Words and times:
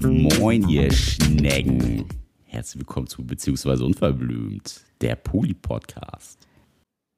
Moin, 0.00 0.68
ihr 0.68 0.90
Schnecken. 0.90 2.08
Herzlich 2.42 2.80
willkommen 2.80 3.06
zu 3.06 3.24
Beziehungsweise 3.24 3.84
Unverblümt, 3.84 4.80
der 5.00 5.14
Poli-Podcast. 5.14 6.48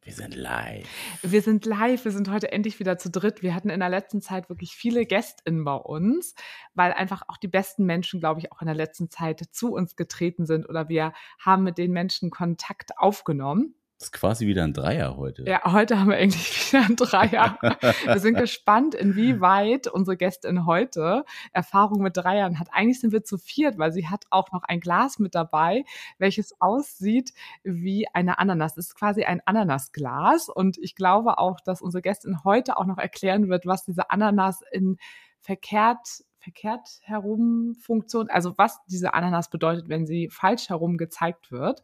Wir 0.03 0.13
sind 0.13 0.35
live. 0.35 0.87
Wir 1.23 1.41
sind 1.41 1.65
live. 1.65 2.05
Wir 2.05 2.13
sind 2.13 2.31
heute 2.31 2.53
endlich 2.53 2.79
wieder 2.79 2.99
zu 2.99 3.11
dritt. 3.11 3.43
Wir 3.43 3.55
hatten 3.55 3.71
in 3.71 3.81
der 3.81 3.89
letzten 3.89 4.21
Zeit 4.21 4.51
wirklich 4.51 4.77
viele 4.77 5.07
GästInnen 5.07 5.65
bei 5.65 5.77
uns, 5.77 6.35
weil 6.75 6.93
einfach 6.93 7.23
auch 7.29 7.39
die 7.39 7.49
besten 7.49 7.87
Menschen, 7.87 8.21
glaube 8.21 8.41
ich, 8.41 8.53
auch 8.53 8.61
in 8.61 8.67
der 8.67 8.77
letzten 8.77 9.09
Zeit 9.09 9.41
zu 9.51 9.73
uns 9.73 9.97
getreten 9.97 10.45
sind 10.45 10.69
oder 10.69 10.91
wir 10.91 11.15
haben 11.39 11.63
mit 11.63 11.79
den 11.79 11.93
Menschen 11.93 12.29
Kontakt 12.29 12.99
aufgenommen. 12.99 13.77
Das 14.05 14.09
ist 14.09 14.21
quasi 14.21 14.47
wieder 14.47 14.65
ein 14.65 14.75
Dreier 14.75 15.17
heute. 15.17 15.45
Ja, 15.49 15.73
heute 15.73 15.99
haben 15.99 16.11
wir 16.11 16.19
eigentlich 16.19 16.73
wieder 16.73 16.85
ein 16.85 16.95
Dreier. 16.95 17.57
wir 18.05 18.19
sind 18.19 18.37
gespannt, 18.37 18.95
inwieweit 18.95 19.87
unsere 19.87 20.19
Gästin 20.19 20.67
heute 20.67 21.25
Erfahrung 21.55 22.03
mit 22.03 22.15
Dreiern 22.15 22.59
hat. 22.59 22.69
Eigentlich 22.71 23.01
sind 23.01 23.15
wir 23.15 23.25
zu 23.25 23.39
viert, 23.39 23.79
weil 23.79 23.93
sie 23.93 24.07
hat 24.07 24.27
auch 24.29 24.53
noch 24.53 24.63
ein 24.65 24.81
Glas 24.81 25.19
mit 25.19 25.35
dabei, 25.35 25.87
welches 26.19 26.55
aussieht 26.61 27.33
wie 27.63 28.07
eine 28.13 28.39
Ananas. 28.39 28.77
Es 28.77 28.89
ist 28.89 28.95
quasi 28.95 29.25
ein 29.25 29.41
Ananasglas 29.47 30.51
und 30.51 30.77
ich 30.77 30.97
glaube 30.97 31.39
auch, 31.39 31.61
dass 31.61 31.81
unsere 31.81 32.03
Gästin 32.03 32.45
heute 32.45 32.77
auch 32.77 32.85
noch 32.85 32.99
erklären 32.99 33.49
wird, 33.49 33.65
was 33.65 33.87
diese 33.87 34.11
Ananas 34.11 34.61
in 34.71 34.99
verkehrt 35.41 36.25
verkehrt 36.45 37.01
herum 37.03 37.75
Funktion, 37.81 38.29
also 38.29 38.53
was 38.59 38.85
diese 38.87 39.15
Ananas 39.15 39.49
bedeutet, 39.49 39.89
wenn 39.89 40.07
sie 40.07 40.29
falsch 40.29 40.69
herum 40.69 40.99
gezeigt 40.99 41.51
wird. 41.51 41.83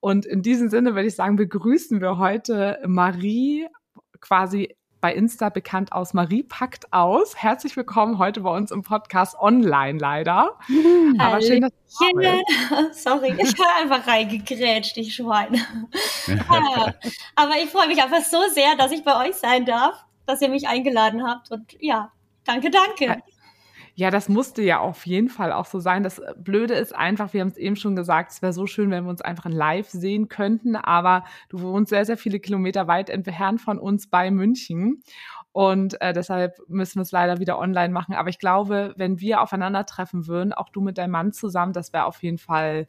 Und 0.00 0.26
in 0.26 0.42
diesem 0.42 0.68
Sinne 0.68 0.94
würde 0.94 1.06
ich 1.06 1.14
sagen, 1.14 1.36
begrüßen 1.36 2.00
wir 2.00 2.18
heute 2.18 2.80
Marie 2.84 3.68
quasi 4.20 4.76
bei 5.00 5.14
Insta 5.14 5.48
bekannt 5.48 5.92
aus 5.92 6.14
Marie 6.14 6.42
packt 6.44 6.92
aus. 6.92 7.36
Herzlich 7.36 7.76
willkommen 7.76 8.18
heute 8.18 8.40
bei 8.40 8.50
uns 8.50 8.70
im 8.70 8.82
Podcast 8.82 9.36
online 9.38 9.98
leider. 9.98 10.58
Aber 11.18 11.40
schön, 11.40 11.60
dass 11.60 11.72
du 11.72 12.04
Sorry, 12.92 13.34
ich 13.36 13.54
habe 13.54 13.82
einfach 13.82 14.06
reingegrätscht, 14.06 14.96
ich 14.96 15.14
Schwein. 15.14 15.60
Aber 17.34 17.54
ich 17.62 17.70
freue 17.70 17.88
mich 17.88 18.02
einfach 18.02 18.22
so 18.22 18.38
sehr, 18.52 18.76
dass 18.76 18.92
ich 18.92 19.04
bei 19.04 19.28
euch 19.28 19.34
sein 19.36 19.64
darf, 19.64 20.04
dass 20.26 20.40
ihr 20.40 20.48
mich 20.48 20.68
eingeladen 20.68 21.26
habt 21.26 21.50
und 21.50 21.76
ja, 21.80 22.12
danke, 22.44 22.70
danke. 22.70 23.22
Ja, 23.94 24.10
das 24.10 24.28
musste 24.30 24.62
ja 24.62 24.80
auf 24.80 25.06
jeden 25.06 25.28
Fall 25.28 25.52
auch 25.52 25.66
so 25.66 25.78
sein. 25.78 26.02
Das 26.02 26.18
äh, 26.18 26.34
Blöde 26.36 26.74
ist 26.74 26.94
einfach, 26.94 27.32
wir 27.34 27.42
haben 27.42 27.48
es 27.48 27.58
eben 27.58 27.76
schon 27.76 27.94
gesagt, 27.94 28.32
es 28.32 28.40
wäre 28.40 28.52
so 28.54 28.66
schön, 28.66 28.90
wenn 28.90 29.04
wir 29.04 29.10
uns 29.10 29.20
einfach 29.20 29.46
in 29.46 29.52
live 29.52 29.88
sehen 29.90 30.28
könnten, 30.28 30.76
aber 30.76 31.24
du 31.50 31.60
wohnst 31.60 31.90
sehr, 31.90 32.06
sehr 32.06 32.16
viele 32.16 32.40
Kilometer 32.40 32.86
weit 32.88 33.10
entfernt 33.10 33.60
von 33.60 33.78
uns 33.78 34.08
bei 34.08 34.30
München. 34.30 35.02
Und 35.52 36.00
äh, 36.00 36.14
deshalb 36.14 36.56
müssen 36.68 36.96
wir 36.96 37.02
es 37.02 37.12
leider 37.12 37.38
wieder 37.38 37.58
online 37.58 37.92
machen. 37.92 38.14
Aber 38.14 38.30
ich 38.30 38.38
glaube, 38.38 38.94
wenn 38.96 39.20
wir 39.20 39.42
aufeinandertreffen 39.42 40.26
würden, 40.26 40.54
auch 40.54 40.70
du 40.70 40.80
mit 40.80 40.96
deinem 40.96 41.10
Mann 41.10 41.32
zusammen, 41.32 41.74
das 41.74 41.92
wäre 41.92 42.06
auf 42.06 42.22
jeden 42.22 42.38
Fall 42.38 42.88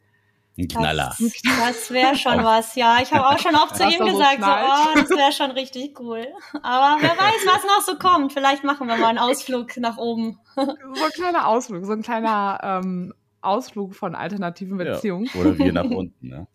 ein 0.56 0.68
Knaller. 0.68 1.14
Das, 1.18 1.42
das 1.42 1.90
wäre 1.90 2.14
schon 2.16 2.44
was, 2.44 2.74
ja. 2.76 2.98
Ich 3.02 3.12
habe 3.12 3.28
auch 3.28 3.38
schon 3.38 3.54
oft 3.56 3.76
zu 3.76 3.82
ihm 3.84 4.04
gesagt, 4.04 4.40
so, 4.40 4.50
oh, 4.50 4.94
das 4.94 5.10
wäre 5.10 5.32
schon 5.32 5.50
richtig 5.50 5.98
cool. 5.98 6.26
Aber 6.62 7.02
wer 7.02 7.10
weiß, 7.10 7.46
was 7.46 7.64
noch 7.64 7.80
so 7.84 7.98
kommt. 7.98 8.32
Vielleicht 8.32 8.62
machen 8.62 8.86
wir 8.86 8.96
mal 8.96 9.08
einen 9.08 9.18
Ausflug 9.24 9.76
nach 9.78 9.96
oben. 9.96 10.38
So 10.54 10.62
ein 10.62 11.10
kleiner 11.14 11.48
Ausflug, 11.48 11.84
so 11.84 11.92
ein 11.92 12.02
kleiner 12.02 12.60
ähm, 12.62 13.14
Ausflug 13.44 13.94
von 13.94 14.14
alternativen 14.14 14.76
Beziehungen. 14.78 15.28
Ja, 15.32 15.40
oder 15.40 15.58
wir 15.58 15.72
nach 15.72 15.84
unten, 15.90 16.28
ne? 16.28 16.46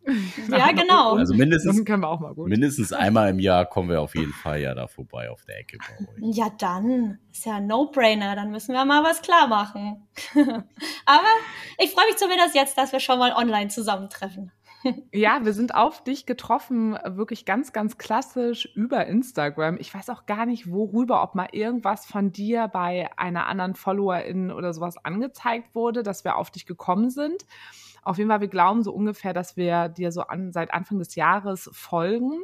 ja, 0.49 0.71
genau. 0.71 1.15
Also 1.15 1.33
mindestens, 1.33 1.83
können 1.85 2.03
wir 2.03 2.09
auch 2.09 2.19
mal 2.19 2.33
gut. 2.33 2.49
mindestens 2.49 2.93
einmal 2.93 3.29
im 3.29 3.39
Jahr 3.39 3.65
kommen 3.65 3.89
wir 3.89 4.01
auf 4.01 4.15
jeden 4.15 4.33
Fall 4.33 4.59
ja 4.59 4.73
da 4.73 4.87
vorbei 4.87 5.29
auf 5.29 5.45
der 5.45 5.59
Ecke 5.59 5.77
bei 5.77 6.05
euch. 6.05 6.35
Ja, 6.35 6.49
dann. 6.57 7.19
Ist 7.31 7.45
ja 7.45 7.57
ein 7.57 7.67
No-Brainer. 7.67 8.35
Dann 8.35 8.51
müssen 8.51 8.73
wir 8.73 8.83
mal 8.85 9.03
was 9.03 9.21
klar 9.21 9.47
machen. 9.47 10.07
Aber 11.05 11.27
ich 11.77 11.91
freue 11.91 12.05
mich 12.07 12.17
zumindest 12.17 12.55
jetzt, 12.55 12.77
dass 12.77 12.91
wir 12.91 12.99
schon 12.99 13.19
mal 13.19 13.33
online 13.33 13.69
zusammentreffen. 13.69 14.51
Ja, 15.11 15.43
wir 15.43 15.53
sind 15.53 15.75
auf 15.75 16.03
dich 16.03 16.25
getroffen, 16.25 16.97
wirklich 17.05 17.45
ganz, 17.45 17.73
ganz 17.73 17.97
klassisch 17.97 18.65
über 18.75 19.05
Instagram. 19.07 19.77
Ich 19.77 19.93
weiß 19.93 20.09
auch 20.09 20.25
gar 20.25 20.45
nicht, 20.45 20.71
worüber, 20.71 21.21
ob 21.21 21.35
mal 21.35 21.49
irgendwas 21.51 22.05
von 22.05 22.31
dir 22.31 22.69
bei 22.69 23.09
einer 23.17 23.47
anderen 23.47 23.75
Followerin 23.75 24.51
oder 24.51 24.73
sowas 24.73 24.97
angezeigt 25.03 25.75
wurde, 25.75 26.01
dass 26.01 26.23
wir 26.23 26.37
auf 26.37 26.49
dich 26.49 26.65
gekommen 26.65 27.09
sind. 27.09 27.45
Auf 28.03 28.17
jeden 28.17 28.29
Fall, 28.29 28.41
wir 28.41 28.47
glauben 28.47 28.83
so 28.83 28.93
ungefähr, 28.93 29.33
dass 29.33 29.57
wir 29.57 29.89
dir 29.89 30.11
so 30.13 30.21
an, 30.21 30.53
seit 30.53 30.73
Anfang 30.73 30.99
des 30.99 31.15
Jahres 31.15 31.69
folgen. 31.73 32.39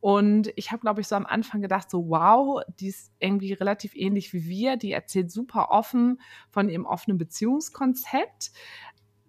Und 0.00 0.52
ich 0.56 0.72
habe, 0.72 0.80
glaube 0.80 1.00
ich, 1.00 1.06
so 1.06 1.14
am 1.14 1.26
Anfang 1.26 1.62
gedacht, 1.62 1.88
so 1.88 2.08
wow, 2.08 2.60
die 2.80 2.88
ist 2.88 3.12
irgendwie 3.20 3.52
relativ 3.52 3.94
ähnlich 3.94 4.32
wie 4.32 4.46
wir. 4.46 4.76
Die 4.76 4.90
erzählt 4.92 5.30
super 5.30 5.70
offen 5.70 6.20
von 6.50 6.68
ihrem 6.68 6.86
offenen 6.86 7.18
Beziehungskonzept 7.18 8.50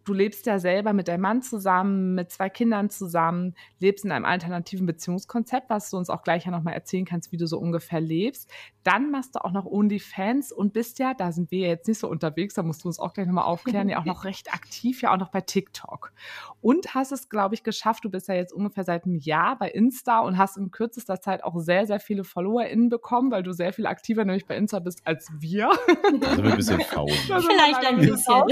du 0.06 0.14
lebst 0.14 0.46
ja 0.46 0.60
selber 0.60 0.94
mit 0.94 1.08
deinem 1.08 1.22
Mann 1.22 1.42
zusammen, 1.42 2.16
mit 2.16 2.32
zwei 2.32 2.50
Kindern 2.50 2.90
zusammen, 2.90 3.56
lebst 3.80 4.06
in 4.06 4.12
einem 4.12 4.26
alternativen 4.26 4.86
Beziehungskonzept, 4.86 5.70
was 5.70 5.90
du 5.90 5.98
uns 5.98 6.10
auch 6.10 6.24
gleich 6.24 6.46
ja 6.46 6.52
nochmal 6.52 6.74
erzählen 6.74 7.06
kannst, 7.06 7.32
wie 7.32 7.38
du 7.38 7.48
so 7.48 7.58
ungefähr 7.60 8.02
lebst. 8.02 8.50
Dann 8.84 9.12
machst 9.12 9.36
du 9.36 9.44
auch 9.44 9.52
noch 9.52 9.66
OnlyFans 9.66 10.52
und 10.52 10.74
bist 10.74 11.00
ja, 11.00 11.14
da 11.14 11.32
sind 11.32 11.52
wir 11.52 11.68
jetzt 11.68 11.88
nicht 11.88 12.00
so 12.00 12.10
unterwegs, 12.10 12.54
da 12.54 12.64
musst 12.64 12.84
du 12.84 12.90
uns 12.90 13.00
auch 13.00 13.14
gleich 13.14 13.28
nochmal 13.28 13.46
aufklären, 13.46 13.88
ja 13.88 14.00
auch 14.00 14.06
noch 14.06 14.24
recht 14.26 14.54
aktiv, 14.54 15.02
ja 15.02 15.14
auch 15.14 15.18
noch 15.18 15.30
bei 15.30 15.42
TikTok. 15.42 16.12
Und 16.60 16.94
hast 16.94 17.12
es, 17.12 17.30
glaube 17.30 17.56
ich, 17.56 17.64
geschafft, 17.64 18.04
du 18.04 18.10
bist 18.10 18.28
ja 18.28 18.36
jetzt 18.36 18.54
ungefähr 18.54 18.84
seit 18.84 19.06
einem 19.06 19.16
Jahr 19.16 19.58
bei 19.58 19.70
Insta 19.70 20.20
und 20.20 20.38
hast 20.38 20.58
in 20.58 20.72
kürzester 20.72 21.22
Zeit 21.22 21.44
auch 21.44 21.58
sehr, 21.60 21.88
sehr 21.88 22.00
viele 22.00 22.24
FollowerInnen 22.24 22.90
bekommen, 22.90 23.32
weil 23.32 23.44
du 23.44 23.54
sehr 23.54 23.72
viel 23.72 23.86
aktiver 23.86 24.26
nämlich 24.26 24.46
bei 24.46 24.58
Insta 24.58 24.80
bist 24.80 25.06
als 25.06 25.30
wir. 25.40 25.70
Also 25.70 26.42
ein 26.42 26.56
bisschen 26.58 26.82
faul. 26.90 27.10
Vielleicht 27.12 27.86
ein 27.86 27.98
bisschen. 27.98 28.44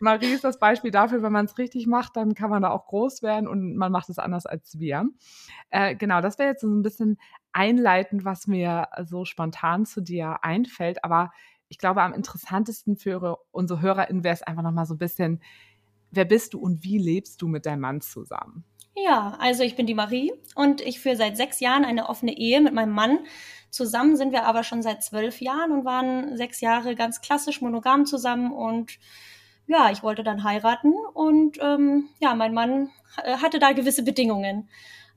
Marie 0.00 0.43
das 0.44 0.58
Beispiel 0.58 0.90
dafür, 0.90 1.22
wenn 1.22 1.32
man 1.32 1.46
es 1.46 1.58
richtig 1.58 1.86
macht, 1.86 2.16
dann 2.16 2.34
kann 2.34 2.50
man 2.50 2.62
da 2.62 2.70
auch 2.70 2.86
groß 2.86 3.22
werden 3.22 3.48
und 3.48 3.76
man 3.76 3.90
macht 3.90 4.08
es 4.08 4.18
anders 4.18 4.46
als 4.46 4.78
wir. 4.78 5.06
Äh, 5.70 5.96
genau, 5.96 6.20
das 6.20 6.38
wäre 6.38 6.50
jetzt 6.50 6.60
so 6.60 6.68
ein 6.68 6.82
bisschen 6.82 7.18
einleitend, 7.52 8.24
was 8.24 8.46
mir 8.46 8.88
so 9.04 9.24
spontan 9.24 9.86
zu 9.86 10.00
dir 10.00 10.44
einfällt. 10.44 11.04
Aber 11.04 11.30
ich 11.68 11.78
glaube, 11.78 12.02
am 12.02 12.12
interessantesten 12.12 12.96
für 12.96 13.38
unsere 13.50 13.80
HörerInnen 13.80 14.24
wäre 14.24 14.34
es 14.34 14.42
einfach 14.42 14.62
nochmal 14.62 14.86
so 14.86 14.94
ein 14.94 14.98
bisschen, 14.98 15.42
wer 16.10 16.24
bist 16.24 16.54
du 16.54 16.58
und 16.60 16.84
wie 16.84 16.98
lebst 16.98 17.42
du 17.42 17.48
mit 17.48 17.66
deinem 17.66 17.80
Mann 17.80 18.00
zusammen? 18.00 18.64
Ja, 18.96 19.36
also 19.40 19.64
ich 19.64 19.74
bin 19.74 19.86
die 19.86 19.94
Marie 19.94 20.32
und 20.54 20.80
ich 20.80 21.00
führe 21.00 21.16
seit 21.16 21.36
sechs 21.36 21.58
Jahren 21.58 21.84
eine 21.84 22.08
offene 22.08 22.36
Ehe 22.36 22.60
mit 22.60 22.74
meinem 22.74 22.92
Mann. 22.92 23.18
Zusammen 23.70 24.16
sind 24.16 24.30
wir 24.30 24.44
aber 24.44 24.62
schon 24.62 24.82
seit 24.82 25.02
zwölf 25.02 25.40
Jahren 25.40 25.72
und 25.72 25.84
waren 25.84 26.36
sechs 26.36 26.60
Jahre 26.60 26.94
ganz 26.94 27.20
klassisch 27.20 27.60
monogam 27.60 28.06
zusammen 28.06 28.52
und 28.52 28.98
ja, 29.66 29.90
ich 29.90 30.02
wollte 30.02 30.22
dann 30.22 30.44
heiraten 30.44 30.92
und 31.14 31.58
ähm, 31.62 32.08
ja, 32.20 32.34
mein 32.34 32.54
Mann 32.54 32.90
äh, 33.22 33.36
hatte 33.38 33.58
da 33.58 33.72
gewisse 33.72 34.02
Bedingungen. 34.02 34.68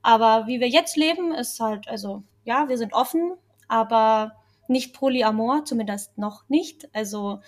Aber 0.02 0.46
wie 0.46 0.60
wir 0.60 0.68
jetzt 0.68 0.96
leben, 0.96 1.32
ist 1.32 1.60
halt, 1.60 1.88
also 1.88 2.22
ja, 2.44 2.68
wir 2.68 2.78
sind 2.78 2.92
offen, 2.94 3.34
aber 3.68 4.32
nicht 4.68 4.94
polyamor, 4.94 5.64
zumindest 5.64 6.16
noch 6.16 6.48
nicht. 6.48 6.88
Also 6.94 7.40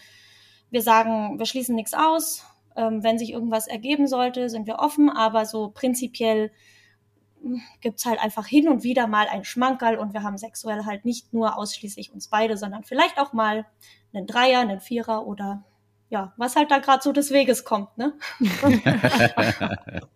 wir 0.70 0.82
sagen, 0.82 1.38
wir 1.38 1.46
schließen 1.46 1.74
nichts 1.74 1.94
aus. 1.94 2.44
Ähm, 2.76 3.02
wenn 3.02 3.18
sich 3.18 3.32
irgendwas 3.32 3.66
ergeben 3.66 4.06
sollte, 4.06 4.48
sind 4.48 4.66
wir 4.66 4.78
offen, 4.78 5.10
aber 5.10 5.44
so 5.46 5.70
prinzipiell 5.70 6.52
hm, 7.42 7.60
gibt's 7.80 8.06
halt 8.06 8.20
einfach 8.20 8.46
hin 8.46 8.68
und 8.68 8.84
wieder 8.84 9.06
mal 9.06 9.26
ein 9.26 9.44
Schmankerl 9.44 9.98
und 9.98 10.12
wir 10.12 10.22
haben 10.22 10.38
sexuell 10.38 10.84
halt 10.84 11.04
nicht 11.04 11.32
nur 11.32 11.56
ausschließlich 11.56 12.12
uns 12.12 12.28
beide, 12.28 12.56
sondern 12.56 12.84
vielleicht 12.84 13.18
auch 13.18 13.32
mal 13.32 13.66
einen 14.12 14.26
Dreier, 14.26 14.60
einen 14.60 14.80
Vierer 14.80 15.26
oder 15.26 15.64
ja, 16.10 16.34
was 16.36 16.56
halt 16.56 16.70
da 16.70 16.78
gerade 16.78 17.02
so 17.02 17.12
des 17.12 17.30
Weges 17.30 17.64
kommt, 17.64 17.96
ne? 17.96 18.12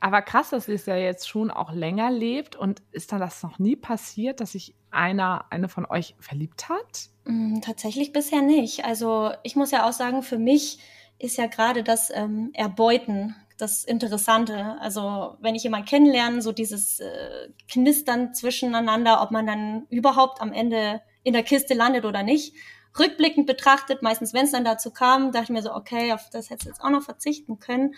Aber 0.00 0.22
krass, 0.22 0.48
dass 0.50 0.66
ihr 0.66 0.76
es 0.76 0.86
ja 0.86 0.96
jetzt 0.96 1.28
schon 1.28 1.50
auch 1.50 1.72
länger 1.72 2.10
lebt 2.10 2.56
und 2.56 2.80
ist 2.90 3.12
dann 3.12 3.20
das 3.20 3.42
noch 3.42 3.58
nie 3.58 3.76
passiert, 3.76 4.40
dass 4.40 4.52
sich 4.52 4.74
einer, 4.90 5.44
eine 5.50 5.68
von 5.68 5.84
euch 5.84 6.16
verliebt 6.20 6.70
hat? 6.70 7.10
Mm, 7.24 7.60
tatsächlich 7.60 8.12
bisher 8.12 8.40
nicht. 8.40 8.86
Also 8.86 9.32
ich 9.42 9.56
muss 9.56 9.72
ja 9.72 9.86
auch 9.86 9.92
sagen, 9.92 10.22
für 10.22 10.38
mich 10.38 10.78
ist 11.18 11.36
ja 11.36 11.46
gerade 11.46 11.82
das 11.82 12.10
ähm, 12.14 12.50
Erbeuten 12.54 13.36
das 13.60 13.84
Interessante. 13.84 14.78
Also 14.80 15.36
wenn 15.40 15.54
ich 15.54 15.64
jemanden 15.64 15.86
kennenlerne, 15.86 16.40
so 16.40 16.52
dieses 16.52 17.00
äh, 17.00 17.50
Knistern 17.70 18.32
zwischeneinander, 18.32 19.22
ob 19.22 19.30
man 19.30 19.46
dann 19.46 19.86
überhaupt 19.90 20.40
am 20.40 20.52
Ende 20.52 21.02
in 21.22 21.34
der 21.34 21.42
Kiste 21.42 21.74
landet 21.74 22.06
oder 22.06 22.22
nicht 22.22 22.54
rückblickend 22.98 23.46
betrachtet, 23.46 24.02
meistens 24.02 24.34
wenn 24.34 24.44
es 24.44 24.52
dann 24.52 24.64
dazu 24.64 24.90
kam, 24.90 25.32
dachte 25.32 25.44
ich 25.44 25.50
mir 25.50 25.62
so, 25.62 25.74
okay, 25.74 26.12
auf 26.12 26.28
das 26.30 26.50
hätte 26.50 26.62
ich 26.62 26.68
jetzt 26.68 26.82
auch 26.82 26.90
noch 26.90 27.02
verzichten 27.02 27.58
können. 27.58 27.94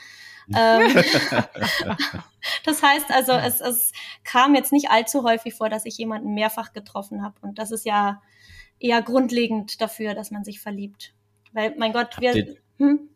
ähm, 0.54 0.94
das 2.64 2.82
heißt 2.82 3.10
also, 3.10 3.32
es, 3.32 3.60
es 3.60 3.92
kam 4.24 4.54
jetzt 4.54 4.72
nicht 4.72 4.90
allzu 4.90 5.22
häufig 5.22 5.54
vor, 5.54 5.68
dass 5.68 5.86
ich 5.86 5.96
jemanden 5.96 6.34
mehrfach 6.34 6.72
getroffen 6.72 7.22
habe. 7.22 7.36
Und 7.40 7.58
das 7.58 7.70
ist 7.70 7.86
ja 7.86 8.20
eher 8.78 9.00
grundlegend 9.02 9.80
dafür, 9.80 10.14
dass 10.14 10.30
man 10.30 10.44
sich 10.44 10.60
verliebt. 10.60 11.14
Weil, 11.52 11.74
mein 11.78 11.92
Gott, 11.92 12.20
wir. 12.20 12.56
Hm? 12.78 13.08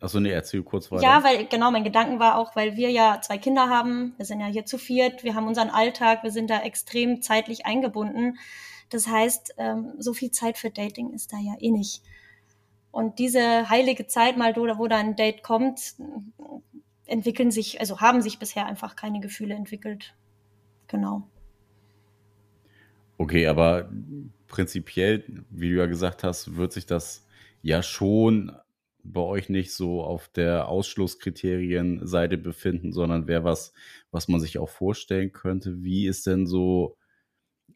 Achso, 0.00 0.18
nee, 0.18 0.30
erzähl 0.30 0.64
kurz 0.64 0.90
weiter. 0.90 1.04
Ja, 1.04 1.22
weil 1.22 1.46
genau, 1.46 1.70
mein 1.70 1.84
Gedanken 1.84 2.18
war 2.18 2.36
auch, 2.36 2.56
weil 2.56 2.76
wir 2.76 2.90
ja 2.90 3.20
zwei 3.20 3.38
Kinder 3.38 3.68
haben, 3.68 4.14
wir 4.16 4.26
sind 4.26 4.40
ja 4.40 4.46
hier 4.46 4.66
zu 4.66 4.76
viert, 4.76 5.22
wir 5.22 5.36
haben 5.36 5.46
unseren 5.46 5.70
Alltag, 5.70 6.24
wir 6.24 6.32
sind 6.32 6.50
da 6.50 6.60
extrem 6.60 7.22
zeitlich 7.22 7.66
eingebunden. 7.66 8.36
Das 8.92 9.06
heißt, 9.06 9.54
ähm, 9.58 9.92
so 9.98 10.12
viel 10.14 10.30
Zeit 10.30 10.58
für 10.58 10.70
Dating 10.70 11.12
ist 11.12 11.32
da 11.32 11.38
ja 11.38 11.54
eh 11.60 11.70
nicht. 11.70 12.02
Und 12.90 13.18
diese 13.18 13.70
heilige 13.70 14.06
Zeit 14.06 14.36
mal, 14.36 14.54
wo 14.54 14.86
da 14.86 14.98
ein 14.98 15.16
Date 15.16 15.42
kommt, 15.42 15.94
entwickeln 17.06 17.50
sich, 17.50 17.80
also 17.80 18.00
haben 18.00 18.20
sich 18.20 18.38
bisher 18.38 18.66
einfach 18.66 18.96
keine 18.96 19.20
Gefühle 19.20 19.54
entwickelt. 19.54 20.14
Genau. 20.88 21.28
Okay, 23.16 23.46
aber 23.46 23.90
prinzipiell, 24.46 25.24
wie 25.50 25.70
du 25.70 25.76
ja 25.76 25.86
gesagt 25.86 26.22
hast, 26.22 26.56
wird 26.56 26.72
sich 26.72 26.84
das 26.84 27.26
ja 27.62 27.82
schon 27.82 28.52
bei 29.04 29.20
euch 29.20 29.48
nicht 29.48 29.72
so 29.72 30.02
auf 30.02 30.28
der 30.28 30.68
Ausschlusskriterien-Seite 30.68 32.36
befinden, 32.36 32.92
sondern 32.92 33.26
wäre 33.26 33.44
was, 33.44 33.72
was 34.10 34.28
man 34.28 34.40
sich 34.40 34.58
auch 34.58 34.68
vorstellen 34.68 35.32
könnte. 35.32 35.82
Wie 35.82 36.06
ist 36.06 36.26
denn 36.26 36.46
so 36.46 36.96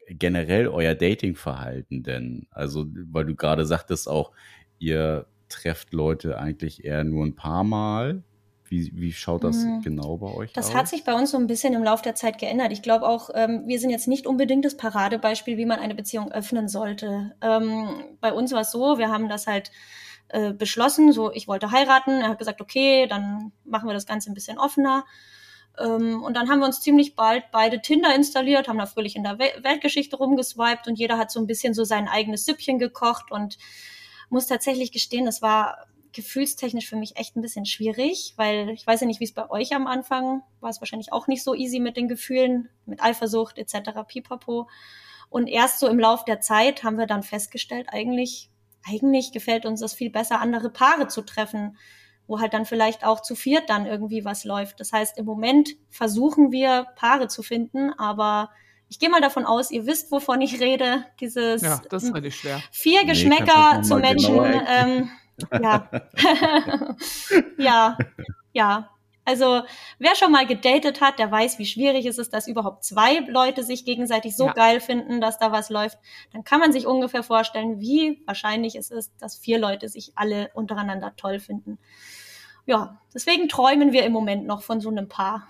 generell 0.07 0.67
euer 0.67 0.95
Datingverhalten 0.95 2.03
denn? 2.03 2.47
Also, 2.51 2.85
weil 3.11 3.25
du 3.25 3.35
gerade 3.35 3.65
sagtest 3.65 4.07
auch, 4.07 4.31
ihr 4.79 5.27
trefft 5.49 5.93
Leute 5.93 6.37
eigentlich 6.37 6.83
eher 6.83 7.03
nur 7.03 7.25
ein 7.25 7.35
paar 7.35 7.63
Mal. 7.63 8.23
Wie, 8.69 8.91
wie 8.95 9.13
schaut 9.13 9.45
das 9.45 9.63
mhm. 9.63 9.81
genau 9.81 10.17
bei 10.17 10.27
euch 10.27 10.51
das 10.51 10.65
aus? 10.65 10.71
Das 10.71 10.77
hat 10.77 10.87
sich 10.89 11.05
bei 11.05 11.13
uns 11.13 11.31
so 11.31 11.37
ein 11.37 11.47
bisschen 11.47 11.73
im 11.73 11.83
Laufe 11.83 12.03
der 12.03 12.15
Zeit 12.15 12.37
geändert. 12.37 12.73
Ich 12.73 12.81
glaube 12.81 13.07
auch, 13.07 13.29
ähm, 13.33 13.63
wir 13.65 13.79
sind 13.79 13.91
jetzt 13.91 14.09
nicht 14.09 14.27
unbedingt 14.27 14.65
das 14.65 14.75
Paradebeispiel, 14.75 15.57
wie 15.57 15.65
man 15.65 15.79
eine 15.79 15.95
Beziehung 15.95 16.31
öffnen 16.33 16.67
sollte. 16.67 17.33
Ähm, 17.41 17.87
bei 18.19 18.33
uns 18.33 18.51
war 18.51 18.61
es 18.61 18.71
so, 18.71 18.97
wir 18.97 19.09
haben 19.09 19.29
das 19.29 19.47
halt 19.47 19.71
äh, 20.29 20.51
beschlossen, 20.51 21.13
so 21.13 21.31
ich 21.31 21.47
wollte 21.47 21.71
heiraten. 21.71 22.11
Er 22.11 22.27
hat 22.29 22.39
gesagt, 22.39 22.59
okay, 22.59 23.07
dann 23.07 23.53
machen 23.63 23.87
wir 23.87 23.93
das 23.93 24.05
Ganze 24.05 24.29
ein 24.29 24.33
bisschen 24.33 24.57
offener. 24.57 25.05
Ähm, 25.79 26.23
und 26.23 26.35
dann 26.35 26.49
haben 26.49 26.59
wir 26.59 26.65
uns 26.65 26.81
ziemlich 26.81 27.15
bald 27.15 27.45
beide 27.51 27.81
Tinder 27.81 28.13
installiert, 28.15 28.67
haben 28.67 28.77
da 28.77 28.85
fröhlich 28.85 29.15
in 29.15 29.23
der 29.23 29.39
Weltgeschichte 29.39 30.17
rumgeswiped 30.17 30.87
und 30.87 30.97
jeder 30.97 31.17
hat 31.17 31.31
so 31.31 31.39
ein 31.39 31.47
bisschen 31.47 31.73
so 31.73 31.83
sein 31.83 32.07
eigenes 32.07 32.45
Süppchen 32.45 32.79
gekocht 32.79 33.31
und 33.31 33.57
muss 34.29 34.47
tatsächlich 34.47 34.91
gestehen, 34.91 35.25
das 35.25 35.41
war 35.41 35.87
gefühlstechnisch 36.13 36.89
für 36.89 36.95
mich 36.95 37.15
echt 37.15 37.35
ein 37.35 37.41
bisschen 37.41 37.65
schwierig, 37.65 38.33
weil 38.37 38.69
ich 38.69 38.87
weiß 38.87 39.01
ja 39.01 39.07
nicht, 39.07 39.19
wie 39.19 39.25
es 39.25 39.33
bei 39.33 39.49
euch 39.49 39.75
am 39.75 39.85
Anfang 39.85 40.41
war. 40.61 40.69
Es 40.69 40.81
wahrscheinlich 40.81 41.13
auch 41.13 41.27
nicht 41.27 41.43
so 41.43 41.53
easy 41.53 41.79
mit 41.79 41.95
den 41.95 42.07
Gefühlen, 42.07 42.69
mit 42.85 43.03
Eifersucht 43.03 43.59
etc. 43.59 43.91
Pipapo. 44.07 44.67
Und 45.29 45.47
erst 45.47 45.79
so 45.79 45.87
im 45.87 45.99
Lauf 45.99 46.25
der 46.25 46.39
Zeit 46.39 46.83
haben 46.83 46.97
wir 46.97 47.05
dann 47.05 47.21
festgestellt, 47.21 47.87
eigentlich 47.91 48.49
eigentlich 48.87 49.31
gefällt 49.31 49.65
uns 49.65 49.81
das 49.81 49.93
viel 49.93 50.09
besser, 50.09 50.39
andere 50.39 50.69
Paare 50.69 51.07
zu 51.07 51.21
treffen, 51.21 51.77
wo 52.27 52.39
halt 52.39 52.53
dann 52.53 52.65
vielleicht 52.65 53.05
auch 53.05 53.21
zu 53.21 53.35
viert 53.35 53.69
dann 53.69 53.85
irgendwie 53.85 54.25
was 54.25 54.43
läuft. 54.43 54.79
Das 54.79 54.93
heißt, 54.93 55.17
im 55.17 55.25
Moment 55.25 55.69
versuchen 55.89 56.51
wir 56.51 56.87
Paare 56.95 57.27
zu 57.27 57.41
finden, 57.41 57.91
aber 57.97 58.49
ich 58.89 58.99
gehe 58.99 59.09
mal 59.09 59.21
davon 59.21 59.45
aus, 59.45 59.71
ihr 59.71 59.85
wisst, 59.85 60.11
wovon 60.11 60.41
ich 60.41 60.59
rede. 60.59 61.05
Dieses 61.19 61.61
ja, 61.61 61.81
das 61.89 62.03
ist 62.03 62.13
richtig 62.13 62.35
schwer. 62.35 62.61
vier 62.71 63.05
Geschmäcker 63.05 63.77
nee, 63.77 63.83
zu 63.83 63.97
Menschen. 63.97 64.39
Ähm, 64.67 65.09
ja. 65.61 65.89
ja, 67.57 67.97
ja. 68.53 68.89
Also 69.25 69.61
wer 69.99 70.15
schon 70.15 70.31
mal 70.31 70.47
gedatet 70.47 71.01
hat, 71.01 71.19
der 71.19 71.29
weiß, 71.29 71.59
wie 71.59 71.65
schwierig 71.65 72.05
es 72.05 72.17
ist, 72.17 72.33
dass 72.33 72.47
überhaupt 72.47 72.85
zwei 72.85 73.19
Leute 73.27 73.63
sich 73.63 73.83
gegenseitig 73.83 74.37
so 74.37 74.45
ja. 74.45 74.53
geil 74.53 74.79
finden, 74.79 75.19
dass 75.19 75.37
da 75.37 75.51
was 75.51 75.69
läuft. 75.69 75.97
Dann 76.31 76.45
kann 76.45 76.61
man 76.61 76.71
sich 76.71 76.87
ungefähr 76.87 77.23
vorstellen, 77.23 77.81
wie 77.81 78.23
wahrscheinlich 78.25 78.77
es 78.77 78.89
ist, 78.89 79.11
dass 79.19 79.35
vier 79.35 79.59
Leute 79.59 79.89
sich 79.89 80.13
alle 80.15 80.49
untereinander 80.53 81.13
toll 81.17 81.41
finden. 81.41 81.77
Ja, 82.67 83.01
deswegen 83.13 83.47
träumen 83.47 83.93
wir 83.93 84.05
im 84.05 84.11
Moment 84.11 84.45
noch 84.45 84.61
von 84.61 84.81
so 84.81 84.89
einem 84.89 85.07
Paar, 85.07 85.47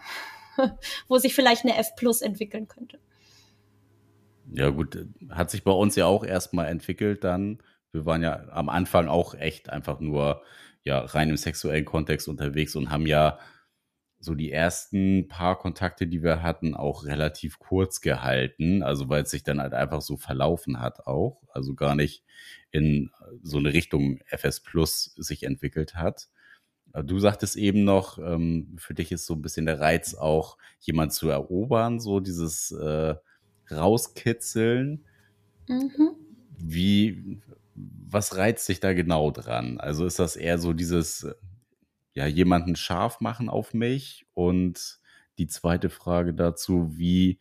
wo 1.08 1.18
sich 1.18 1.34
vielleicht 1.36 1.66
eine 1.66 1.76
F 1.76 1.96
Plus 1.96 2.22
entwickeln 2.22 2.68
könnte. 2.68 3.00
Ja, 4.54 4.70
gut, 4.70 5.06
hat 5.30 5.52
sich 5.52 5.64
bei 5.64 5.72
uns 5.72 5.96
ja 5.96 6.06
auch 6.06 6.24
erstmal 6.24 6.68
entwickelt 6.68 7.24
dann. 7.24 7.58
Wir 7.92 8.06
waren 8.06 8.22
ja 8.22 8.48
am 8.52 8.70
Anfang 8.70 9.08
auch 9.08 9.34
echt 9.34 9.70
einfach 9.70 10.00
nur 10.00 10.44
ja 10.84 11.00
rein 11.00 11.32
im 11.32 11.38
sexuellen 11.38 11.86
Kontext 11.86 12.28
unterwegs 12.28 12.76
und 12.76 12.92
haben 12.92 13.08
ja 13.08 13.40
so 14.20 14.36
die 14.36 14.52
ersten 14.52 15.28
paar 15.28 15.58
Kontakte, 15.58 16.08
die 16.08 16.24
wir 16.24 16.44
hatten, 16.44 16.76
auch 16.76 17.04
relativ 17.04 17.60
kurz 17.60 18.00
gehalten. 18.00 18.84
Also 18.84 19.10
weil 19.10 19.24
es 19.24 19.32
sich 19.32 19.44
dann 19.44 19.60
halt 19.60 19.74
einfach 19.74 20.02
so 20.02 20.18
verlaufen 20.18 20.80
hat 20.80 21.08
auch. 21.08 21.42
Also 21.50 21.74
gar 21.74 21.96
nicht 21.96 22.24
in 22.70 23.10
so 23.42 23.58
eine 23.58 23.74
Richtung 23.74 24.20
FS 24.28 24.62
Plus 24.62 25.16
sich 25.18 25.44
entwickelt 25.44 25.96
hat. 25.96 26.30
Du 27.04 27.20
sagtest 27.20 27.56
eben 27.56 27.84
noch, 27.84 28.18
ähm, 28.18 28.76
für 28.78 28.94
dich 28.94 29.12
ist 29.12 29.26
so 29.26 29.34
ein 29.34 29.42
bisschen 29.42 29.66
der 29.66 29.80
Reiz 29.80 30.16
auch, 30.16 30.58
jemand 30.80 31.14
zu 31.14 31.30
erobern, 31.30 32.00
so 32.00 32.20
dieses 32.20 32.72
äh, 32.72 33.16
Rauskitzeln. 33.70 35.06
Mhm. 35.68 36.12
Wie, 36.58 37.42
was 37.76 38.38
reizt 38.38 38.68
dich 38.70 38.80
da 38.80 38.94
genau 38.94 39.32
dran? 39.32 39.80
Also 39.80 40.06
ist 40.06 40.20
das 40.20 40.36
eher 40.36 40.60
so 40.60 40.74
dieses 40.74 41.28
ja, 42.14 42.26
jemanden 42.26 42.76
scharf 42.76 43.22
machen 43.22 43.50
auf 43.50 43.74
mich? 43.74 44.26
Und 44.34 45.00
die 45.38 45.48
zweite 45.48 45.90
Frage 45.90 46.34
dazu, 46.34 46.98
wie, 46.98 47.40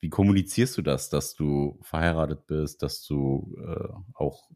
wie 0.00 0.10
kommunizierst 0.10 0.76
du 0.76 0.82
das, 0.82 1.08
dass 1.08 1.34
du 1.34 1.78
verheiratet 1.82 2.46
bist, 2.46 2.82
dass 2.82 3.02
du 3.06 3.56
äh, 3.58 3.88
auch 4.14 4.50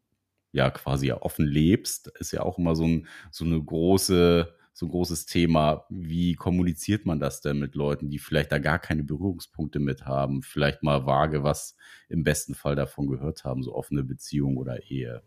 ja 0.53 0.71
quasi 0.71 1.13
offen 1.13 1.47
lebst, 1.47 2.09
ist 2.19 2.33
ja 2.33 2.43
auch 2.43 2.59
immer 2.59 2.75
so, 2.75 2.85
ein, 2.85 3.07
so 3.31 3.45
eine 3.45 3.63
große, 3.63 4.55
so 4.73 4.87
ein 4.87 4.89
großes 4.91 5.27
Thema. 5.27 5.85
Wie 5.89 6.35
kommuniziert 6.35 7.07
man 7.07 7.21
das 7.21 7.41
denn 7.41 7.59
mit 7.59 7.75
Leuten, 7.75 8.11
die 8.11 8.19
vielleicht 8.19 8.53
da 8.53 8.59
gar 8.59 8.79
keine 8.79 9.05
Berührungspunkte 9.05 9.79
mit 9.79 10.07
haben, 10.07 10.43
vielleicht 10.43 10.83
mal 10.83 11.07
vage 11.07 11.43
was 11.43 11.77
im 12.09 12.25
besten 12.25 12.55
Fall 12.55 12.77
davon 12.77 13.07
gehört 13.07 13.45
haben, 13.45 13.63
so 13.63 13.75
offene 13.75 14.03
Beziehung 14.03 14.57
oder 14.57 14.91
Ehe? 14.91 15.23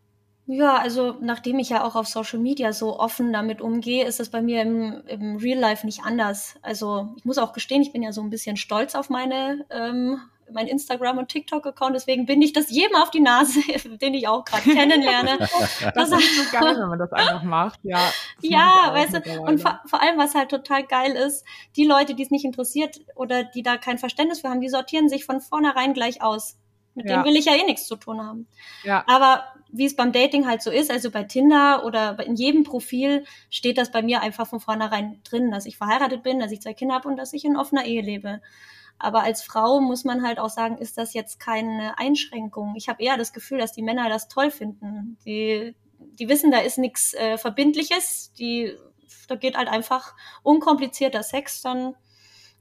Ja, 0.45 0.77
also 0.77 1.15
nachdem 1.21 1.59
ich 1.59 1.69
ja 1.69 1.85
auch 1.85 1.95
auf 1.95 2.07
Social 2.07 2.39
Media 2.39 2.73
so 2.73 2.99
offen 2.99 3.31
damit 3.31 3.61
umgehe, 3.61 4.05
ist 4.05 4.19
das 4.19 4.29
bei 4.29 4.41
mir 4.41 4.61
im, 4.61 5.01
im 5.07 5.37
Real 5.37 5.57
Life 5.57 5.85
nicht 5.85 6.03
anders. 6.03 6.55
Also 6.61 7.13
ich 7.15 7.23
muss 7.23 7.37
auch 7.37 7.53
gestehen, 7.53 7.81
ich 7.81 7.93
bin 7.93 8.03
ja 8.03 8.11
so 8.11 8.21
ein 8.21 8.29
bisschen 8.29 8.57
stolz 8.57 8.93
auf 8.93 9.09
meine 9.09 9.65
ähm, 9.69 10.19
mein 10.51 10.67
Instagram 10.67 11.17
und 11.17 11.29
TikTok-Account, 11.29 11.95
deswegen 11.95 12.25
bin 12.25 12.41
ich 12.41 12.53
das 12.53 12.69
jedem 12.69 12.95
auf 12.95 13.11
die 13.11 13.19
Nase, 13.19 13.61
den 14.01 14.13
ich 14.13 14.27
auch 14.27 14.45
gerade 14.45 14.63
kennenlerne. 14.63 15.37
das, 15.39 15.49
das 15.95 16.11
ist 16.11 16.51
so 16.51 16.57
geil, 16.57 16.75
wenn 16.79 16.89
man 16.89 16.99
das 16.99 17.11
einfach 17.11 17.43
macht, 17.43 17.79
ja. 17.83 17.99
Ja, 18.41 18.91
weißt 18.93 19.13
du, 19.13 19.41
und 19.41 19.61
vor, 19.61 19.81
vor 19.85 20.01
allem, 20.01 20.17
was 20.17 20.35
halt 20.35 20.49
total 20.49 20.83
geil 20.83 21.11
ist, 21.13 21.45
die 21.75 21.85
Leute, 21.85 22.15
die 22.15 22.23
es 22.23 22.31
nicht 22.31 22.45
interessiert 22.45 23.01
oder 23.15 23.43
die 23.43 23.63
da 23.63 23.77
kein 23.77 23.97
Verständnis 23.97 24.41
für 24.41 24.49
haben, 24.49 24.61
die 24.61 24.69
sortieren 24.69 25.09
sich 25.09 25.25
von 25.25 25.41
vornherein 25.41 25.93
gleich 25.93 26.21
aus. 26.21 26.57
Mit 26.95 27.07
ja. 27.07 27.13
denen 27.13 27.25
will 27.25 27.37
ich 27.37 27.45
ja 27.45 27.55
eh 27.55 27.63
nichts 27.65 27.87
zu 27.87 27.95
tun 27.95 28.21
haben. 28.21 28.47
Ja. 28.83 29.03
Aber 29.07 29.43
wie 29.71 29.85
es 29.85 29.95
beim 29.95 30.11
Dating 30.11 30.47
halt 30.47 30.61
so 30.61 30.69
ist, 30.69 30.91
also 30.91 31.09
bei 31.09 31.23
Tinder 31.23 31.83
oder 31.85 32.19
in 32.25 32.35
jedem 32.35 32.63
Profil 32.63 33.25
steht 33.49 33.79
das 33.79 33.91
bei 33.91 34.03
mir 34.03 34.21
einfach 34.21 34.47
von 34.47 34.59
vornherein 34.59 35.19
drin, 35.23 35.49
dass 35.49 35.65
ich 35.65 35.77
verheiratet 35.77 36.21
bin, 36.21 36.39
dass 36.39 36.51
ich 36.51 36.61
zwei 36.61 36.73
Kinder 36.73 36.95
habe 36.95 37.09
und 37.09 37.17
dass 37.17 37.33
ich 37.33 37.43
in 37.43 37.57
offener 37.57 37.85
Ehe 37.85 38.01
lebe. 38.01 38.41
Aber 38.99 39.23
als 39.23 39.43
Frau 39.43 39.81
muss 39.81 40.05
man 40.05 40.23
halt 40.23 40.39
auch 40.39 40.49
sagen, 40.49 40.77
ist 40.77 40.97
das 40.97 41.13
jetzt 41.13 41.39
keine 41.39 41.97
Einschränkung. 41.97 42.75
Ich 42.75 42.87
habe 42.87 43.03
eher 43.03 43.17
das 43.17 43.33
Gefühl, 43.33 43.57
dass 43.57 43.73
die 43.73 43.81
Männer 43.81 44.09
das 44.09 44.27
toll 44.27 44.49
finden. 44.49 45.17
Die, 45.25 45.75
die 45.99 46.29
wissen, 46.29 46.51
da 46.51 46.59
ist 46.59 46.77
nichts 46.77 47.13
äh, 47.13 47.37
Verbindliches. 47.37 48.33
Die, 48.37 48.73
da 49.27 49.35
geht 49.35 49.57
halt 49.57 49.67
einfach 49.67 50.15
unkomplizierter 50.41 51.23
Sex. 51.23 51.61
Dann 51.61 51.95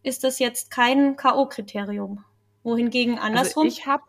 ist 0.03 0.25
das 0.25 0.39
jetzt 0.39 0.71
kein 0.71 1.17
K.O.-Kriterium. 1.17 2.19
Wohingegen 2.65 3.15
also 3.15 3.27
andersrum. 3.27 3.65
Also 3.65 3.77
ich 3.77 3.87
habe 3.87 4.03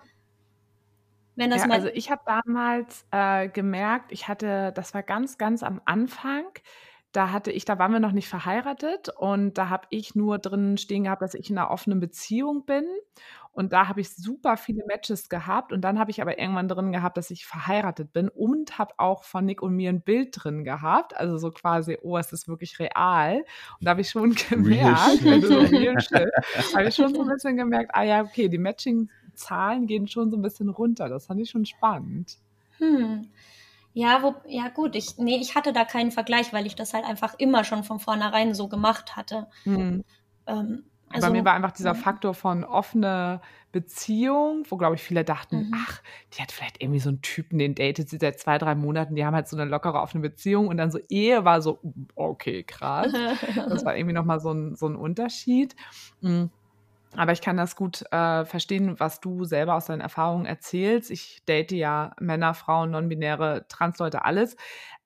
wenn 1.36 1.50
das 1.50 1.62
ja, 1.62 1.68
mal 1.68 1.76
also 1.76 1.88
ich 1.88 2.12
habe 2.12 2.22
damals 2.26 3.06
äh, 3.12 3.50
gemerkt, 3.50 4.12
ich 4.12 4.28
hatte, 4.28 4.72
das 4.76 4.94
war 4.94 5.02
ganz, 5.02 5.38
ganz 5.38 5.64
am 5.64 5.82
Anfang, 5.86 6.46
da 7.14 7.32
hatte 7.32 7.52
ich, 7.52 7.64
da 7.64 7.80
waren 7.80 7.94
wir 7.94 8.00
noch 8.00 8.12
nicht 8.12 8.28
verheiratet 8.28 9.10
und 9.10 9.58
da 9.58 9.70
habe 9.70 9.88
ich 9.92 10.16
nur 10.16 10.40
drin 10.40 10.78
stehen 10.78 11.04
gehabt, 11.04 11.22
dass 11.22 11.36
ich 11.36 11.50
in 11.50 11.58
einer 11.58 11.72
offenen 11.72 12.00
Beziehung 12.00 12.66
bin. 12.66 12.86
Und 13.52 13.72
da 13.72 13.88
habe 13.88 14.02
ich 14.02 14.10
super 14.10 14.58
viele 14.58 14.84
Matches 14.88 15.30
gehabt. 15.30 15.72
Und 15.72 15.82
dann 15.82 16.00
habe 16.00 16.10
ich 16.10 16.24
aber 16.24 16.40
irgendwann 16.40 16.68
drin 16.68 16.92
gehabt, 16.92 17.18
dass 17.18 17.30
ich 17.30 17.46
verheiratet 17.46 18.12
bin 18.12 18.28
und 18.30 18.80
habe 18.80 18.96
auch 18.98 19.24
von 19.24 19.46
Nick 19.46 19.62
und 19.62 19.76
mir 19.76 19.90
ein 19.90 20.02
Bild 20.02 20.30
drin 20.32 20.64
gehabt. 20.64 21.16
Also 21.16 21.38
so 21.38 21.52
quasi, 21.52 22.00
oh, 22.02 22.18
es 22.18 22.34
ist 22.34 22.48
wirklich 22.48 22.80
real. 22.80 23.38
Und 23.38 23.86
da 23.86 23.92
habe 23.92 24.02
ich 24.02 24.10
schon 24.10 24.34
gemerkt, 24.50 25.24
also 25.24 25.48
so 25.48 25.56
habe 25.62 26.88
ich 26.88 26.96
schon 26.96 27.14
so 27.14 27.22
ein 27.22 27.28
bisschen 27.28 27.56
gemerkt, 27.56 27.92
ah 27.94 28.02
ja, 28.02 28.24
okay, 28.24 28.50
die 28.50 28.58
Matching 28.58 29.10
Zahlen 29.36 29.86
gehen 29.86 30.08
schon 30.08 30.32
so 30.32 30.38
ein 30.38 30.42
bisschen 30.42 30.70
runter. 30.70 31.08
Das 31.08 31.28
fand 31.28 31.40
ich 31.40 31.52
schon 31.52 31.66
spannend. 31.66 32.38
Hm. 32.80 33.30
Ja, 33.94 34.24
wo, 34.24 34.36
ja 34.48 34.70
gut, 34.70 34.96
ich, 34.96 35.18
nee, 35.18 35.38
ich 35.38 35.56
hatte 35.56 35.72
da 35.72 35.86
keinen 35.86 36.12
Vergleich, 36.12 36.52
weil 36.52 36.66
ich 36.66 36.76
das 36.76 36.94
halt 36.94 37.06
einfach 37.06 37.36
immer 37.38 37.64
schon 37.64 37.84
von 37.84 38.00
vornherein 38.00 38.54
so 38.54 38.68
gemacht 38.68 39.16
hatte. 39.16 39.48
Hm. 39.64 40.04
Ähm, 40.48 40.84
Also, 41.10 41.28
Bei 41.28 41.32
mir 41.32 41.46
war 41.46 41.54
einfach 41.54 41.72
dieser 41.72 41.94
Faktor 41.94 42.34
von 42.34 42.64
offene 42.64 43.40
Beziehung, 43.72 44.66
wo, 44.70 44.78
glaube 44.78 44.96
ich, 44.96 45.02
viele 45.02 45.24
dachten, 45.24 45.68
mhm. 45.68 45.72
ach, 45.76 46.02
die 46.34 46.42
hat 46.42 46.52
vielleicht 46.52 46.82
irgendwie 46.82 47.00
so 47.00 47.10
einen 47.10 47.22
Typen, 47.22 47.60
den 47.60 47.76
datet 47.76 48.10
sie 48.10 48.18
seit 48.18 48.40
zwei, 48.40 48.58
drei 48.58 48.76
Monaten, 48.76 49.16
die 49.16 49.26
haben 49.26 49.36
halt 49.36 49.48
so 49.48 49.58
eine 49.58 49.70
lockere 49.70 50.00
offene 50.02 50.22
Beziehung 50.22 50.68
und 50.68 50.78
dann 50.78 50.92
so 50.92 51.00
Ehe 51.10 51.46
war 51.46 51.62
so, 51.62 51.80
okay, 52.16 52.64
krass. 52.64 53.12
das 53.56 53.86
war 53.86 53.96
irgendwie 53.96 54.14
nochmal 54.14 54.40
so 54.40 54.52
ein, 54.52 54.76
so 54.76 54.88
ein 54.88 54.96
Unterschied. 54.96 55.76
Mhm. 56.22 56.50
Aber 57.16 57.32
ich 57.32 57.42
kann 57.42 57.58
das 57.58 57.76
gut 57.76 58.04
äh, 58.12 58.44
verstehen, 58.44 59.00
was 59.00 59.20
du 59.20 59.44
selber 59.44 59.76
aus 59.76 59.86
deinen 59.86 60.02
Erfahrungen 60.02 60.48
erzählst. 60.48 61.12
Ich 61.12 61.44
date 61.46 61.72
ja 61.72 62.14
Männer, 62.20 62.56
Frauen, 62.56 62.92
non-binäre, 62.92 63.68
Transleute, 63.70 64.26
alles. 64.26 64.56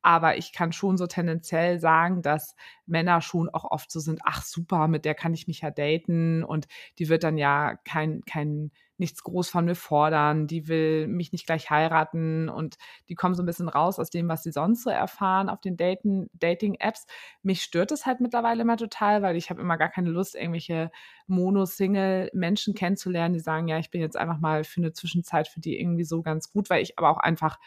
Aber 0.01 0.37
ich 0.37 0.53
kann 0.53 0.71
schon 0.71 0.97
so 0.97 1.05
tendenziell 1.05 1.79
sagen, 1.79 2.21
dass 2.21 2.55
Männer 2.85 3.19
schon 3.21 3.49
auch 3.49 3.65
oft 3.65 3.91
so 3.91 3.99
sind, 3.99 4.21
ach 4.23 4.43
super, 4.43 4.87
mit 4.87 5.03
der 5.03 5.15
kann 5.15 5.33
ich 5.33 5.47
mich 5.47 5.61
ja 5.61 5.71
daten 5.71 6.43
und 6.45 6.67
die 6.97 7.09
wird 7.09 7.23
dann 7.23 7.37
ja 7.37 7.75
kein, 7.83 8.21
kein 8.23 8.71
nichts 8.99 9.23
groß 9.23 9.49
von 9.49 9.65
mir 9.65 9.75
fordern, 9.75 10.47
die 10.47 10.67
will 10.67 11.07
mich 11.07 11.31
nicht 11.31 11.45
gleich 11.45 11.69
heiraten 11.69 12.49
und 12.49 12.77
die 13.09 13.15
kommen 13.15 13.35
so 13.35 13.43
ein 13.43 13.45
bisschen 13.45 13.69
raus 13.69 13.99
aus 13.99 14.09
dem, 14.09 14.27
was 14.27 14.43
sie 14.43 14.51
sonst 14.51 14.83
so 14.83 14.89
erfahren 14.89 15.49
auf 15.49 15.61
den 15.61 15.77
Dating-Apps. 15.77 17.05
Mich 17.43 17.63
stört 17.63 17.91
es 17.91 18.05
halt 18.05 18.21
mittlerweile 18.21 18.63
immer 18.63 18.77
total, 18.77 19.21
weil 19.21 19.35
ich 19.35 19.49
habe 19.49 19.61
immer 19.61 19.77
gar 19.77 19.89
keine 19.89 20.09
Lust, 20.09 20.35
irgendwelche 20.35 20.91
Mono-Single-Menschen 21.27 22.73
kennenzulernen, 22.73 23.33
die 23.33 23.39
sagen, 23.39 23.67
ja, 23.67 23.77
ich 23.77 23.91
bin 23.91 24.01
jetzt 24.01 24.17
einfach 24.17 24.39
mal 24.39 24.63
für 24.63 24.81
eine 24.81 24.93
Zwischenzeit 24.93 25.47
für 25.47 25.59
die 25.59 25.79
irgendwie 25.79 26.05
so 26.05 26.21
ganz 26.21 26.51
gut, 26.51 26.69
weil 26.69 26.81
ich 26.81 26.97
aber 26.97 27.09
auch 27.09 27.19
einfach 27.19 27.59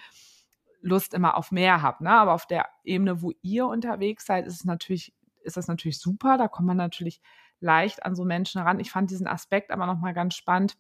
Lust 0.83 1.15
immer 1.15 1.37
auf 1.37 1.53
mehr 1.53 1.83
habe. 1.83 2.05
Ne? 2.05 2.11
Aber 2.11 2.33
auf 2.33 2.47
der 2.47 2.67
Ebene, 2.85 3.23
wo 3.23 3.33
ihr 3.43 3.67
unterwegs 3.67 4.27
seid, 4.27 4.47
ist 4.47 4.55
es 4.55 4.65
natürlich, 4.65 5.15
ist 5.43 5.57
das 5.57 5.69
natürlich 5.69 5.99
super. 5.99 6.39
Da 6.39 6.49
kommt 6.49 6.67
man 6.67 6.77
natürlich 6.77 7.21
leicht 7.61 8.05
an 8.05 8.15
so 8.15 8.25
Menschen 8.25 8.61
ran. 8.63 8.81
Ich 8.81 8.91
fand 8.91 9.11
diesen 9.11 9.27
Aspekt 9.27 9.71
aber 9.71 9.87
nochmal 9.87 10.15
ganz 10.15 10.35
spannend. 10.35 10.77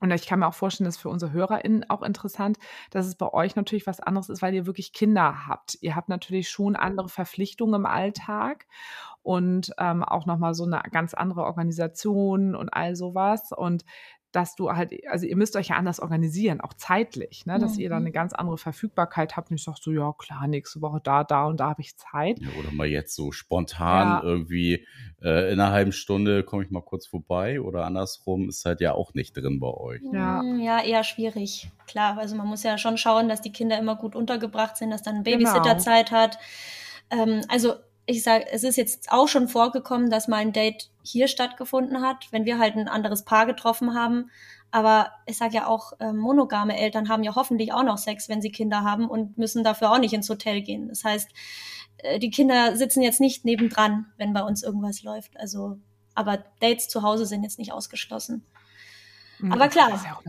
Und 0.00 0.10
ich 0.12 0.26
kann 0.26 0.40
mir 0.40 0.48
auch 0.48 0.54
vorstellen, 0.54 0.86
das 0.86 0.96
ist 0.96 1.02
für 1.02 1.10
unsere 1.10 1.32
HörerInnen 1.32 1.88
auch 1.90 2.02
interessant, 2.02 2.58
dass 2.90 3.06
es 3.06 3.16
bei 3.16 3.32
euch 3.32 3.54
natürlich 3.54 3.86
was 3.86 4.00
anderes 4.00 4.30
ist, 4.30 4.40
weil 4.40 4.54
ihr 4.54 4.66
wirklich 4.66 4.92
Kinder 4.92 5.46
habt. 5.46 5.78
Ihr 5.82 5.94
habt 5.94 6.08
natürlich 6.08 6.48
schon 6.48 6.74
andere 6.74 7.08
Verpflichtungen 7.08 7.74
im 7.74 7.86
Alltag 7.86 8.66
und 9.22 9.72
ähm, 9.78 10.02
auch 10.02 10.24
nochmal 10.24 10.54
so 10.54 10.64
eine 10.64 10.82
ganz 10.90 11.12
andere 11.12 11.44
Organisation 11.44 12.54
und 12.54 12.70
all 12.70 12.96
sowas. 12.96 13.52
Und 13.52 13.84
dass 14.32 14.54
du 14.54 14.70
halt, 14.70 14.92
also 15.08 15.26
ihr 15.26 15.36
müsst 15.36 15.56
euch 15.56 15.68
ja 15.68 15.76
anders 15.76 16.00
organisieren, 16.00 16.60
auch 16.60 16.74
zeitlich, 16.74 17.46
ne? 17.46 17.58
dass 17.58 17.74
mhm. 17.74 17.80
ihr 17.80 17.88
dann 17.90 18.02
eine 18.02 18.12
ganz 18.12 18.32
andere 18.32 18.58
Verfügbarkeit 18.58 19.36
habt 19.36 19.50
und 19.50 19.56
ich 19.56 19.64
sage 19.64 19.78
so, 19.80 19.90
ja 19.90 20.12
klar, 20.16 20.46
nächste 20.46 20.80
Woche 20.80 21.00
da, 21.02 21.24
da 21.24 21.46
und 21.46 21.60
da 21.60 21.70
habe 21.70 21.82
ich 21.82 21.96
Zeit. 21.96 22.38
Ja, 22.40 22.48
oder 22.58 22.70
mal 22.72 22.86
jetzt 22.86 23.14
so 23.14 23.32
spontan 23.32 24.08
ja. 24.08 24.22
irgendwie 24.22 24.86
äh, 25.22 25.52
in 25.52 25.60
einer 25.60 25.72
halben 25.72 25.92
Stunde 25.92 26.44
komme 26.44 26.62
ich 26.62 26.70
mal 26.70 26.82
kurz 26.82 27.06
vorbei 27.06 27.60
oder 27.60 27.84
andersrum 27.84 28.48
ist 28.48 28.64
halt 28.64 28.80
ja 28.80 28.92
auch 28.92 29.14
nicht 29.14 29.36
drin 29.36 29.60
bei 29.60 29.72
euch. 29.72 30.02
Ja. 30.12 30.42
Mm, 30.42 30.60
ja, 30.60 30.82
eher 30.82 31.04
schwierig. 31.04 31.70
Klar, 31.86 32.18
also 32.18 32.36
man 32.36 32.46
muss 32.46 32.62
ja 32.62 32.78
schon 32.78 32.96
schauen, 32.98 33.28
dass 33.28 33.40
die 33.40 33.52
Kinder 33.52 33.78
immer 33.78 33.96
gut 33.96 34.14
untergebracht 34.14 34.76
sind, 34.76 34.90
dass 34.90 35.02
dann 35.02 35.16
ein 35.16 35.22
Babysitter 35.24 35.62
genau. 35.62 35.78
Zeit 35.78 36.12
hat. 36.12 36.38
Ähm, 37.10 37.42
also 37.48 37.74
ich 38.06 38.22
sage, 38.22 38.46
es 38.50 38.64
ist 38.64 38.76
jetzt 38.76 39.12
auch 39.12 39.28
schon 39.28 39.48
vorgekommen, 39.48 40.10
dass 40.10 40.28
mal 40.28 40.38
ein 40.38 40.52
Date 40.52 40.90
hier 41.02 41.28
stattgefunden 41.28 42.02
hat, 42.02 42.28
wenn 42.30 42.44
wir 42.44 42.58
halt 42.58 42.76
ein 42.76 42.88
anderes 42.88 43.24
Paar 43.24 43.46
getroffen 43.46 43.94
haben. 43.94 44.30
Aber 44.70 45.10
ich 45.26 45.36
sage 45.36 45.56
ja 45.56 45.66
auch, 45.66 45.92
äh, 46.00 46.12
monogame 46.12 46.78
Eltern 46.78 47.08
haben 47.08 47.22
ja 47.22 47.34
hoffentlich 47.34 47.72
auch 47.72 47.82
noch 47.82 47.98
Sex, 47.98 48.28
wenn 48.28 48.42
sie 48.42 48.50
Kinder 48.50 48.82
haben 48.82 49.08
und 49.08 49.36
müssen 49.36 49.64
dafür 49.64 49.90
auch 49.90 49.98
nicht 49.98 50.12
ins 50.12 50.28
Hotel 50.28 50.62
gehen. 50.62 50.88
Das 50.88 51.04
heißt, 51.04 51.28
äh, 51.98 52.18
die 52.18 52.30
Kinder 52.30 52.76
sitzen 52.76 53.02
jetzt 53.02 53.20
nicht 53.20 53.44
nebendran, 53.44 54.06
wenn 54.16 54.32
bei 54.32 54.42
uns 54.42 54.62
irgendwas 54.62 55.02
läuft. 55.02 55.36
Also, 55.38 55.78
aber 56.14 56.44
Dates 56.60 56.88
zu 56.88 57.02
Hause 57.02 57.26
sind 57.26 57.42
jetzt 57.42 57.58
nicht 57.58 57.72
ausgeschlossen. 57.72 58.44
Hm, 59.38 59.52
aber 59.52 59.68
klar. 59.68 60.22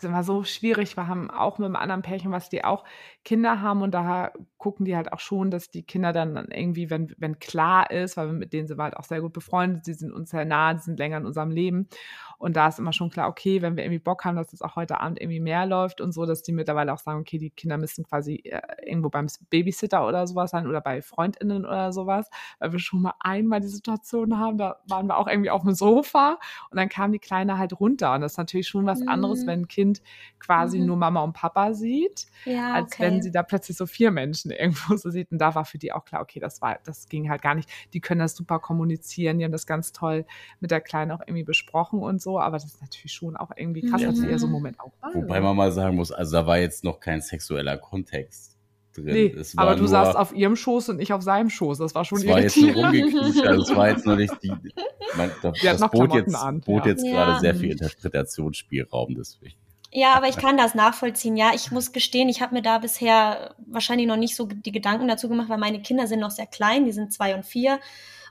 Ist 0.00 0.08
immer 0.08 0.24
so 0.24 0.44
schwierig. 0.44 0.96
Wir 0.96 1.08
haben 1.08 1.30
auch 1.30 1.58
mit 1.58 1.66
einem 1.66 1.76
anderen 1.76 2.00
Pärchen, 2.00 2.32
was 2.32 2.48
die 2.48 2.64
auch 2.64 2.84
Kinder 3.22 3.60
haben. 3.60 3.82
Und 3.82 3.92
da 3.92 4.32
gucken 4.56 4.86
die 4.86 4.96
halt 4.96 5.12
auch 5.12 5.20
schon, 5.20 5.50
dass 5.50 5.70
die 5.70 5.82
Kinder 5.82 6.14
dann 6.14 6.36
irgendwie, 6.50 6.88
wenn, 6.88 7.14
wenn 7.18 7.38
klar 7.38 7.90
ist, 7.90 8.16
weil 8.16 8.32
mit 8.32 8.54
denen 8.54 8.66
sind 8.66 8.78
wir 8.78 8.84
halt 8.84 8.96
auch 8.96 9.04
sehr 9.04 9.20
gut 9.20 9.34
befreundet, 9.34 9.86
die 9.86 9.92
sind 9.92 10.10
uns 10.10 10.30
sehr 10.30 10.46
nah, 10.46 10.72
die 10.72 10.80
sind 10.80 10.98
länger 10.98 11.18
in 11.18 11.26
unserem 11.26 11.50
Leben 11.50 11.86
und 12.40 12.56
da 12.56 12.68
ist 12.68 12.78
immer 12.78 12.94
schon 12.94 13.10
klar, 13.10 13.28
okay, 13.28 13.60
wenn 13.60 13.76
wir 13.76 13.84
irgendwie 13.84 13.98
Bock 13.98 14.24
haben, 14.24 14.34
dass 14.34 14.54
es 14.54 14.62
auch 14.62 14.74
heute 14.74 14.98
Abend 14.98 15.20
irgendwie 15.20 15.40
mehr 15.40 15.66
läuft 15.66 16.00
und 16.00 16.12
so, 16.12 16.24
dass 16.24 16.42
die 16.42 16.52
mittlerweile 16.52 16.90
auch 16.94 16.98
sagen, 16.98 17.20
okay, 17.20 17.36
die 17.36 17.50
Kinder 17.50 17.76
müssen 17.76 18.02
quasi 18.02 18.36
äh, 18.36 18.62
irgendwo 18.82 19.10
beim 19.10 19.26
Babysitter 19.50 20.06
oder 20.06 20.26
sowas 20.26 20.52
sein 20.52 20.66
oder 20.66 20.80
bei 20.80 21.02
FreundInnen 21.02 21.66
oder 21.66 21.92
sowas, 21.92 22.30
weil 22.58 22.72
wir 22.72 22.78
schon 22.78 23.02
mal 23.02 23.12
einmal 23.20 23.60
die 23.60 23.68
Situation 23.68 24.38
haben, 24.38 24.56
da 24.56 24.80
waren 24.88 25.06
wir 25.06 25.18
auch 25.18 25.26
irgendwie 25.26 25.50
auf 25.50 25.62
dem 25.64 25.74
Sofa 25.74 26.38
und 26.70 26.78
dann 26.78 26.88
kam 26.88 27.12
die 27.12 27.18
Kleine 27.18 27.58
halt 27.58 27.78
runter 27.78 28.14
und 28.14 28.22
das 28.22 28.32
ist 28.32 28.38
natürlich 28.38 28.68
schon 28.68 28.86
was 28.86 29.06
anderes, 29.06 29.42
mhm. 29.42 29.46
wenn 29.46 29.60
ein 29.60 29.68
Kind 29.68 30.00
quasi 30.38 30.80
mhm. 30.80 30.86
nur 30.86 30.96
Mama 30.96 31.22
und 31.22 31.34
Papa 31.34 31.74
sieht, 31.74 32.24
ja, 32.46 32.72
als 32.72 32.94
okay. 32.94 33.02
wenn 33.02 33.22
sie 33.22 33.32
da 33.32 33.42
plötzlich 33.42 33.76
so 33.76 33.84
vier 33.84 34.10
Menschen 34.10 34.50
irgendwo 34.50 34.96
so 34.96 35.10
sieht 35.10 35.30
und 35.30 35.36
da 35.36 35.54
war 35.54 35.66
für 35.66 35.76
die 35.76 35.92
auch 35.92 36.06
klar, 36.06 36.22
okay, 36.22 36.40
das 36.40 36.62
war, 36.62 36.78
das 36.84 37.06
ging 37.10 37.28
halt 37.28 37.42
gar 37.42 37.54
nicht. 37.54 37.68
Die 37.92 38.00
können 38.00 38.20
das 38.20 38.34
super 38.34 38.60
kommunizieren, 38.60 39.38
die 39.38 39.44
haben 39.44 39.52
das 39.52 39.66
ganz 39.66 39.92
toll 39.92 40.24
mit 40.60 40.70
der 40.70 40.80
Kleinen 40.80 41.10
auch 41.10 41.20
irgendwie 41.20 41.44
besprochen 41.44 42.00
und 42.00 42.22
so 42.22 42.29
so, 42.30 42.38
aber 42.38 42.56
das 42.56 42.64
ist 42.64 42.80
natürlich 42.80 43.12
schon 43.12 43.36
auch 43.36 43.50
irgendwie 43.56 43.82
krass, 43.82 44.02
dass 44.02 44.20
ihr 44.20 44.38
so 44.38 44.46
einen 44.46 44.52
Moment 44.52 44.78
auch 44.78 44.92
war. 45.00 45.14
Wobei 45.14 45.40
man 45.40 45.56
mal 45.56 45.72
sagen 45.72 45.96
muss, 45.96 46.12
also 46.12 46.36
da 46.36 46.46
war 46.46 46.58
jetzt 46.58 46.84
noch 46.84 47.00
kein 47.00 47.20
sexueller 47.20 47.76
Kontext 47.76 48.56
drin. 48.94 49.06
Nee, 49.06 49.34
aber 49.56 49.74
du 49.74 49.80
nur, 49.80 49.88
saßt 49.88 50.16
auf 50.16 50.32
ihrem 50.32 50.54
Schoß 50.54 50.90
und 50.90 51.00
ich 51.00 51.12
auf 51.12 51.22
seinem 51.22 51.50
Schoß. 51.50 51.78
Das 51.78 51.94
war 51.94 52.04
schon 52.04 52.18
Das 52.18 52.28
war 52.28 52.40
jetzt 52.40 52.56
rumgeknutscht. 52.56 53.44
Also 53.44 53.62
es 53.62 53.76
war 53.76 53.88
jetzt 53.90 54.06
noch 54.06 54.16
nicht 54.16 54.34
die. 54.42 54.52
Man, 55.16 55.30
das, 55.42 55.58
das 55.60 55.90
bot 55.90 56.14
jetzt, 56.14 56.34
an, 56.36 56.60
bot 56.60 56.84
ja. 56.84 56.92
jetzt 56.92 57.04
ja. 57.04 57.12
gerade 57.12 57.40
sehr 57.40 57.54
viel 57.56 57.72
Interpretationsspielraum 57.72 59.14
deswegen. 59.16 59.56
Ja, 59.92 60.14
aber 60.14 60.28
ich 60.28 60.36
kann 60.36 60.56
das 60.56 60.76
nachvollziehen. 60.76 61.36
Ja, 61.36 61.50
ich 61.52 61.72
muss 61.72 61.90
gestehen, 61.90 62.28
ich 62.28 62.40
habe 62.40 62.54
mir 62.54 62.62
da 62.62 62.78
bisher 62.78 63.56
wahrscheinlich 63.66 64.06
noch 64.06 64.16
nicht 64.16 64.36
so 64.36 64.46
die 64.46 64.70
Gedanken 64.70 65.08
dazu 65.08 65.28
gemacht, 65.28 65.48
weil 65.48 65.58
meine 65.58 65.82
Kinder 65.82 66.06
sind 66.06 66.20
noch 66.20 66.30
sehr 66.30 66.46
klein, 66.46 66.84
die 66.84 66.92
sind 66.92 67.12
zwei 67.12 67.34
und 67.34 67.44
vier. 67.44 67.80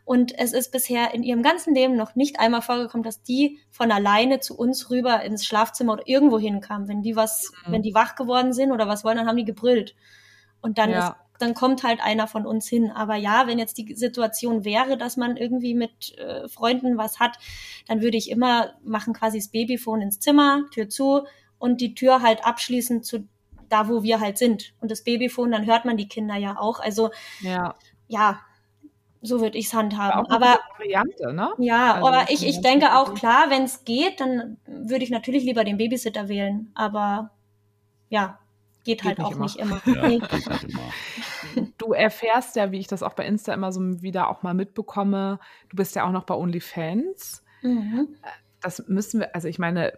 Und 0.09 0.33
es 0.39 0.53
ist 0.53 0.71
bisher 0.71 1.13
in 1.13 1.21
ihrem 1.21 1.43
ganzen 1.43 1.75
Leben 1.75 1.95
noch 1.95 2.15
nicht 2.15 2.39
einmal 2.39 2.63
vorgekommen, 2.63 3.03
dass 3.03 3.21
die 3.21 3.59
von 3.69 3.91
alleine 3.91 4.39
zu 4.39 4.57
uns 4.57 4.89
rüber 4.89 5.21
ins 5.21 5.45
Schlafzimmer 5.45 5.93
oder 5.93 6.07
irgendwo 6.07 6.39
hinkamen. 6.39 6.87
Wenn 6.87 7.03
die 7.03 7.15
was, 7.15 7.51
mhm. 7.67 7.73
wenn 7.73 7.81
die 7.83 7.93
wach 7.93 8.15
geworden 8.15 8.51
sind 8.51 8.71
oder 8.71 8.87
was 8.87 9.03
wollen, 9.03 9.17
dann 9.17 9.27
haben 9.27 9.37
die 9.37 9.45
gebrüllt. 9.45 9.95
Und 10.61 10.79
dann 10.79 10.89
ja. 10.89 11.09
ist, 11.09 11.15
dann 11.37 11.53
kommt 11.53 11.83
halt 11.83 11.99
einer 12.01 12.25
von 12.25 12.47
uns 12.47 12.67
hin. 12.67 12.89
Aber 12.89 13.17
ja, 13.17 13.45
wenn 13.45 13.59
jetzt 13.59 13.77
die 13.77 13.93
Situation 13.93 14.65
wäre, 14.65 14.97
dass 14.97 15.15
man 15.15 15.37
irgendwie 15.37 15.75
mit 15.75 16.17
äh, 16.17 16.47
Freunden 16.47 16.97
was 16.97 17.19
hat, 17.19 17.37
dann 17.87 18.01
würde 18.01 18.17
ich 18.17 18.31
immer 18.31 18.73
machen 18.83 19.13
quasi 19.13 19.37
das 19.37 19.49
Babyphone 19.49 20.01
ins 20.01 20.19
Zimmer, 20.19 20.63
Tür 20.71 20.89
zu 20.89 21.27
und 21.59 21.81
die 21.81 21.93
Tür 21.93 22.23
halt 22.23 22.43
abschließen 22.43 23.03
zu 23.03 23.27
da, 23.69 23.87
wo 23.87 24.01
wir 24.01 24.19
halt 24.19 24.39
sind. 24.39 24.73
Und 24.81 24.89
das 24.89 25.03
Babyphone, 25.03 25.51
dann 25.51 25.67
hört 25.67 25.85
man 25.85 25.97
die 25.97 26.07
Kinder 26.07 26.35
ja 26.35 26.57
auch. 26.59 26.79
Also 26.79 27.11
ja, 27.41 27.75
ja 28.07 28.39
so 29.21 29.41
würde 29.41 29.57
ich 29.57 29.67
es 29.67 29.73
handhaben. 29.73 30.25
Ja, 30.25 30.35
aber 30.35 30.59
Variante, 30.77 31.33
ne? 31.33 31.51
Ja, 31.57 31.95
also, 31.95 32.07
aber 32.07 32.31
ich, 32.31 32.45
ich 32.45 32.61
denke 32.61 32.95
auch 32.95 33.13
klar, 33.13 33.49
wenn 33.49 33.63
es 33.63 33.83
geht, 33.83 34.21
dann 34.21 34.57
würde 34.65 35.03
ich 35.03 35.09
natürlich 35.09 35.43
lieber 35.43 35.63
den 35.63 35.77
Babysitter 35.77 36.29
wählen. 36.29 36.71
Aber 36.73 37.31
ja, 38.09 38.39
geht, 38.83 39.01
geht 39.01 39.05
halt 39.05 39.19
nicht 39.19 39.27
auch 39.27 39.31
immer. 39.31 39.43
nicht 39.43 39.57
immer. 39.57 39.81
Ja, 39.85 40.07
nee. 41.55 41.73
Du 41.77 41.93
erfährst 41.93 42.55
ja, 42.55 42.71
wie 42.71 42.79
ich 42.79 42.87
das 42.87 43.03
auch 43.03 43.13
bei 43.13 43.25
Insta 43.25 43.53
immer 43.53 43.71
so 43.71 44.01
wieder 44.01 44.29
auch 44.29 44.43
mal 44.43 44.53
mitbekomme, 44.53 45.39
du 45.69 45.75
bist 45.75 45.95
ja 45.95 46.05
auch 46.05 46.11
noch 46.11 46.23
bei 46.23 46.35
OnlyFans. 46.35 47.43
Mhm. 47.61 48.15
Das 48.61 48.87
müssen 48.87 49.21
wir, 49.21 49.35
also 49.35 49.47
ich 49.47 49.59
meine, 49.59 49.93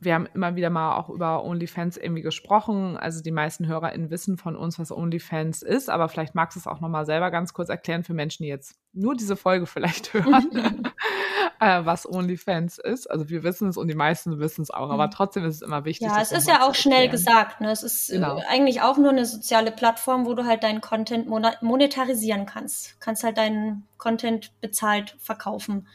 wir 0.00 0.14
haben 0.14 0.28
immer 0.34 0.54
wieder 0.54 0.70
mal 0.70 0.96
auch 0.96 1.08
über 1.08 1.44
OnlyFans 1.44 1.96
irgendwie 1.96 2.22
gesprochen. 2.22 2.96
Also 2.96 3.22
die 3.22 3.30
meisten 3.30 3.66
HörerInnen 3.66 4.10
wissen 4.10 4.36
von 4.36 4.56
uns, 4.56 4.78
was 4.78 4.92
OnlyFans 4.92 5.62
ist, 5.62 5.90
aber 5.90 6.08
vielleicht 6.08 6.34
magst 6.34 6.56
du 6.56 6.60
es 6.60 6.66
auch 6.66 6.80
nochmal 6.80 7.04
selber 7.04 7.30
ganz 7.30 7.52
kurz 7.52 7.68
erklären 7.68 8.04
für 8.04 8.14
Menschen, 8.14 8.44
die 8.44 8.48
jetzt 8.48 8.76
nur 8.92 9.16
diese 9.16 9.36
Folge 9.36 9.66
vielleicht 9.66 10.14
hören, 10.14 10.88
äh, 11.60 11.84
was 11.84 12.08
OnlyFans 12.08 12.78
ist. 12.78 13.10
Also 13.10 13.28
wir 13.28 13.42
wissen 13.42 13.68
es 13.68 13.76
und 13.76 13.88
die 13.88 13.94
meisten 13.94 14.38
wissen 14.38 14.62
es 14.62 14.70
auch, 14.70 14.90
aber 14.90 15.06
mhm. 15.06 15.10
trotzdem 15.10 15.44
ist 15.44 15.56
es 15.56 15.62
immer 15.62 15.84
wichtig. 15.84 16.08
Ja, 16.08 16.20
es 16.20 16.32
ist 16.32 16.46
ja 16.46 16.66
auch 16.66 16.74
schnell 16.74 17.08
gesagt. 17.08 17.60
Ne? 17.60 17.70
Es 17.70 17.82
ist 17.82 18.10
äh, 18.10 18.14
genau. 18.14 18.40
eigentlich 18.48 18.82
auch 18.82 18.98
nur 18.98 19.10
eine 19.10 19.26
soziale 19.26 19.72
Plattform, 19.72 20.26
wo 20.26 20.34
du 20.34 20.44
halt 20.44 20.62
deinen 20.62 20.80
Content 20.80 21.28
monetarisieren 21.28 22.46
kannst. 22.46 23.00
kannst 23.00 23.24
halt 23.24 23.36
deinen 23.36 23.86
Content 23.96 24.52
bezahlt 24.60 25.16
verkaufen. 25.18 25.88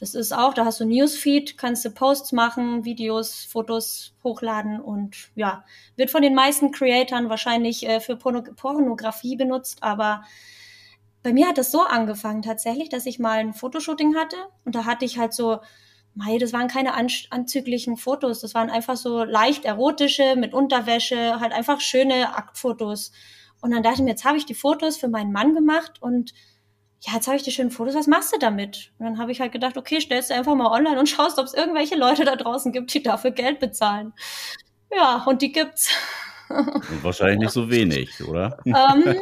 Das 0.00 0.14
ist 0.14 0.32
auch, 0.32 0.54
da 0.54 0.64
hast 0.64 0.80
du 0.80 0.84
Newsfeed, 0.84 1.56
kannst 1.56 1.84
du 1.84 1.90
Posts 1.90 2.32
machen, 2.32 2.84
Videos, 2.84 3.44
Fotos 3.44 4.14
hochladen 4.24 4.80
und 4.80 5.30
ja, 5.36 5.64
wird 5.96 6.10
von 6.10 6.22
den 6.22 6.34
meisten 6.34 6.72
Creatoren 6.72 7.28
wahrscheinlich 7.28 7.86
äh, 7.86 8.00
für 8.00 8.16
Porno 8.16 8.42
Pornografie 8.42 9.36
benutzt, 9.36 9.82
aber 9.82 10.24
bei 11.22 11.32
mir 11.32 11.48
hat 11.48 11.58
das 11.58 11.70
so 11.70 11.82
angefangen 11.82 12.42
tatsächlich, 12.42 12.88
dass 12.88 13.06
ich 13.06 13.18
mal 13.18 13.38
ein 13.38 13.54
Fotoshooting 13.54 14.16
hatte 14.16 14.36
und 14.64 14.74
da 14.74 14.84
hatte 14.84 15.04
ich 15.04 15.16
halt 15.16 15.32
so, 15.32 15.60
mei, 16.14 16.38
das 16.38 16.52
waren 16.52 16.68
keine 16.68 16.94
anzüglichen 16.94 17.96
Fotos, 17.96 18.40
das 18.40 18.54
waren 18.54 18.70
einfach 18.70 18.96
so 18.96 19.24
leicht 19.24 19.64
erotische 19.64 20.36
mit 20.36 20.54
Unterwäsche, 20.54 21.40
halt 21.40 21.52
einfach 21.52 21.80
schöne 21.80 22.36
Aktfotos. 22.36 23.12
Und 23.60 23.70
dann 23.70 23.82
dachte 23.82 23.96
ich 23.96 24.02
mir, 24.02 24.10
jetzt 24.10 24.24
habe 24.24 24.36
ich 24.36 24.46
die 24.46 24.54
Fotos 24.54 24.96
für 24.96 25.08
meinen 25.08 25.32
Mann 25.32 25.54
gemacht 25.54 26.02
und 26.02 26.34
ja, 27.06 27.14
jetzt 27.14 27.26
habe 27.26 27.36
ich 27.36 27.42
die 27.42 27.50
schönen 27.50 27.70
Fotos, 27.70 27.94
was 27.94 28.06
machst 28.06 28.32
du 28.32 28.38
damit? 28.38 28.92
Und 28.98 29.04
dann 29.04 29.18
habe 29.18 29.30
ich 29.30 29.40
halt 29.40 29.52
gedacht, 29.52 29.76
okay, 29.76 30.00
stellst 30.00 30.30
du 30.30 30.34
einfach 30.34 30.54
mal 30.54 30.70
online 30.70 30.98
und 30.98 31.08
schaust, 31.08 31.38
ob 31.38 31.46
es 31.46 31.54
irgendwelche 31.54 31.96
Leute 31.96 32.24
da 32.24 32.36
draußen 32.36 32.72
gibt, 32.72 32.94
die 32.94 33.02
dafür 33.02 33.30
Geld 33.30 33.60
bezahlen. 33.60 34.14
Ja, 34.94 35.22
und 35.26 35.42
die 35.42 35.52
gibt's. 35.52 35.90
Und 36.48 37.02
wahrscheinlich 37.02 37.38
nicht 37.40 37.52
so 37.52 37.70
wenig, 37.70 38.22
oder? 38.26 38.58
ähm, 38.64 39.18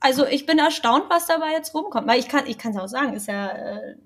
also 0.00 0.26
ich 0.26 0.46
bin 0.46 0.58
erstaunt, 0.58 1.04
was 1.10 1.26
dabei 1.26 1.52
jetzt 1.52 1.74
rumkommt. 1.74 2.06
Weil 2.06 2.18
ich 2.18 2.28
kann, 2.28 2.46
ich 2.46 2.56
kann 2.56 2.72
es 2.72 2.78
auch 2.78 2.88
sagen, 2.88 3.12
ist 3.12 3.26
ja 3.26 3.48
äh, 3.48 3.96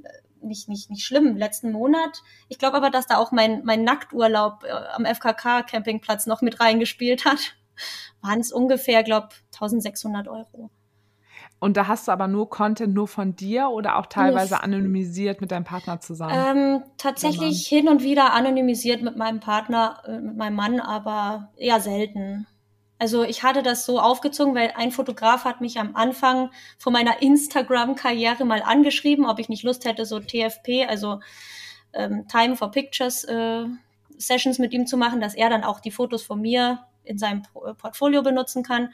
nicht, 0.40 0.68
nicht, 0.68 0.90
nicht 0.90 1.04
schlimm. 1.04 1.36
Letzten 1.36 1.70
Monat, 1.70 2.22
ich 2.48 2.58
glaube 2.58 2.76
aber, 2.76 2.90
dass 2.90 3.06
da 3.06 3.18
auch 3.18 3.30
mein, 3.30 3.62
mein 3.64 3.84
Nackturlaub 3.84 4.64
äh, 4.64 4.70
am 4.70 5.04
FKK-Campingplatz 5.04 6.26
noch 6.26 6.42
mit 6.42 6.58
reingespielt 6.60 7.24
hat. 7.24 7.56
Waren 8.20 8.40
es 8.40 8.52
ungefähr, 8.52 9.04
glaube 9.04 9.28
1600 9.52 10.26
Euro. 10.28 10.70
Und 11.62 11.76
da 11.76 11.86
hast 11.86 12.08
du 12.08 12.12
aber 12.12 12.26
nur 12.26 12.50
Content 12.50 12.92
nur 12.92 13.06
von 13.06 13.36
dir 13.36 13.68
oder 13.68 13.96
auch 13.96 14.06
teilweise 14.06 14.64
anonymisiert 14.64 15.40
mit 15.40 15.52
deinem 15.52 15.62
Partner 15.62 16.00
zusammen? 16.00 16.34
Ähm, 16.34 16.82
tatsächlich 16.98 17.68
hin 17.68 17.88
und 17.88 18.02
wieder 18.02 18.32
anonymisiert 18.32 19.00
mit 19.00 19.16
meinem 19.16 19.38
Partner, 19.38 20.02
äh, 20.04 20.18
mit 20.18 20.36
meinem 20.36 20.56
Mann, 20.56 20.80
aber 20.80 21.52
eher 21.56 21.80
selten. 21.80 22.48
Also 22.98 23.22
ich 23.22 23.44
hatte 23.44 23.62
das 23.62 23.86
so 23.86 24.00
aufgezogen, 24.00 24.56
weil 24.56 24.72
ein 24.74 24.90
Fotograf 24.90 25.44
hat 25.44 25.60
mich 25.60 25.78
am 25.78 25.94
Anfang 25.94 26.50
von 26.78 26.92
meiner 26.92 27.22
Instagram-Karriere 27.22 28.44
mal 28.44 28.62
angeschrieben, 28.62 29.24
ob 29.24 29.38
ich 29.38 29.48
nicht 29.48 29.62
Lust 29.62 29.84
hätte, 29.84 30.04
so 30.04 30.18
TFP, 30.18 30.88
also 30.88 31.20
ähm, 31.92 32.26
Time 32.26 32.56
for 32.56 32.72
Pictures 32.72 33.22
äh, 33.22 33.66
Sessions 34.18 34.58
mit 34.58 34.72
ihm 34.72 34.88
zu 34.88 34.96
machen, 34.96 35.20
dass 35.20 35.36
er 35.36 35.48
dann 35.48 35.62
auch 35.62 35.78
die 35.78 35.92
Fotos 35.92 36.24
von 36.24 36.40
mir 36.40 36.80
in 37.04 37.18
seinem 37.18 37.42
Portfolio 37.78 38.22
benutzen 38.22 38.64
kann. 38.64 38.88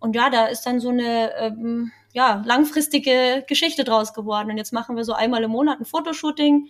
Und 0.00 0.14
ja, 0.14 0.30
da 0.30 0.46
ist 0.46 0.62
dann 0.62 0.80
so 0.80 0.90
eine 0.90 1.34
ähm, 1.36 1.92
ja, 2.12 2.42
langfristige 2.44 3.44
Geschichte 3.46 3.84
draus 3.84 4.14
geworden. 4.14 4.50
Und 4.50 4.56
jetzt 4.56 4.72
machen 4.72 4.96
wir 4.96 5.04
so 5.04 5.12
einmal 5.12 5.42
im 5.42 5.50
Monat 5.50 5.80
ein 5.80 5.84
Fotoshooting. 5.84 6.68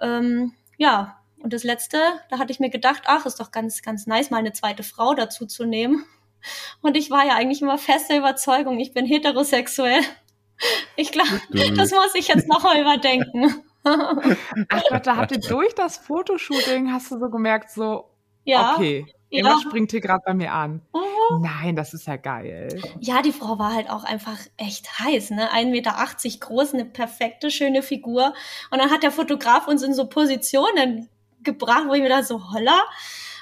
Ähm, 0.00 0.52
ja, 0.76 1.18
und 1.42 1.52
das 1.52 1.64
letzte, 1.64 1.98
da 2.30 2.38
hatte 2.38 2.52
ich 2.52 2.60
mir 2.60 2.70
gedacht, 2.70 3.02
ach, 3.06 3.26
ist 3.26 3.40
doch 3.40 3.50
ganz, 3.50 3.82
ganz 3.82 4.06
nice, 4.06 4.30
mal 4.30 4.38
eine 4.38 4.52
zweite 4.52 4.82
Frau 4.82 5.14
dazu 5.14 5.46
zu 5.46 5.64
nehmen. 5.64 6.04
Und 6.80 6.96
ich 6.96 7.10
war 7.10 7.24
ja 7.24 7.34
eigentlich 7.34 7.62
immer 7.62 7.78
feste 7.78 8.16
Überzeugung, 8.16 8.78
ich 8.80 8.92
bin 8.92 9.06
heterosexuell. 9.06 10.00
Ich 10.96 11.10
glaube, 11.10 11.40
das 11.76 11.90
muss 11.90 12.14
ich 12.14 12.28
jetzt 12.28 12.48
noch 12.48 12.62
mal 12.62 12.80
überdenken. 12.80 13.64
Ach 13.84 14.82
Gott, 14.88 15.06
da 15.06 15.16
habt 15.16 15.32
ihr 15.32 15.40
durch 15.40 15.74
das 15.74 15.96
Fotoshooting, 15.96 16.92
hast 16.92 17.10
du 17.10 17.18
so 17.18 17.30
gemerkt, 17.30 17.70
so, 17.70 18.10
ja, 18.44 18.74
okay, 18.74 19.06
Immer 19.32 19.60
springt 19.60 19.90
hier 19.90 20.00
gerade 20.00 20.22
bei 20.24 20.34
mir 20.34 20.52
an. 20.52 20.82
Mhm. 20.94 21.40
Nein, 21.40 21.76
das 21.76 21.94
ist 21.94 22.06
ja 22.06 22.16
geil. 22.16 22.80
Ja, 23.00 23.22
die 23.22 23.32
Frau 23.32 23.58
war 23.58 23.74
halt 23.74 23.88
auch 23.88 24.04
einfach 24.04 24.38
echt 24.56 24.98
heiß, 24.98 25.30
ne? 25.30 25.50
1,80 25.52 25.70
Meter 25.70 25.94
groß, 26.40 26.74
eine 26.74 26.84
perfekte, 26.84 27.50
schöne 27.50 27.82
Figur. 27.82 28.34
Und 28.70 28.78
dann 28.78 28.90
hat 28.90 29.02
der 29.02 29.10
Fotograf 29.10 29.68
uns 29.68 29.82
in 29.82 29.94
so 29.94 30.06
Positionen 30.06 31.08
gebracht, 31.42 31.84
wo 31.88 31.94
ich 31.94 32.02
mir 32.02 32.08
da 32.08 32.22
so 32.22 32.52
holla. 32.52 32.84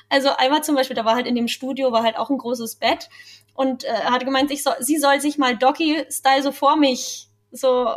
Also 0.09 0.31
einmal 0.37 0.63
zum 0.63 0.75
Beispiel, 0.75 0.97
da 0.97 1.05
war 1.05 1.15
halt 1.15 1.27
in 1.27 1.35
dem 1.35 1.49
Studio, 1.49 1.93
war 1.93 2.03
halt 2.03 2.17
auch 2.17 2.31
ein 2.31 2.39
großes 2.39 2.77
Bett. 2.77 3.09
Und 3.55 3.85
äh, 3.85 3.93
hat 4.05 4.25
gemeint, 4.25 4.51
ich 4.51 4.63
soll, 4.63 4.77
sie 4.81 4.97
soll 4.97 5.21
sich 5.21 5.39
mal 5.39 5.57
Doggy-Style 5.57 6.43
so 6.43 6.53
vor 6.53 6.77
mich 6.77 7.29
so 7.51 7.89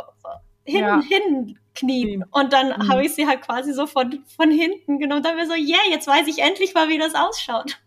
hin, 0.64 0.80
ja. 0.80 1.00
hin 1.00 1.58
knien. 1.74 2.24
Und 2.30 2.52
dann 2.52 2.68
mhm. 2.68 2.88
habe 2.88 3.04
ich 3.04 3.14
sie 3.14 3.26
halt 3.26 3.42
quasi 3.42 3.72
so 3.72 3.86
von, 3.86 4.24
von 4.36 4.50
hinten 4.50 4.98
genommen. 4.98 5.22
Dann 5.22 5.36
wir 5.36 5.46
so, 5.46 5.54
yeah, 5.54 5.90
jetzt 5.90 6.06
weiß 6.06 6.26
ich 6.26 6.38
endlich 6.38 6.74
mal, 6.74 6.88
wie 6.88 6.98
das 6.98 7.14
ausschaut. 7.14 7.78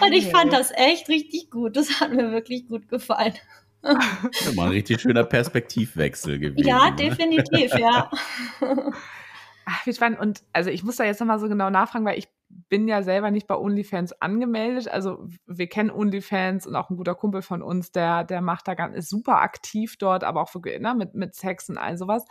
Und 0.00 0.12
ich 0.12 0.30
fand 0.30 0.52
das 0.52 0.70
echt 0.72 1.08
richtig 1.08 1.50
gut. 1.50 1.76
Das 1.76 2.00
hat 2.00 2.12
mir 2.12 2.32
wirklich 2.32 2.66
gut 2.68 2.88
gefallen. 2.88 3.34
Das 3.82 4.56
war 4.56 4.66
ein 4.66 4.72
richtig 4.72 5.00
schöner 5.00 5.24
Perspektivwechsel 5.24 6.38
gewesen. 6.38 6.66
Ja, 6.66 6.90
ne? 6.90 6.96
definitiv, 6.96 7.72
ja. 7.78 8.10
Ach, 9.64 9.86
wie 9.86 9.94
spannend. 9.94 10.20
Und 10.20 10.42
also 10.52 10.70
ich 10.70 10.82
muss 10.82 10.96
da 10.96 11.04
jetzt 11.04 11.20
nochmal 11.20 11.38
so 11.38 11.48
genau 11.48 11.70
nachfragen, 11.70 12.04
weil 12.04 12.18
ich 12.18 12.28
bin 12.70 12.88
ja 12.88 13.02
selber 13.02 13.30
nicht 13.30 13.48
bei 13.48 13.56
OnlyFans 13.56 14.22
angemeldet. 14.22 14.88
Also 14.88 15.26
wir 15.46 15.66
kennen 15.66 15.90
OnlyFans 15.90 16.66
und 16.66 16.76
auch 16.76 16.88
ein 16.88 16.96
guter 16.96 17.16
Kumpel 17.16 17.42
von 17.42 17.62
uns, 17.62 17.90
der, 17.90 18.24
der 18.24 18.40
macht 18.40 18.68
da 18.68 18.74
ganz, 18.74 18.96
ist 18.96 19.10
super 19.10 19.42
aktiv 19.42 19.96
dort, 19.98 20.24
aber 20.24 20.40
auch 20.40 20.54
wirklich, 20.54 20.80
ne, 20.80 20.94
mit, 20.94 21.14
mit 21.14 21.34
Sex 21.34 21.68
und 21.68 21.76
all 21.76 21.98
sowas. 21.98 22.24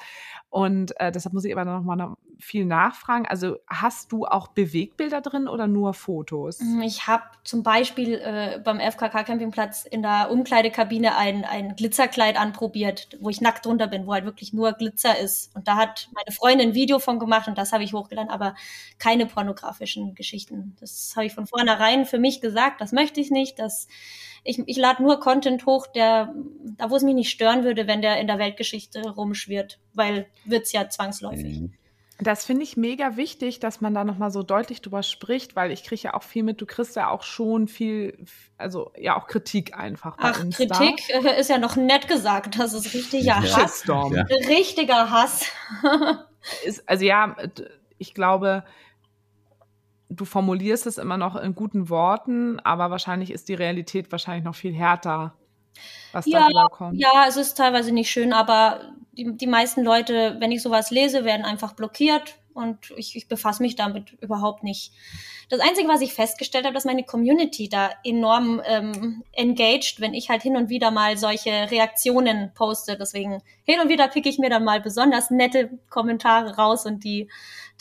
Und 0.50 1.00
äh, 1.00 1.12
deshalb 1.12 1.34
muss 1.34 1.44
ich 1.44 1.56
aber 1.56 1.66
noch 1.66 1.84
mal 1.84 1.98
noch 1.98 2.18
viel 2.40 2.64
nachfragen. 2.64 3.26
Also 3.26 3.58
hast 3.68 4.14
du 4.14 4.26
auch 4.26 4.48
Bewegbilder 4.48 5.20
drin 5.20 5.50
oder 5.50 5.68
nur 5.68 5.94
Fotos? 5.94 6.60
Mm, 6.62 6.82
ich 6.84 7.06
habe 7.06 7.24
zum 7.44 7.62
Beispiel 7.62 8.14
äh, 8.14 8.62
beim 8.64 8.80
FKK 8.80 9.26
Campingplatz 9.26 9.86
in 9.86 10.02
der 10.02 10.32
Umkleidekabine 10.32 11.18
ein, 11.18 11.44
ein 11.44 11.76
Glitzerkleid 11.76 12.40
anprobiert, 12.40 13.10
wo 13.20 13.30
ich 13.30 13.42
nackt 13.42 13.66
drunter 13.66 13.88
bin, 13.88 14.08
wo 14.08 14.14
halt 14.14 14.24
wirklich 14.24 14.54
nur 14.54 14.72
Glitzer 14.72 15.20
ist. 15.20 15.54
Und 15.54 15.68
da 15.68 15.76
hat 15.76 16.08
meine 16.14 16.34
Freundin 16.34 16.70
ein 16.70 16.76
Video 16.76 17.00
von 17.00 17.20
gemacht 17.20 17.50
und 17.50 17.58
das 17.58 17.74
habe 17.74 17.84
ich 17.84 17.92
hochgeladen, 17.92 18.32
aber 18.32 18.56
keine 19.00 19.26
pornografischen 19.26 20.16
Geschichten. 20.16 20.29
Das 20.80 21.14
habe 21.16 21.26
ich 21.26 21.34
von 21.34 21.48
vornherein 21.48 22.06
für 22.06 22.20
mich 22.20 22.42
gesagt, 22.42 22.82
das 22.82 22.92
möchte 22.92 23.20
ich 23.20 23.32
nicht. 23.32 23.60
Das, 23.60 23.88
ich, 24.44 24.62
ich 24.66 24.78
lade 24.78 25.04
nur 25.04 25.20
Content 25.20 25.66
hoch, 25.66 25.88
der, 25.88 26.34
da 26.78 26.90
wo 26.90 26.96
es 26.96 27.04
mich 27.04 27.16
nicht 27.16 27.30
stören 27.30 27.64
würde, 27.64 27.88
wenn 27.88 28.02
der 28.02 28.20
in 28.20 28.28
der 28.28 28.40
Weltgeschichte 28.40 29.10
rumschwirrt, 29.10 29.80
weil 29.94 30.28
wird's 30.46 30.72
ja 30.72 30.90
zwangsläufig. 30.90 31.60
Mhm. 31.60 31.74
Das 32.22 32.44
finde 32.44 32.64
ich 32.64 32.76
mega 32.76 33.16
wichtig, 33.16 33.62
dass 33.62 33.80
man 33.80 33.94
da 33.94 34.04
nochmal 34.04 34.30
so 34.30 34.44
deutlich 34.44 34.82
drüber 34.82 35.04
spricht, 35.04 35.56
weil 35.56 35.72
ich 35.72 35.86
kriege 35.86 36.02
ja 36.02 36.14
auch 36.16 36.24
viel 36.24 36.44
mit, 36.44 36.60
du 36.60 36.66
kriegst 36.66 36.98
ja 36.98 37.10
auch 37.10 37.24
schon 37.24 37.70
viel, 37.70 38.26
also 38.58 38.92
ja 38.98 39.18
auch 39.18 39.26
Kritik 39.28 39.74
einfach. 39.78 40.18
Bei 40.18 40.32
Ach, 40.32 40.44
Insta. 40.44 40.66
Kritik 40.66 41.02
äh, 41.10 41.40
ist 41.40 41.50
ja 41.50 41.58
noch 41.58 41.78
nett 41.78 42.10
gesagt, 42.10 42.60
das 42.60 42.74
ist 42.74 42.94
richtiger 42.94 43.24
ja. 43.24 43.42
Hass. 43.42 43.86
Ja. 43.88 44.04
Richtiger 44.50 45.10
Hass. 45.10 45.50
ist, 46.66 46.88
also 46.90 47.06
ja, 47.06 47.38
ich 47.98 48.14
glaube, 48.14 48.66
du 50.10 50.26
formulierst 50.26 50.88
es 50.88 50.98
immer 50.98 51.18
noch 51.18 51.36
in 51.36 51.56
guten 51.56 51.90
Worten, 51.90 52.60
aber 52.60 52.90
wahrscheinlich 52.90 53.32
ist 53.32 53.48
die 53.48 53.54
Realität 53.54 54.12
wahrscheinlich 54.12 54.44
noch 54.44 54.56
viel 54.56 54.74
härter, 54.74 55.34
was 56.12 56.26
ja, 56.26 56.48
da 56.52 56.66
kommt. 56.66 57.00
Ja, 57.00 57.26
es 57.28 57.38
ist 57.38 57.56
teilweise 57.56 57.92
nicht 57.92 58.10
schön, 58.10 58.34
aber 58.34 58.94
die, 59.12 59.38
die 59.38 59.48
meisten 59.48 59.84
Leute, 59.84 60.38
wenn 60.40 60.52
ich 60.52 60.62
sowas 60.62 60.92
lese, 60.92 61.24
werden 61.24 61.46
einfach 61.46 61.74
blockiert 61.74 62.39
und 62.60 62.94
ich, 62.98 63.16
ich 63.16 63.28
befasse 63.28 63.64
mich 63.64 63.76
damit 63.76 64.14
überhaupt 64.22 64.64
nicht. 64.64 64.94
Das 65.50 65.60
Einzige, 65.60 65.88
was 65.88 66.02
ich 66.02 66.14
festgestellt 66.14 66.66
habe, 66.66 66.76
dass 66.76 66.86
meine 66.86 67.04
Community 67.04 67.70
da 67.70 67.90
enorm 68.04 68.62
ähm, 68.66 69.24
engaged, 69.32 70.00
wenn 70.00 70.14
ich 70.14 70.30
halt 70.30 70.44
hin 70.44 70.56
und 70.56 70.70
wieder 70.70 70.92
mal 70.92 71.18
solche 71.18 71.50
Reaktionen 71.72 72.52
poste. 72.54 72.98
Deswegen 72.98 73.42
hin 73.64 73.80
und 73.82 73.90
wieder 73.90 74.08
picke 74.08 74.30
ich 74.30 74.38
mir 74.38 74.50
dann 74.50 74.64
mal 74.64 74.80
besonders 74.80 75.32
nette 75.32 75.72
Kommentare 75.90 76.56
raus 76.56 76.86
und 76.86 77.04
die 77.04 77.30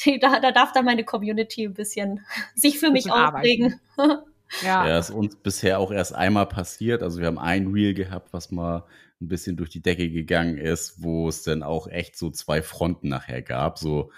die, 0.04 0.18
da, 0.18 0.40
da 0.40 0.52
darf 0.52 0.72
dann 0.72 0.84
meine 0.84 1.04
Community 1.04 1.64
ein 1.64 1.74
bisschen 1.74 2.24
sich 2.54 2.78
für 2.78 2.90
mich 2.90 3.10
aufregen. 3.10 3.80
Ja. 4.62 4.88
ja, 4.88 4.98
ist 4.98 5.10
uns 5.10 5.36
bisher 5.36 5.78
auch 5.78 5.92
erst 5.92 6.14
einmal 6.14 6.46
passiert. 6.46 7.02
Also 7.02 7.20
wir 7.20 7.26
haben 7.26 7.38
ein 7.38 7.66
Reel 7.66 7.92
gehabt, 7.92 8.32
was 8.32 8.50
mal 8.50 8.86
ein 9.20 9.28
bisschen 9.28 9.58
durch 9.58 9.68
die 9.68 9.82
Decke 9.82 10.08
gegangen 10.08 10.56
ist, 10.56 11.02
wo 11.02 11.28
es 11.28 11.42
dann 11.42 11.62
auch 11.62 11.86
echt 11.86 12.16
so 12.16 12.30
zwei 12.30 12.62
Fronten 12.62 13.10
nachher 13.10 13.42
gab. 13.42 13.78
So 13.78 14.10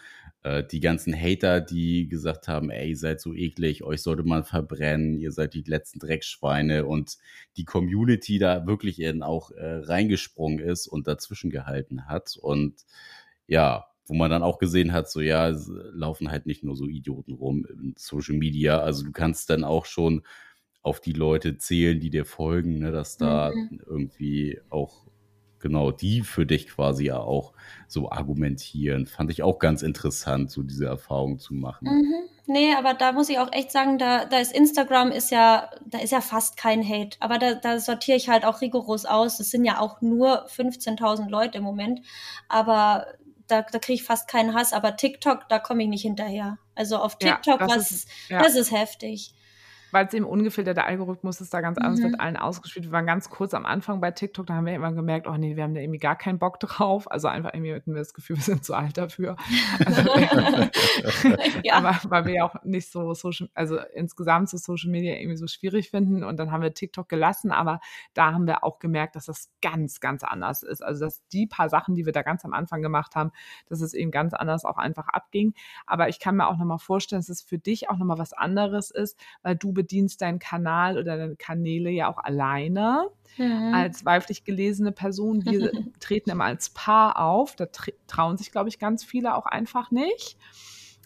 äh, 0.42 0.64
die 0.64 0.80
ganzen 0.80 1.14
Hater, 1.14 1.60
die 1.60 2.08
gesagt 2.08 2.48
haben, 2.48 2.70
ey, 2.70 2.90
ihr 2.90 2.96
seid 2.96 3.20
so 3.20 3.34
eklig, 3.34 3.84
euch 3.84 4.02
sollte 4.02 4.22
man 4.22 4.44
verbrennen, 4.44 5.18
ihr 5.18 5.32
seid 5.32 5.54
die 5.54 5.62
letzten 5.62 5.98
Dreckschweine 5.98 6.86
und 6.86 7.18
die 7.56 7.64
Community 7.64 8.38
da 8.38 8.66
wirklich 8.66 9.00
eben 9.00 9.22
auch 9.22 9.50
äh, 9.50 9.80
reingesprungen 9.82 10.58
ist 10.58 10.86
und 10.86 11.06
dazwischen 11.06 11.50
gehalten 11.50 12.06
hat. 12.06 12.36
Und 12.40 12.86
ja, 13.46 13.86
wo 14.06 14.14
man 14.14 14.30
dann 14.30 14.42
auch 14.42 14.58
gesehen 14.58 14.92
hat, 14.92 15.10
so 15.10 15.20
ja, 15.20 15.54
laufen 15.92 16.30
halt 16.30 16.46
nicht 16.46 16.64
nur 16.64 16.74
so 16.74 16.86
Idioten 16.86 17.34
rum 17.34 17.66
in 17.66 17.94
Social 17.96 18.34
Media. 18.36 18.80
Also 18.80 19.04
du 19.04 19.12
kannst 19.12 19.50
dann 19.50 19.62
auch 19.62 19.84
schon 19.86 20.22
auf 20.82 21.00
die 21.00 21.12
Leute 21.12 21.58
zählen, 21.58 22.00
die 22.00 22.10
dir 22.10 22.24
folgen, 22.24 22.78
ne, 22.78 22.90
dass 22.90 23.18
da 23.18 23.52
mhm. 23.54 23.80
irgendwie 23.86 24.58
auch 24.70 25.09
genau 25.60 25.90
die 25.90 26.22
für 26.22 26.46
dich 26.46 26.68
quasi 26.68 27.06
ja 27.06 27.18
auch 27.18 27.52
so 27.86 28.10
argumentieren. 28.10 29.06
Fand 29.06 29.30
ich 29.30 29.42
auch 29.42 29.58
ganz 29.58 29.82
interessant, 29.82 30.50
so 30.50 30.62
diese 30.62 30.86
Erfahrung 30.86 31.38
zu 31.38 31.54
machen. 31.54 31.88
Mhm. 31.88 32.14
Nee, 32.46 32.74
aber 32.74 32.94
da 32.94 33.12
muss 33.12 33.28
ich 33.28 33.38
auch 33.38 33.52
echt 33.52 33.70
sagen, 33.70 33.98
da, 33.98 34.24
da 34.24 34.38
ist 34.38 34.52
Instagram 34.52 35.12
ist 35.12 35.30
ja, 35.30 35.70
da 35.86 35.98
ist 35.98 36.10
ja 36.10 36.20
fast 36.20 36.56
kein 36.56 36.86
Hate. 36.86 37.16
Aber 37.20 37.38
da, 37.38 37.54
da 37.54 37.78
sortiere 37.78 38.16
ich 38.16 38.28
halt 38.28 38.44
auch 38.44 38.60
rigoros 38.60 39.04
aus. 39.04 39.38
Es 39.38 39.50
sind 39.50 39.64
ja 39.64 39.78
auch 39.78 40.00
nur 40.00 40.46
15.000 40.48 41.28
Leute 41.28 41.58
im 41.58 41.64
Moment. 41.64 42.00
Aber 42.48 43.06
da, 43.46 43.62
da 43.62 43.78
kriege 43.78 43.94
ich 43.94 44.04
fast 44.04 44.28
keinen 44.28 44.54
Hass, 44.54 44.72
aber 44.72 44.96
TikTok, 44.96 45.48
da 45.48 45.58
komme 45.58 45.82
ich 45.82 45.88
nicht 45.88 46.02
hinterher. 46.02 46.58
Also 46.74 46.96
auf 46.96 47.18
TikTok, 47.18 47.60
ja, 47.60 47.66
das, 47.66 47.76
was, 47.76 47.90
ist, 47.90 48.08
ja. 48.28 48.42
das 48.42 48.54
ist 48.56 48.72
heftig. 48.72 49.34
Weil 49.92 50.06
es 50.06 50.14
eben 50.14 50.24
ungefiltert, 50.24 50.76
der 50.76 50.86
Algorithmus 50.86 51.40
ist 51.40 51.52
da 51.52 51.60
ganz 51.60 51.78
anders, 51.78 52.00
mhm. 52.00 52.04
wird 52.04 52.20
allen 52.20 52.36
ausgespielt. 52.36 52.86
Wir 52.86 52.92
waren 52.92 53.06
ganz 53.06 53.30
kurz 53.30 53.54
am 53.54 53.66
Anfang 53.66 54.00
bei 54.00 54.10
TikTok, 54.10 54.46
da 54.46 54.54
haben 54.54 54.66
wir 54.66 54.74
immer 54.74 54.92
gemerkt, 54.92 55.26
oh 55.26 55.36
nee, 55.36 55.56
wir 55.56 55.64
haben 55.64 55.74
da 55.74 55.80
irgendwie 55.80 55.98
gar 55.98 56.16
keinen 56.16 56.38
Bock 56.38 56.60
drauf. 56.60 57.10
Also 57.10 57.28
einfach 57.28 57.52
irgendwie 57.54 57.74
hatten 57.74 57.92
wir 57.92 58.00
das 58.00 58.14
Gefühl, 58.14 58.36
wir 58.36 58.42
sind 58.42 58.64
zu 58.64 58.74
alt 58.74 58.96
dafür. 58.96 59.36
Also, 59.84 60.02
ja. 61.64 61.74
Aber 61.74 61.98
weil 62.04 62.26
wir 62.26 62.34
ja 62.34 62.44
auch 62.44 62.62
nicht 62.64 62.90
so 62.90 63.14
Social, 63.14 63.48
also 63.54 63.78
insgesamt 63.94 64.48
so 64.48 64.56
Social 64.56 64.90
Media 64.90 65.14
irgendwie 65.14 65.36
so 65.36 65.46
schwierig 65.46 65.90
finden 65.90 66.24
und 66.24 66.38
dann 66.38 66.50
haben 66.52 66.62
wir 66.62 66.74
TikTok 66.74 67.08
gelassen, 67.08 67.50
aber 67.50 67.80
da 68.14 68.32
haben 68.32 68.46
wir 68.46 68.64
auch 68.64 68.78
gemerkt, 68.78 69.16
dass 69.16 69.26
das 69.26 69.50
ganz, 69.62 70.00
ganz 70.00 70.22
anders 70.22 70.62
ist. 70.62 70.82
Also 70.82 71.04
dass 71.04 71.26
die 71.28 71.46
paar 71.46 71.68
Sachen, 71.68 71.94
die 71.94 72.06
wir 72.06 72.12
da 72.12 72.22
ganz 72.22 72.44
am 72.44 72.52
Anfang 72.52 72.82
gemacht 72.82 73.16
haben, 73.16 73.32
dass 73.68 73.80
es 73.80 73.94
eben 73.94 74.10
ganz 74.10 74.34
anders 74.34 74.64
auch 74.64 74.76
einfach 74.76 75.08
abging. 75.08 75.54
Aber 75.86 76.08
ich 76.08 76.20
kann 76.20 76.36
mir 76.36 76.48
auch 76.48 76.56
nochmal 76.56 76.78
vorstellen, 76.78 77.20
dass 77.20 77.28
es 77.28 77.42
für 77.42 77.58
dich 77.58 77.90
auch 77.90 77.98
nochmal 77.98 78.18
was 78.18 78.32
anderes 78.32 78.90
ist, 78.90 79.18
weil 79.42 79.56
du 79.56 79.72
bedienst 79.80 80.20
deinen 80.20 80.38
Kanal 80.38 80.98
oder 80.98 81.16
deine 81.16 81.36
Kanäle 81.36 81.88
ja 81.88 82.12
auch 82.12 82.18
alleine 82.18 83.08
mhm. 83.38 83.72
als 83.72 84.04
weiblich 84.04 84.44
gelesene 84.44 84.92
Person. 84.92 85.42
Wir 85.46 85.72
treten 86.00 86.28
immer 86.28 86.44
als 86.44 86.68
Paar 86.68 87.18
auf. 87.18 87.56
Da 87.56 87.66
trauen 88.06 88.36
sich, 88.36 88.52
glaube 88.52 88.68
ich, 88.68 88.78
ganz 88.78 89.04
viele 89.04 89.34
auch 89.34 89.46
einfach 89.46 89.90
nicht. 89.90 90.36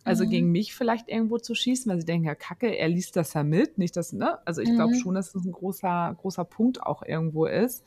Also 0.03 0.25
mhm. 0.25 0.31
gegen 0.31 0.51
mich 0.51 0.75
vielleicht 0.75 1.09
irgendwo 1.09 1.39
zu 1.39 1.55
schießen, 1.55 1.91
weil 1.91 2.01
sie 2.01 2.07
denken, 2.07 2.27
ja, 2.27 2.35
Kacke, 2.35 2.77
er 2.77 2.89
liest 2.89 3.15
das 3.15 3.33
ja 3.33 3.45
mit, 3.45 3.79
nicht 3.79 3.97
das, 3.97 4.13
ne? 4.13 4.39
Also 4.45 4.61
ich 4.61 4.71
glaube 4.71 4.95
mhm. 4.95 4.99
schon, 4.99 5.15
dass 5.15 5.33
das 5.33 5.45
ein 5.45 5.53
großer, 5.53 6.17
großer 6.21 6.45
Punkt 6.45 6.83
auch 6.83 7.03
irgendwo 7.03 7.47
ist. 7.47 7.85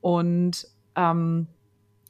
Und 0.00 0.66
ähm, 0.96 1.46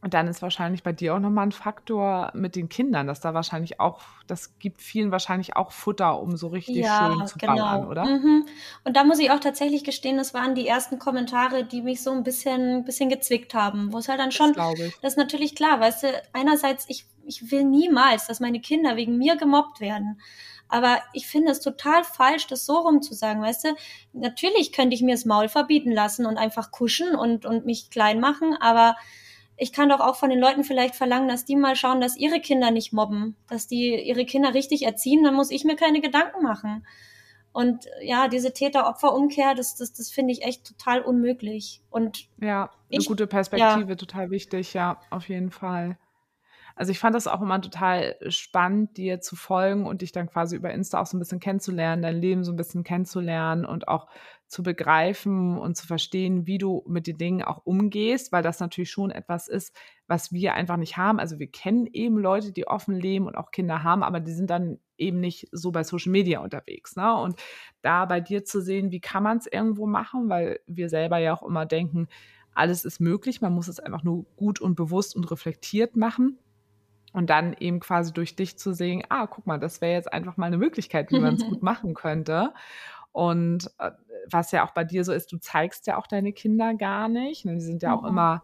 und 0.02 0.14
dann 0.14 0.26
ist 0.26 0.42
wahrscheinlich 0.42 0.82
bei 0.82 0.92
dir 0.92 1.14
auch 1.14 1.20
nochmal 1.20 1.46
ein 1.46 1.52
Faktor 1.52 2.32
mit 2.34 2.56
den 2.56 2.68
Kindern, 2.68 3.06
dass 3.06 3.20
da 3.20 3.34
wahrscheinlich 3.34 3.78
auch, 3.78 4.00
das 4.26 4.58
gibt 4.58 4.82
vielen 4.82 5.12
wahrscheinlich 5.12 5.54
auch 5.54 5.70
Futter, 5.70 6.20
um 6.20 6.36
so 6.36 6.48
richtig 6.48 6.78
ja, 6.78 7.12
schön 7.14 7.26
zu 7.28 7.38
genau. 7.38 7.54
ballern, 7.54 7.86
oder? 7.86 8.04
Mhm. 8.04 8.46
Und 8.82 8.96
da 8.96 9.04
muss 9.04 9.20
ich 9.20 9.30
auch 9.30 9.38
tatsächlich 9.38 9.84
gestehen, 9.84 10.16
das 10.16 10.34
waren 10.34 10.56
die 10.56 10.66
ersten 10.66 10.98
Kommentare, 10.98 11.64
die 11.64 11.82
mich 11.82 12.02
so 12.02 12.10
ein 12.10 12.24
bisschen, 12.24 12.84
bisschen 12.84 13.10
gezwickt 13.10 13.54
haben, 13.54 13.92
wo 13.92 13.98
es 13.98 14.08
halt 14.08 14.18
dann 14.18 14.32
schon, 14.32 14.52
das, 14.54 14.74
das 15.02 15.12
ist 15.12 15.18
natürlich 15.18 15.54
klar, 15.54 15.78
weißt 15.78 16.02
du, 16.02 16.22
einerseits, 16.32 16.84
ich, 16.88 17.06
ich 17.24 17.52
will 17.52 17.62
niemals, 17.62 18.26
dass 18.26 18.40
meine 18.40 18.60
Kinder 18.60 18.96
wegen 18.96 19.18
mir 19.18 19.36
gemobbt 19.36 19.80
werden. 19.80 20.20
Aber 20.68 20.98
ich 21.12 21.28
finde 21.28 21.52
es 21.52 21.60
total 21.60 22.02
falsch, 22.02 22.48
das 22.48 22.66
so 22.66 22.78
rum 22.78 23.02
zu 23.02 23.14
sagen, 23.14 23.40
weißt 23.40 23.64
du? 23.64 23.68
Natürlich 24.14 24.72
könnte 24.72 24.96
ich 24.96 25.02
mir 25.02 25.14
das 25.14 25.26
Maul 25.26 25.48
verbieten 25.48 25.92
lassen 25.92 26.26
und 26.26 26.38
einfach 26.38 26.72
kuschen 26.72 27.14
und, 27.14 27.46
und 27.46 27.66
mich 27.66 27.90
klein 27.90 28.18
machen, 28.18 28.56
aber 28.58 28.96
ich 29.62 29.72
kann 29.72 29.90
doch 29.90 30.01
auch 30.01 30.16
von 30.16 30.29
den 30.29 30.40
Leuten 30.40 30.64
vielleicht 30.64 30.96
verlangen, 30.96 31.29
dass 31.29 31.44
die 31.44 31.55
mal 31.55 31.77
schauen, 31.77 32.01
dass 32.01 32.16
ihre 32.16 32.40
Kinder 32.40 32.72
nicht 32.72 32.92
mobben, 32.92 33.37
dass 33.48 33.68
die 33.68 33.94
ihre 33.94 34.25
Kinder 34.25 34.55
richtig 34.55 34.83
erziehen, 34.83 35.22
dann 35.22 35.37
muss 35.37 35.53
ich 35.53 35.62
mir 35.62 35.77
keine 35.77 36.01
Gedanken 36.01 36.42
machen. 36.42 36.85
Und 37.53 37.87
ja, 38.03 38.27
diese 38.27 38.53
Täter-Opfer-Umkehr, 38.53 39.55
das, 39.55 39.77
das, 39.77 39.92
das 39.92 40.11
finde 40.11 40.33
ich 40.33 40.42
echt 40.42 40.66
total 40.66 41.03
unmöglich. 41.03 41.81
Und 41.90 42.27
ja, 42.40 42.70
eine 42.90 43.01
ich, 43.03 43.07
gute 43.07 43.29
Perspektive, 43.29 43.90
ja. 43.90 43.94
total 43.94 44.31
wichtig, 44.33 44.75
ja, 44.75 45.01
auf 45.11 45.29
jeden 45.29 45.53
Fall. 45.53 45.96
Also 46.76 46.92
ich 46.92 46.98
fand 46.98 47.14
das 47.14 47.26
auch 47.26 47.42
immer 47.42 47.61
total 47.61 48.16
spannend, 48.28 48.96
dir 48.96 49.20
zu 49.20 49.37
folgen 49.37 49.87
und 49.87 50.02
dich 50.02 50.12
dann 50.12 50.28
quasi 50.28 50.56
über 50.56 50.72
Insta 50.72 51.00
auch 51.00 51.06
so 51.06 51.16
ein 51.16 51.20
bisschen 51.20 51.40
kennenzulernen, 51.40 52.02
dein 52.02 52.20
Leben 52.20 52.44
so 52.44 52.52
ein 52.52 52.56
bisschen 52.56 52.85
kennenzulernen 52.85 53.64
und 53.64 53.88
auch 53.88 54.08
zu 54.52 54.62
begreifen 54.62 55.56
und 55.56 55.78
zu 55.78 55.87
verstehen, 55.87 56.46
wie 56.46 56.58
du 56.58 56.85
mit 56.87 57.06
den 57.06 57.16
Dingen 57.16 57.42
auch 57.42 57.62
umgehst, 57.64 58.32
weil 58.32 58.42
das 58.42 58.61
natürlich 58.61 58.90
schon 58.90 59.11
etwas 59.11 59.48
ist, 59.48 59.74
was 60.06 60.30
wir 60.30 60.52
einfach 60.52 60.76
nicht 60.76 60.98
haben. 60.98 61.18
Also 61.18 61.38
wir 61.38 61.46
kennen 61.46 61.87
eben 61.90 62.18
Leute, 62.18 62.52
die 62.52 62.66
offen 62.66 62.94
leben 62.94 63.26
und 63.26 63.35
auch 63.35 63.50
Kinder 63.50 63.82
haben, 63.82 64.02
aber 64.02 64.20
die 64.20 64.32
sind 64.32 64.50
dann 64.50 64.78
eben 64.98 65.20
nicht 65.20 65.48
so 65.52 65.72
bei 65.72 65.85
Social 65.85 66.12
Media 66.12 66.40
unterwegs. 66.40 66.96
Ne? 66.96 67.14
Und 67.14 67.40
da 67.80 68.04
bei 68.04 68.20
dir 68.20 68.44
zu 68.44 68.61
sehen, 68.61 68.90
wie 68.90 69.00
kann 69.00 69.22
man 69.22 69.38
es 69.38 69.46
irgendwo 69.46 69.87
machen, 69.87 70.28
weil 70.28 70.61
wir 70.66 70.90
selber 70.90 71.16
ja 71.16 71.35
auch 71.35 71.42
immer 71.42 71.64
denken, 71.64 72.08
alles 72.54 72.85
ist 72.85 73.00
möglich, 73.00 73.40
man 73.40 73.54
muss 73.54 73.68
es 73.68 73.80
einfach 73.80 74.02
nur 74.02 74.26
gut 74.37 74.61
und 74.61 74.74
bewusst 74.74 75.16
und 75.16 75.30
reflektiert 75.30 75.96
machen. 75.96 76.38
Und 77.12 77.29
dann 77.29 77.55
eben 77.59 77.81
quasi 77.81 78.12
durch 78.12 78.37
dich 78.37 78.59
zu 78.59 78.72
sehen, 78.72 79.03
ah, 79.11 79.27
guck 79.27 79.46
mal, 79.46 79.59
das 79.59 79.81
wäre 79.81 79.92
jetzt 79.92 80.12
einfach 80.12 80.38
mal 80.38 80.46
eine 80.46 80.57
Möglichkeit, 80.57 81.11
wie 81.11 81.20
man 81.20 81.35
es 81.35 81.44
gut 81.44 81.62
machen 81.62 81.94
könnte. 81.94 82.55
Und 83.12 83.70
äh, 83.79 83.90
was 84.31 84.51
ja 84.53 84.66
auch 84.66 84.70
bei 84.70 84.85
dir 84.85 85.05
so 85.05 85.12
ist, 85.12 85.31
du 85.33 85.38
zeigst 85.38 85.87
ja 85.87 85.98
auch 85.98 86.07
deine 86.07 86.33
Kinder 86.33 86.75
gar 86.75 87.09
nicht. 87.09 87.44
Ne? 87.44 87.55
Die 87.55 87.61
sind 87.61 87.83
ja 87.83 87.94
auch 87.94 88.03
mhm. 88.03 88.09
immer, 88.09 88.42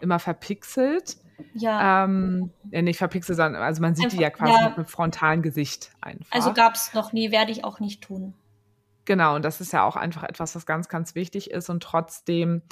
immer 0.00 0.18
verpixelt. 0.18 1.16
Ja. 1.54 2.04
Ähm, 2.04 2.50
ja, 2.70 2.82
nicht 2.82 2.98
verpixelt, 2.98 3.36
sondern 3.36 3.62
also 3.62 3.80
man 3.80 3.94
sieht 3.94 4.06
einfach, 4.06 4.16
die 4.16 4.22
ja 4.22 4.30
quasi 4.30 4.52
ja. 4.52 4.68
mit 4.68 4.76
einem 4.76 4.86
frontalen 4.86 5.42
Gesicht 5.42 5.90
einfach. 6.00 6.30
Also 6.30 6.52
gab 6.52 6.74
es 6.74 6.94
noch 6.94 7.12
nie, 7.12 7.32
werde 7.32 7.50
ich 7.50 7.64
auch 7.64 7.80
nicht 7.80 8.02
tun. 8.02 8.34
Genau, 9.04 9.34
und 9.34 9.44
das 9.44 9.60
ist 9.60 9.72
ja 9.72 9.84
auch 9.84 9.96
einfach 9.96 10.22
etwas, 10.22 10.54
was 10.54 10.66
ganz, 10.66 10.88
ganz 10.88 11.14
wichtig 11.14 11.50
ist. 11.50 11.68
Und 11.70 11.82
trotzdem 11.82 12.62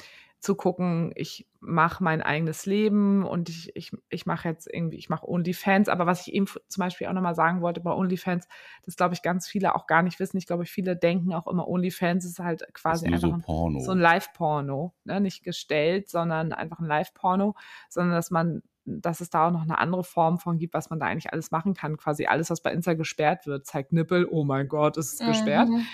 zu 0.41 0.55
gucken, 0.55 1.11
ich 1.15 1.47
mache 1.59 2.03
mein 2.03 2.23
eigenes 2.23 2.65
Leben 2.65 3.23
und 3.23 3.47
ich, 3.47 3.75
ich, 3.75 3.91
ich 4.09 4.25
mache 4.25 4.49
jetzt 4.49 4.67
irgendwie, 4.67 4.97
ich 4.97 5.07
mache 5.07 5.29
OnlyFans. 5.29 5.87
Aber 5.87 6.07
was 6.07 6.25
ich 6.25 6.33
eben 6.33 6.47
zum 6.47 6.81
Beispiel 6.81 7.05
auch 7.05 7.13
nochmal 7.13 7.35
sagen 7.35 7.61
wollte 7.61 7.79
bei 7.79 7.91
OnlyFans, 7.91 8.47
das 8.83 8.95
glaube 8.95 9.13
ich 9.13 9.21
ganz 9.21 9.47
viele 9.47 9.75
auch 9.75 9.85
gar 9.85 10.01
nicht 10.01 10.19
wissen. 10.19 10.37
Ich 10.37 10.47
glaube, 10.47 10.65
viele 10.65 10.97
denken 10.97 11.31
auch 11.35 11.45
immer, 11.45 11.67
OnlyFans 11.67 12.25
ist 12.25 12.39
halt 12.39 12.65
quasi 12.73 13.05
ist 13.05 13.23
einfach 13.23 13.39
so, 13.45 13.79
so, 13.79 13.91
ein 13.91 13.99
Live-Porno. 13.99 14.95
Ne? 15.03 15.21
Nicht 15.21 15.43
gestellt, 15.43 16.09
sondern 16.09 16.53
einfach 16.53 16.79
ein 16.79 16.87
Live-Porno, 16.87 17.55
sondern 17.87 18.15
dass 18.15 18.31
man 18.31 18.63
dass 18.83 19.21
es 19.21 19.29
da 19.29 19.47
auch 19.47 19.51
noch 19.51 19.61
eine 19.61 19.77
andere 19.77 20.03
Form 20.03 20.39
von 20.39 20.57
gibt, 20.57 20.73
was 20.73 20.89
man 20.89 20.99
da 20.99 21.05
eigentlich 21.05 21.31
alles 21.31 21.51
machen 21.51 21.75
kann. 21.75 21.97
Quasi 21.97 22.25
alles, 22.25 22.49
was 22.49 22.61
bei 22.61 22.73
Insta 22.73 22.95
gesperrt 22.95 23.45
wird, 23.45 23.67
zeigt 23.67 23.93
Nippel, 23.93 24.27
oh 24.29 24.43
mein 24.43 24.67
Gott, 24.67 24.97
ist 24.97 25.21
es 25.21 25.27
gesperrt. 25.27 25.69
Mhm 25.69 25.85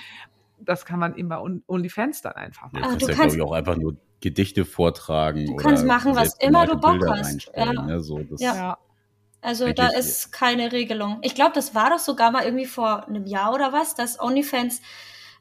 das 0.59 0.85
kann 0.85 0.99
man 0.99 1.15
eben 1.15 1.29
bei 1.29 1.39
OnlyFans 1.39 2.21
dann 2.21 2.33
einfach 2.33 2.71
machen. 2.71 2.83
Ja, 2.83 2.95
du 2.95 3.05
kannst 3.05 3.09
ja, 3.09 3.13
glaube 3.15 3.35
ich, 3.35 3.41
auch 3.41 3.51
einfach 3.51 3.75
nur 3.75 3.95
Gedichte 4.21 4.65
vortragen. 4.65 5.45
Du 5.45 5.55
kannst 5.55 5.85
machen, 5.85 6.15
was 6.15 6.35
immer 6.39 6.65
du 6.65 6.77
Bock 6.77 7.07
hast. 7.07 7.51
Ja. 7.55 7.73
Ne? 7.73 8.01
So, 8.01 8.19
ja. 8.39 8.77
Also 9.41 9.71
da 9.71 9.87
ist 9.89 10.31
keine 10.31 10.71
Regelung. 10.71 11.19
Ich 11.21 11.35
glaube, 11.35 11.51
das 11.53 11.75
war 11.75 11.91
doch 11.91 11.99
sogar 11.99 12.31
mal 12.31 12.43
irgendwie 12.43 12.65
vor 12.65 13.07
einem 13.07 13.25
Jahr 13.25 13.53
oder 13.53 13.71
was, 13.71 13.95
dass 13.95 14.19
OnlyFans 14.19 14.81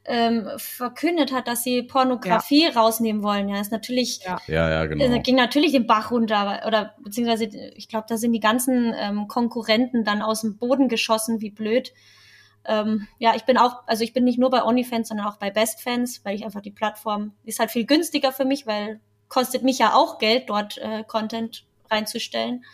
ähm, 0.05 0.47
verkündet 0.57 1.33
hat, 1.33 1.47
dass 1.47 1.63
sie 1.63 1.83
Pornografie 1.83 2.65
ja. 2.65 2.71
rausnehmen 2.71 3.23
wollen. 3.23 3.49
Ja, 3.49 3.59
ist 3.59 3.71
natürlich, 3.71 4.21
ja, 4.23 4.39
ja, 4.47 4.69
ja 4.69 4.85
genau. 4.85 5.03
Äh, 5.03 5.19
ging 5.19 5.35
natürlich 5.35 5.73
den 5.73 5.87
Bach 5.87 6.11
runter 6.11 6.63
oder 6.65 6.95
beziehungsweise 7.03 7.45
ich 7.75 7.89
glaube, 7.89 8.05
da 8.07 8.17
sind 8.17 8.31
die 8.31 8.39
ganzen 8.39 8.93
ähm, 8.97 9.27
Konkurrenten 9.27 10.05
dann 10.05 10.21
aus 10.21 10.41
dem 10.41 10.57
Boden 10.57 10.87
geschossen, 10.87 11.41
wie 11.41 11.49
blöd 11.49 11.91
ähm, 12.67 13.07
ja, 13.17 13.35
ich 13.35 13.45
bin 13.45 13.57
auch, 13.57 13.87
also 13.87 14.03
ich 14.03 14.13
bin 14.13 14.25
nicht 14.25 14.37
nur 14.37 14.49
bei 14.49 14.63
OnlyFans, 14.63 15.07
sondern 15.07 15.27
auch 15.27 15.37
bei 15.37 15.49
BestFans, 15.49 16.23
weil 16.25 16.35
ich 16.35 16.43
einfach 16.43 16.61
die 16.61 16.71
Plattform 16.71 17.33
ist 17.43 17.59
halt 17.59 17.71
viel 17.71 17.85
günstiger 17.85 18.31
für 18.31 18.45
mich, 18.45 18.67
weil 18.67 18.99
kostet 19.29 19.63
mich 19.63 19.79
ja 19.79 19.93
auch 19.93 20.19
Geld, 20.19 20.49
dort 20.49 20.77
äh, 20.77 21.03
Content 21.05 21.65
reinzustellen. 21.89 22.65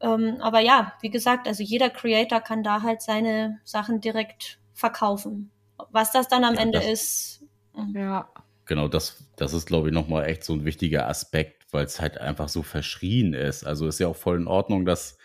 Ähm, 0.00 0.38
aber 0.40 0.60
ja, 0.60 0.92
wie 1.00 1.10
gesagt, 1.10 1.46
also 1.46 1.62
jeder 1.62 1.88
Creator 1.88 2.40
kann 2.40 2.62
da 2.62 2.82
halt 2.82 3.00
seine 3.00 3.60
Sachen 3.64 4.00
direkt 4.00 4.58
verkaufen. 4.74 5.50
Was 5.90 6.12
das 6.12 6.28
dann 6.28 6.44
am 6.44 6.54
ja, 6.54 6.60
Ende 6.60 6.82
ist. 6.82 7.44
Mh. 7.74 8.00
Ja. 8.00 8.28
Genau, 8.66 8.88
das, 8.88 9.24
das 9.36 9.52
ist, 9.52 9.66
glaube 9.66 9.88
ich, 9.88 9.94
nochmal 9.94 10.26
echt 10.26 10.42
so 10.42 10.52
ein 10.52 10.64
wichtiger 10.64 11.08
Aspekt, 11.08 11.66
weil 11.70 11.84
es 11.84 12.00
halt 12.00 12.18
einfach 12.18 12.48
so 12.48 12.64
verschrien 12.64 13.32
ist. 13.32 13.64
Also 13.64 13.86
ist 13.86 14.00
ja 14.00 14.08
auch 14.08 14.16
voll 14.16 14.38
in 14.38 14.48
Ordnung, 14.48 14.84
dass 14.84 15.16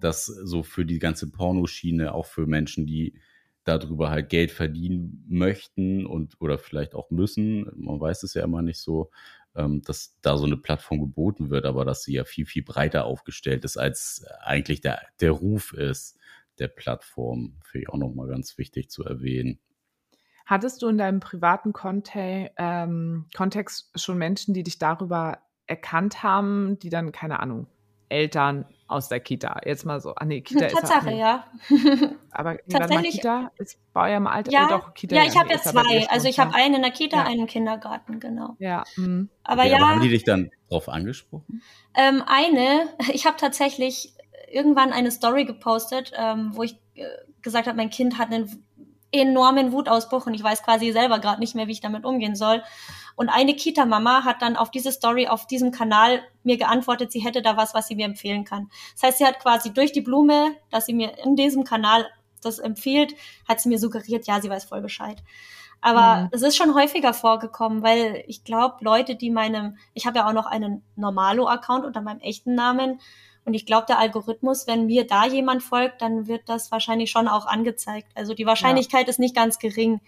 das 0.00 0.26
so 0.26 0.62
für 0.62 0.84
die 0.84 0.98
ganze 0.98 1.30
Pornoschiene, 1.30 2.12
auch 2.12 2.26
für 2.26 2.46
Menschen, 2.46 2.86
die 2.86 3.14
darüber 3.64 4.10
halt 4.10 4.28
Geld 4.28 4.52
verdienen 4.52 5.24
möchten 5.28 6.06
und 6.06 6.36
oder 6.40 6.58
vielleicht 6.58 6.94
auch 6.94 7.10
müssen, 7.10 7.70
man 7.76 8.00
weiß 8.00 8.22
es 8.22 8.34
ja 8.34 8.44
immer 8.44 8.62
nicht 8.62 8.78
so, 8.78 9.10
ähm, 9.56 9.82
dass 9.82 10.16
da 10.22 10.36
so 10.36 10.44
eine 10.44 10.56
Plattform 10.56 11.00
geboten 11.00 11.50
wird, 11.50 11.64
aber 11.64 11.84
dass 11.84 12.02
sie 12.04 12.14
ja 12.14 12.24
viel, 12.24 12.46
viel 12.46 12.62
breiter 12.62 13.04
aufgestellt 13.04 13.64
ist, 13.64 13.76
als 13.76 14.24
eigentlich 14.40 14.80
der, 14.80 15.02
der 15.20 15.32
Ruf 15.32 15.72
ist 15.72 16.18
der 16.58 16.68
Plattform. 16.68 17.58
Finde 17.64 17.82
ich 17.82 17.88
auch 17.88 17.98
nochmal 17.98 18.28
ganz 18.28 18.56
wichtig 18.58 18.90
zu 18.90 19.04
erwähnen. 19.04 19.58
Hattest 20.46 20.80
du 20.82 20.88
in 20.88 20.98
deinem 20.98 21.18
privaten 21.18 21.72
Konte 21.72 22.52
ähm, 22.56 23.26
Kontext 23.34 23.90
schon 24.00 24.16
Menschen, 24.16 24.54
die 24.54 24.62
dich 24.62 24.78
darüber 24.78 25.40
erkannt 25.66 26.22
haben, 26.22 26.78
die 26.78 26.88
dann, 26.88 27.10
keine 27.10 27.40
Ahnung, 27.40 27.66
Eltern 28.08 28.66
aus 28.88 29.08
der 29.08 29.20
Kita. 29.20 29.60
Jetzt 29.64 29.84
mal 29.84 30.00
so. 30.00 30.14
Ah, 30.14 30.24
nee, 30.24 30.40
Kita 30.40 30.68
Tatsache, 30.68 31.10
ist 31.10 31.18
ja. 31.18 31.44
Aber 32.30 32.56
Tatsächlich, 32.68 33.16
Kita 33.16 33.50
ist 33.58 33.78
bei 33.92 34.12
eurem 34.12 34.26
Alter. 34.26 34.52
Ja, 34.52 34.68
doch, 34.68 34.94
Kita, 34.94 35.16
ja 35.16 35.24
ich 35.24 35.36
habe 35.36 35.50
ja 35.50 35.58
zwei. 35.58 36.08
Also 36.08 36.28
ich 36.28 36.38
habe 36.38 36.54
einen 36.54 36.76
in 36.76 36.82
der 36.82 36.90
Kita, 36.90 37.18
ja. 37.18 37.24
einen 37.24 37.40
im 37.40 37.46
Kindergarten, 37.46 38.20
genau. 38.20 38.56
Ja. 38.58 38.84
Mhm. 38.96 39.28
Aber 39.42 39.64
ja. 39.64 39.76
Aber 39.76 39.88
haben 39.88 40.00
die 40.00 40.08
dich 40.08 40.24
dann 40.24 40.50
drauf 40.68 40.88
angesprochen? 40.88 41.62
Ähm, 41.94 42.22
eine, 42.26 42.88
ich 43.12 43.26
habe 43.26 43.36
tatsächlich 43.36 44.14
irgendwann 44.50 44.92
eine 44.92 45.10
Story 45.10 45.44
gepostet, 45.44 46.12
ähm, 46.16 46.50
wo 46.54 46.62
ich 46.62 46.76
äh, 46.94 47.04
gesagt 47.42 47.66
habe, 47.66 47.76
mein 47.76 47.90
Kind 47.90 48.18
hat 48.18 48.32
einen 48.32 48.64
enormen 49.12 49.72
Wutausbruch 49.72 50.26
und 50.26 50.34
ich 50.34 50.42
weiß 50.42 50.62
quasi 50.62 50.92
selber 50.92 51.18
gerade 51.18 51.40
nicht 51.40 51.54
mehr, 51.54 51.66
wie 51.66 51.72
ich 51.72 51.80
damit 51.80 52.04
umgehen 52.04 52.36
soll. 52.36 52.62
Und 53.16 53.30
eine 53.30 53.56
Kita-Mama 53.56 54.24
hat 54.24 54.42
dann 54.42 54.56
auf 54.56 54.70
diese 54.70 54.92
Story 54.92 55.26
auf 55.26 55.46
diesem 55.46 55.72
Kanal 55.72 56.20
mir 56.44 56.58
geantwortet, 56.58 57.10
sie 57.10 57.20
hätte 57.20 57.42
da 57.42 57.56
was, 57.56 57.74
was 57.74 57.88
sie 57.88 57.96
mir 57.96 58.04
empfehlen 58.04 58.44
kann. 58.44 58.70
Das 58.94 59.02
heißt, 59.02 59.18
sie 59.18 59.26
hat 59.26 59.40
quasi 59.40 59.72
durch 59.72 59.92
die 59.92 60.02
Blume, 60.02 60.54
dass 60.70 60.86
sie 60.86 60.94
mir 60.94 61.18
in 61.24 61.34
diesem 61.34 61.64
Kanal 61.64 62.06
das 62.42 62.58
empfiehlt, 62.58 63.14
hat 63.48 63.60
sie 63.60 63.70
mir 63.70 63.78
suggeriert, 63.78 64.26
ja, 64.26 64.40
sie 64.40 64.50
weiß 64.50 64.66
voll 64.66 64.82
Bescheid. 64.82 65.22
Aber 65.80 66.22
mhm. 66.22 66.28
es 66.32 66.42
ist 66.42 66.56
schon 66.56 66.74
häufiger 66.74 67.14
vorgekommen, 67.14 67.82
weil 67.82 68.24
ich 68.26 68.44
glaube, 68.44 68.76
Leute, 68.80 69.16
die 69.16 69.30
meinem, 69.30 69.76
ich 69.94 70.06
habe 70.06 70.18
ja 70.18 70.28
auch 70.28 70.32
noch 70.32 70.46
einen 70.46 70.82
Normalo-Account 70.96 71.84
unter 71.84 72.00
meinem 72.00 72.20
echten 72.20 72.54
Namen. 72.54 73.00
Und 73.44 73.54
ich 73.54 73.66
glaube, 73.66 73.86
der 73.86 73.98
Algorithmus, 73.98 74.66
wenn 74.66 74.86
mir 74.86 75.06
da 75.06 75.26
jemand 75.26 75.62
folgt, 75.62 76.02
dann 76.02 76.26
wird 76.26 76.48
das 76.48 76.72
wahrscheinlich 76.72 77.10
schon 77.10 77.28
auch 77.28 77.46
angezeigt. 77.46 78.08
Also 78.14 78.34
die 78.34 78.46
Wahrscheinlichkeit 78.46 79.06
ja. 79.06 79.10
ist 79.10 79.20
nicht 79.20 79.36
ganz 79.36 79.58
gering. 79.58 80.00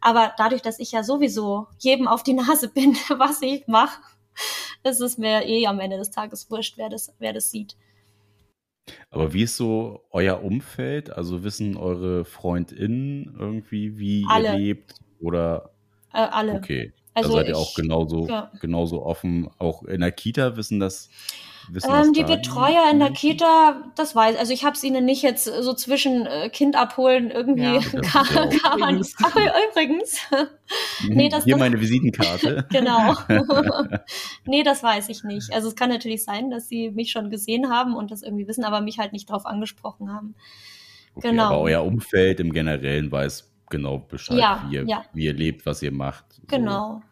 Aber 0.00 0.32
dadurch, 0.36 0.62
dass 0.62 0.78
ich 0.78 0.92
ja 0.92 1.02
sowieso 1.02 1.66
jedem 1.78 2.08
auf 2.08 2.22
die 2.22 2.34
Nase 2.34 2.68
bin, 2.68 2.94
was 3.16 3.42
ich 3.42 3.66
mache, 3.66 4.00
ist 4.82 5.00
es 5.00 5.18
mir 5.18 5.46
eh 5.46 5.66
am 5.66 5.80
Ende 5.80 5.96
des 5.96 6.10
Tages 6.10 6.50
wurscht, 6.50 6.76
wer 6.76 6.88
das, 6.88 7.14
wer 7.18 7.32
das 7.32 7.50
sieht. 7.50 7.76
Aber 9.10 9.32
wie 9.32 9.42
ist 9.42 9.56
so 9.56 10.04
euer 10.10 10.42
Umfeld? 10.42 11.10
Also 11.10 11.42
wissen 11.42 11.76
eure 11.76 12.24
FreundInnen 12.24 13.34
irgendwie, 13.38 13.98
wie 13.98 14.26
alle. 14.28 14.52
ihr 14.52 14.58
lebt? 14.58 14.94
Oder 15.20 15.70
äh, 16.12 16.18
alle. 16.18 16.54
Okay. 16.54 16.92
Also 17.14 17.30
da 17.30 17.36
seid 17.36 17.48
ihr 17.48 17.56
auch 17.56 17.74
genauso, 17.74 18.26
ja. 18.28 18.50
genauso 18.60 19.02
offen. 19.04 19.48
Auch 19.58 19.84
in 19.84 20.00
der 20.00 20.12
Kita 20.12 20.56
wissen 20.56 20.80
das 20.80 21.08
ähm, 21.88 22.12
die 22.12 22.24
Betreuer 22.24 22.90
in 22.90 22.98
der 22.98 23.10
Kita, 23.10 23.82
das 23.96 24.14
weiß 24.14 24.36
also 24.36 24.52
ich 24.52 24.64
habe 24.64 24.76
es 24.76 24.84
ihnen 24.84 25.04
nicht 25.04 25.22
jetzt 25.22 25.44
so 25.44 25.74
zwischen 25.74 26.26
äh, 26.26 26.48
Kind 26.50 26.76
abholen 26.76 27.30
irgendwie 27.30 27.62
ja, 27.62 28.00
kann, 28.02 28.50
kann 28.62 28.80
man 28.80 28.94
übrigens. 28.96 29.14
Ach, 29.22 29.36
übrigens. 29.70 30.20
nee, 31.08 31.28
das, 31.28 31.44
Hier 31.44 31.54
das, 31.54 31.60
meine 31.60 31.80
Visitenkarte. 31.80 32.66
genau. 32.70 33.14
nee, 34.44 34.62
das 34.62 34.82
weiß 34.82 35.08
ich 35.08 35.24
nicht. 35.24 35.52
Also 35.52 35.68
es 35.68 35.76
kann 35.76 35.90
natürlich 35.90 36.24
sein, 36.24 36.50
dass 36.50 36.68
sie 36.68 36.90
mich 36.90 37.10
schon 37.10 37.30
gesehen 37.30 37.70
haben 37.70 37.94
und 37.94 38.10
das 38.10 38.22
irgendwie 38.22 38.46
wissen, 38.46 38.64
aber 38.64 38.80
mich 38.80 38.98
halt 38.98 39.12
nicht 39.12 39.30
drauf 39.30 39.46
angesprochen 39.46 40.12
haben. 40.12 40.34
Okay, 41.14 41.30
genau. 41.30 41.44
Aber 41.44 41.60
euer 41.60 41.84
Umfeld 41.84 42.40
im 42.40 42.52
Generellen 42.52 43.10
weiß 43.10 43.52
genau 43.70 43.98
Bescheid, 43.98 44.38
ja, 44.38 44.64
wie, 44.68 44.74
ihr, 44.76 44.84
ja. 44.86 45.04
wie 45.12 45.24
ihr 45.24 45.34
lebt, 45.34 45.66
was 45.66 45.82
ihr 45.82 45.92
macht. 45.92 46.32
So. 46.32 46.42
Genau. 46.46 47.02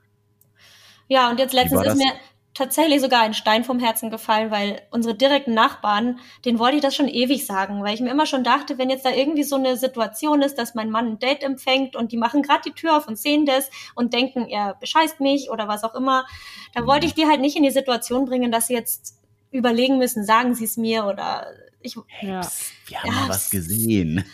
Ja, 1.08 1.30
und 1.30 1.38
jetzt 1.38 1.52
letztens 1.52 1.86
ist 1.86 1.96
mir 1.96 2.12
tatsächlich 2.54 3.00
sogar 3.00 3.22
ein 3.22 3.34
Stein 3.34 3.64
vom 3.64 3.78
Herzen 3.78 4.10
gefallen, 4.10 4.50
weil 4.50 4.82
unsere 4.90 5.14
direkten 5.14 5.54
Nachbarn, 5.54 6.18
den 6.44 6.58
wollte 6.58 6.76
ich 6.76 6.82
das 6.82 6.94
schon 6.94 7.08
ewig 7.08 7.46
sagen, 7.46 7.82
weil 7.82 7.94
ich 7.94 8.00
mir 8.00 8.10
immer 8.10 8.26
schon 8.26 8.44
dachte, 8.44 8.76
wenn 8.76 8.90
jetzt 8.90 9.06
da 9.06 9.10
irgendwie 9.10 9.42
so 9.42 9.56
eine 9.56 9.76
Situation 9.76 10.42
ist, 10.42 10.58
dass 10.58 10.74
mein 10.74 10.90
Mann 10.90 11.06
ein 11.06 11.18
Date 11.18 11.42
empfängt 11.42 11.96
und 11.96 12.12
die 12.12 12.18
machen 12.18 12.42
gerade 12.42 12.62
die 12.66 12.72
Tür 12.72 12.96
auf 12.96 13.08
und 13.08 13.18
sehen 13.18 13.46
das 13.46 13.70
und 13.94 14.12
denken, 14.12 14.46
er 14.48 14.74
bescheißt 14.74 15.20
mich 15.20 15.50
oder 15.50 15.66
was 15.66 15.84
auch 15.84 15.94
immer, 15.94 16.26
da 16.74 16.86
wollte 16.86 17.06
ich 17.06 17.14
die 17.14 17.26
halt 17.26 17.40
nicht 17.40 17.56
in 17.56 17.62
die 17.62 17.70
Situation 17.70 18.26
bringen, 18.26 18.52
dass 18.52 18.66
sie 18.66 18.74
jetzt 18.74 19.18
überlegen 19.50 19.98
müssen, 19.98 20.24
sagen 20.24 20.54
sie 20.54 20.64
es 20.64 20.76
mir 20.76 21.06
oder 21.06 21.46
ich, 21.82 21.96
ja. 22.20 22.40
Wir 22.86 23.02
haben 23.02 23.10
ja, 23.10 23.28
was 23.28 23.50
gesehen. 23.50 24.24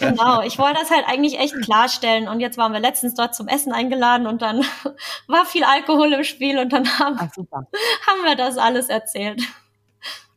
Genau, 0.00 0.42
ich 0.46 0.58
wollte 0.58 0.80
das 0.80 0.90
halt 0.90 1.04
eigentlich 1.06 1.38
echt 1.38 1.54
klarstellen. 1.62 2.28
Und 2.28 2.40
jetzt 2.40 2.58
waren 2.58 2.72
wir 2.72 2.80
letztens 2.80 3.14
dort 3.14 3.34
zum 3.34 3.48
Essen 3.48 3.72
eingeladen 3.72 4.26
und 4.26 4.42
dann 4.42 4.64
war 5.26 5.44
viel 5.46 5.64
Alkohol 5.64 6.12
im 6.12 6.24
Spiel 6.24 6.58
und 6.58 6.72
dann 6.72 6.86
haben, 6.98 7.16
Ach, 7.18 7.62
haben 8.06 8.24
wir 8.24 8.36
das 8.36 8.58
alles 8.58 8.88
erzählt. 8.88 9.42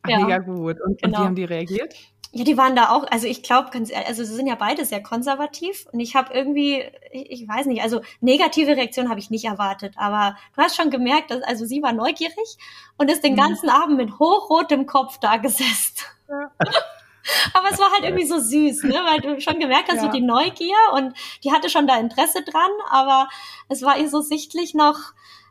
Ach, 0.02 0.08
ja. 0.08 0.18
Mega 0.20 0.38
gut. 0.38 0.80
Und, 0.80 0.80
genau. 0.80 0.86
und 0.86 1.00
wie 1.00 1.06
genau. 1.06 1.18
haben 1.18 1.34
die 1.36 1.44
reagiert? 1.44 1.94
Ja, 2.32 2.44
die 2.44 2.56
waren 2.56 2.76
da 2.76 2.90
auch, 2.90 3.10
also 3.10 3.26
ich 3.26 3.42
glaube, 3.42 3.70
also 3.72 4.24
sie 4.24 4.34
sind 4.34 4.46
ja 4.46 4.54
beide 4.54 4.84
sehr 4.84 5.02
konservativ 5.02 5.86
und 5.92 5.98
ich 5.98 6.14
habe 6.14 6.32
irgendwie, 6.32 6.84
ich, 7.10 7.42
ich, 7.42 7.48
weiß 7.48 7.66
nicht, 7.66 7.82
also 7.82 8.02
negative 8.20 8.76
Reaktion 8.76 9.08
habe 9.08 9.18
ich 9.18 9.30
nicht 9.30 9.46
erwartet, 9.46 9.94
aber 9.96 10.36
du 10.54 10.62
hast 10.62 10.76
schon 10.76 10.90
gemerkt, 10.90 11.32
dass, 11.32 11.42
also 11.42 11.64
sie 11.64 11.82
war 11.82 11.92
neugierig 11.92 12.56
und 12.98 13.10
ist 13.10 13.24
den 13.24 13.32
mhm. 13.32 13.38
ganzen 13.38 13.68
Abend 13.68 13.96
mit 13.96 14.20
hochrotem 14.20 14.86
Kopf 14.86 15.18
da 15.18 15.38
gesessen. 15.38 15.96
Ja. 16.28 16.52
aber 17.54 17.68
es 17.72 17.80
war 17.80 17.90
halt 17.90 18.04
irgendwie 18.04 18.26
so 18.26 18.38
süß, 18.38 18.84
ne? 18.84 19.00
weil 19.04 19.20
du 19.20 19.40
schon 19.40 19.58
gemerkt 19.58 19.88
hast, 19.88 19.96
ja. 19.96 20.02
so 20.02 20.12
die 20.12 20.20
Neugier 20.20 20.76
und 20.94 21.14
die 21.42 21.50
hatte 21.50 21.68
schon 21.68 21.88
da 21.88 21.98
Interesse 21.98 22.44
dran, 22.44 22.70
aber 22.90 23.28
es 23.68 23.82
war 23.82 23.98
ihr 23.98 24.08
so 24.08 24.20
sichtlich 24.20 24.74
noch, 24.74 24.98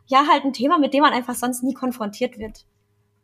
ja, 0.06 0.26
halt 0.30 0.44
ein 0.44 0.54
Thema, 0.54 0.78
mit 0.78 0.94
dem 0.94 1.02
man 1.02 1.12
einfach 1.12 1.34
sonst 1.34 1.62
nie 1.62 1.74
konfrontiert 1.74 2.38
wird. 2.38 2.64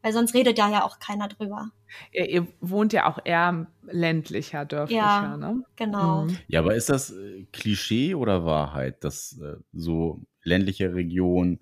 Weil 0.07 0.13
sonst 0.13 0.35
redet 0.35 0.57
ja 0.57 0.71
ja 0.71 0.85
auch 0.85 1.01
keiner 1.01 1.27
drüber. 1.27 1.73
Ihr, 2.13 2.29
ihr 2.29 2.47
wohnt 2.61 2.93
ja 2.93 3.09
auch 3.09 3.19
eher 3.25 3.67
ländlicher, 3.83 4.65
dörflicher, 4.65 5.01
ja, 5.01 5.37
ne? 5.37 5.65
Genau. 5.75 6.27
Mhm. 6.27 6.39
Ja, 6.47 6.61
aber 6.61 6.77
ist 6.77 6.89
das 6.89 7.11
äh, 7.11 7.45
Klischee 7.53 8.15
oder 8.15 8.45
Wahrheit, 8.45 9.03
dass 9.03 9.37
äh, 9.41 9.57
so 9.73 10.23
ländliche 10.45 10.95
Regionen 10.95 11.59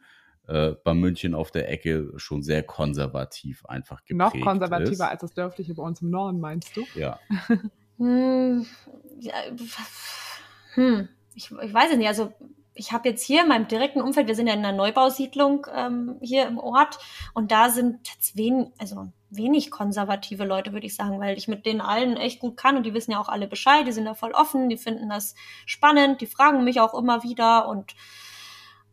äh, 0.47 0.73
bei 0.73 0.93
München 0.93 1.35
auf 1.35 1.53
der 1.53 1.71
Ecke 1.71 2.13
schon 2.17 2.43
sehr 2.43 2.63
konservativ 2.63 3.65
einfach 3.65 4.05
geprägt 4.05 4.35
Noch 4.35 4.39
konservativer 4.43 4.93
ist? 4.93 5.01
als 5.01 5.21
das 5.23 5.33
dörfliche 5.33 5.73
bei 5.73 5.83
uns 5.83 6.03
im 6.03 6.11
Norden, 6.11 6.39
meinst 6.39 6.77
du? 6.77 6.85
Ja. 6.95 7.19
hm, 7.97 8.67
ja 9.21 9.33
hm, 10.75 11.09
ich, 11.35 11.51
ich 11.51 11.73
weiß 11.73 11.93
es 11.93 11.97
nicht. 11.97 12.09
Also 12.09 12.35
ich 12.75 12.93
habe 12.93 13.09
jetzt 13.09 13.23
hier 13.23 13.43
in 13.43 13.49
meinem 13.49 13.69
direkten 13.69 14.01
Umfeld, 14.01 14.27
wir 14.27 14.35
sind 14.35 14.49
ja 14.49 14.55
in 14.55 14.65
einer 14.65 14.77
Neubausiedlung 14.77 15.67
ähm, 15.73 16.17
hier 16.21 16.47
im 16.47 16.59
Ort. 16.59 16.99
Und 17.33 17.53
da 17.53 17.71
sind 17.71 18.09
jetzt 18.09 18.37
wen, 18.37 18.73
also 18.79 19.13
wenig 19.31 19.71
konservative 19.71 20.45
Leute, 20.45 20.73
würde 20.73 20.87
ich 20.87 20.97
sagen, 20.97 21.21
weil 21.21 21.37
ich 21.37 21.47
mit 21.47 21.67
denen 21.67 21.81
allen 21.81 22.17
echt 22.17 22.41
gut 22.41 22.57
kann. 22.57 22.77
Und 22.77 22.85
die 22.85 22.93
wissen 22.93 23.13
ja 23.13 23.21
auch 23.21 23.29
alle 23.29 23.47
Bescheid, 23.47 23.87
die 23.87 23.93
sind 23.93 24.07
da 24.07 24.15
voll 24.15 24.33
offen, 24.33 24.69
die 24.69 24.77
finden 24.77 25.09
das 25.09 25.37
spannend, 25.67 26.21
die 26.21 26.27
fragen 26.27 26.65
mich 26.65 26.81
auch 26.81 26.95
immer 26.95 27.23
wieder. 27.23 27.69
Und 27.69 27.95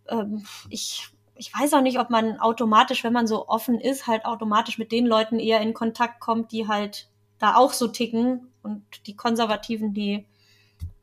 ähm, 0.08 0.46
ich, 0.70 1.10
ich 1.36 1.52
weiß 1.54 1.74
auch 1.74 1.82
nicht, 1.82 2.00
ob 2.00 2.12
man 2.12 2.40
automatisch, 2.40 3.04
wenn 3.04 3.14
man 3.14 3.26
so 3.26 3.48
offen 3.48 3.80
ist, 3.80 4.06
halt 4.06 4.26
automatisch 4.26 4.78
mit 4.78 4.92
den 4.92 5.08
Leuten 5.08 5.40
eher 5.40 5.60
in 5.62 5.74
Kontakt 5.74 6.20
kommt, 6.20 6.52
die 6.52 6.68
halt 6.68 7.10
da 7.40 7.56
auch 7.56 7.74
so 7.74 7.88
ticken. 7.88 8.52
Und 8.62 9.08
die 9.08 9.16
Konservativen, 9.16 9.96
die 9.96 10.28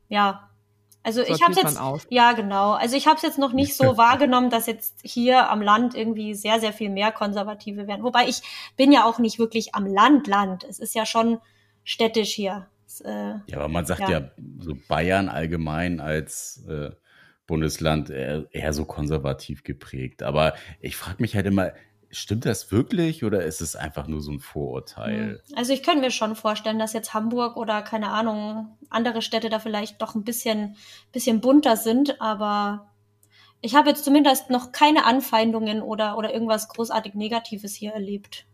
ja 0.07 0.48
also 1.03 1.21
ich 1.21 1.41
habe 1.41 1.53
jetzt 1.53 1.79
ja 2.09 2.33
genau. 2.33 2.73
Also 2.73 2.95
ich 2.95 3.07
habe 3.07 3.15
es 3.15 3.21
jetzt 3.21 3.37
noch 3.37 3.53
nicht 3.53 3.75
so 3.75 3.97
wahrgenommen, 3.97 4.49
dass 4.49 4.67
jetzt 4.67 4.99
hier 5.03 5.49
am 5.49 5.61
Land 5.61 5.95
irgendwie 5.95 6.33
sehr 6.33 6.59
sehr 6.59 6.73
viel 6.73 6.89
mehr 6.89 7.11
Konservative 7.11 7.87
werden. 7.87 8.03
Wobei 8.03 8.27
ich 8.27 8.41
bin 8.75 8.91
ja 8.91 9.05
auch 9.05 9.19
nicht 9.19 9.39
wirklich 9.39 9.75
am 9.75 9.85
Land 9.85 10.27
Land. 10.27 10.65
Es 10.65 10.79
ist 10.79 10.95
ja 10.95 11.05
schon 11.05 11.39
städtisch 11.83 12.33
hier. 12.33 12.67
Es, 12.85 13.01
äh, 13.01 13.35
ja, 13.47 13.57
aber 13.57 13.67
man 13.67 13.85
sagt 13.85 14.01
ja. 14.01 14.09
ja, 14.09 14.31
so 14.59 14.75
Bayern 14.87 15.29
allgemein 15.29 15.99
als 15.99 16.63
äh, 16.67 16.91
Bundesland 17.47 18.09
eher, 18.11 18.45
eher 18.51 18.73
so 18.73 18.85
konservativ 18.85 19.63
geprägt. 19.63 20.21
Aber 20.21 20.53
ich 20.81 20.95
frage 20.95 21.17
mich 21.19 21.35
halt 21.35 21.47
immer, 21.47 21.71
Stimmt 22.11 22.45
das 22.45 22.71
wirklich 22.71 23.23
oder 23.23 23.43
ist 23.43 23.61
es 23.61 23.75
einfach 23.75 24.07
nur 24.07 24.21
so 24.21 24.31
ein 24.31 24.39
Vorurteil? 24.39 25.41
Hm. 25.47 25.55
Also 25.55 25.73
ich 25.73 25.83
könnte 25.83 26.01
mir 26.01 26.11
schon 26.11 26.35
vorstellen, 26.35 26.79
dass 26.79 26.93
jetzt 26.93 27.13
Hamburg 27.13 27.55
oder 27.55 27.81
keine 27.81 28.09
Ahnung, 28.09 28.77
andere 28.89 29.21
Städte 29.21 29.49
da 29.49 29.59
vielleicht 29.59 30.01
doch 30.01 30.15
ein 30.15 30.23
bisschen, 30.23 30.75
bisschen 31.11 31.39
bunter 31.39 31.77
sind, 31.77 32.19
aber 32.19 32.89
ich 33.61 33.75
habe 33.75 33.89
jetzt 33.89 34.05
zumindest 34.05 34.49
noch 34.49 34.71
keine 34.71 35.05
Anfeindungen 35.05 35.81
oder, 35.81 36.17
oder 36.17 36.33
irgendwas 36.33 36.67
großartig 36.69 37.13
Negatives 37.13 37.75
hier 37.75 37.91
erlebt. 37.91 38.45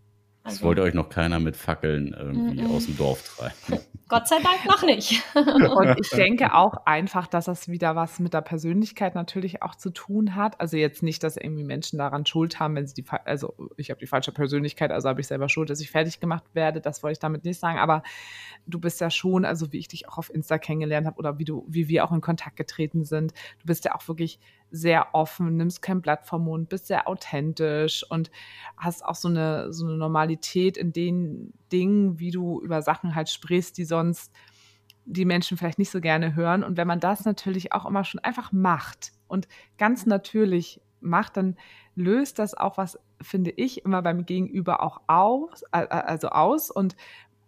Also, 0.46 0.58
es 0.58 0.64
wollte 0.64 0.84
euch 0.84 0.94
noch 0.94 1.10
keiner 1.10 1.40
mit 1.40 1.58
Fackeln 1.58 2.14
irgendwie 2.14 2.62
mm 2.62 2.68
-mm. 2.68 2.76
aus 2.76 2.86
dem 2.86 2.98
Dorf 2.98 3.36
treiben. 3.36 3.84
Gott 4.08 4.28
sei 4.28 4.36
Dank 4.36 4.64
noch 4.68 4.84
nicht. 4.84 5.24
Und 5.36 6.00
ich 6.00 6.10
denke 6.10 6.54
auch 6.54 6.86
einfach, 6.86 7.26
dass 7.26 7.46
das 7.46 7.68
wieder 7.68 7.96
was 7.96 8.20
mit 8.20 8.36
der 8.36 8.42
Persönlichkeit 8.42 9.16
natürlich 9.16 9.64
auch 9.64 9.74
zu 9.74 9.90
tun 9.90 10.36
hat. 10.36 10.62
Also 10.62 10.78
jetzt 10.78 11.02
nicht, 11.02 11.24
dass 11.24 11.38
irgendwie 11.38 11.64
Menschen 11.64 11.98
daran 11.98 12.28
Schuld 12.28 12.60
haben, 12.60 12.76
wenn 12.76 12.86
sie 12.86 12.94
die, 12.94 13.06
also 13.26 13.56
ich 13.78 13.90
habe 13.90 14.00
die 14.00 14.06
falsche 14.06 14.32
Persönlichkeit, 14.32 14.92
also 14.92 15.10
habe 15.10 15.22
ich 15.22 15.28
selber 15.28 15.50
Schuld, 15.50 15.72
dass 15.72 15.80
ich 15.80 15.90
fertig 15.90 16.20
gemacht 16.20 16.44
werde. 16.54 16.82
Das 16.82 17.02
wollte 17.02 17.14
ich 17.14 17.20
damit 17.20 17.46
nicht 17.46 17.60
sagen. 17.60 17.80
Aber 17.80 18.04
du 18.68 18.80
bist 18.80 19.02
ja 19.02 19.10
schon, 19.10 19.44
also 19.44 19.72
wie 19.74 19.80
ich 19.80 19.88
dich 19.88 20.08
auch 20.08 20.20
auf 20.20 20.32
Insta 20.32 20.60
kennengelernt 20.60 21.08
habe 21.08 21.18
oder 21.18 21.40
wie 21.40 21.46
du, 21.46 21.66
wie 21.68 21.88
wir 21.88 22.06
auch 22.06 22.12
in 22.12 22.22
Kontakt 22.22 22.58
getreten 22.58 23.06
sind, 23.06 23.34
du 23.60 23.66
bist 23.66 23.86
ja 23.86 23.96
auch 23.96 24.08
wirklich 24.08 24.40
sehr 24.72 25.14
offen, 25.14 25.56
nimmst 25.58 25.82
kein 25.82 26.02
Blatt 26.02 26.26
vom 26.26 26.46
Mund, 26.46 26.70
bist 26.70 26.88
sehr 26.88 27.08
authentisch 27.08 28.06
und 28.10 28.32
hast 28.78 29.06
auch 29.06 29.16
so 29.16 29.28
eine, 29.28 29.72
so 29.72 29.86
eine 29.86 29.96
Normalität 29.96 30.78
in 30.78 30.92
den 30.92 31.54
Dingen, 31.72 32.20
wie 32.20 32.32
du 32.32 32.62
über 32.62 32.82
Sachen 32.82 33.16
halt 33.16 33.30
sprichst, 33.30 33.78
die 33.78 33.86
sonst 33.86 34.32
die 35.06 35.26
Menschen 35.26 35.58
vielleicht 35.58 35.80
nicht 35.80 35.92
so 35.92 36.02
gerne 36.02 36.36
hören. 36.36 36.64
Und 36.64 36.78
wenn 36.78 36.88
man 36.88 37.00
das 37.00 37.26
natürlich 37.26 37.74
auch 37.74 37.86
immer 37.86 38.04
schon 38.04 38.20
einfach 38.20 38.52
macht 38.52 39.12
und 39.28 39.48
ganz 39.78 40.06
natürlich 40.06 40.82
macht, 41.00 41.38
dann 41.38 41.56
löst 41.96 42.40
das 42.40 42.56
auch 42.56 42.78
was, 42.78 43.00
finde 43.22 43.52
ich, 43.52 43.86
immer 43.86 44.02
beim 44.02 44.26
Gegenüber 44.26 44.82
auch 44.82 45.02
aus, 45.08 45.64
also 45.72 46.30
aus 46.30 46.72
und 46.72 46.96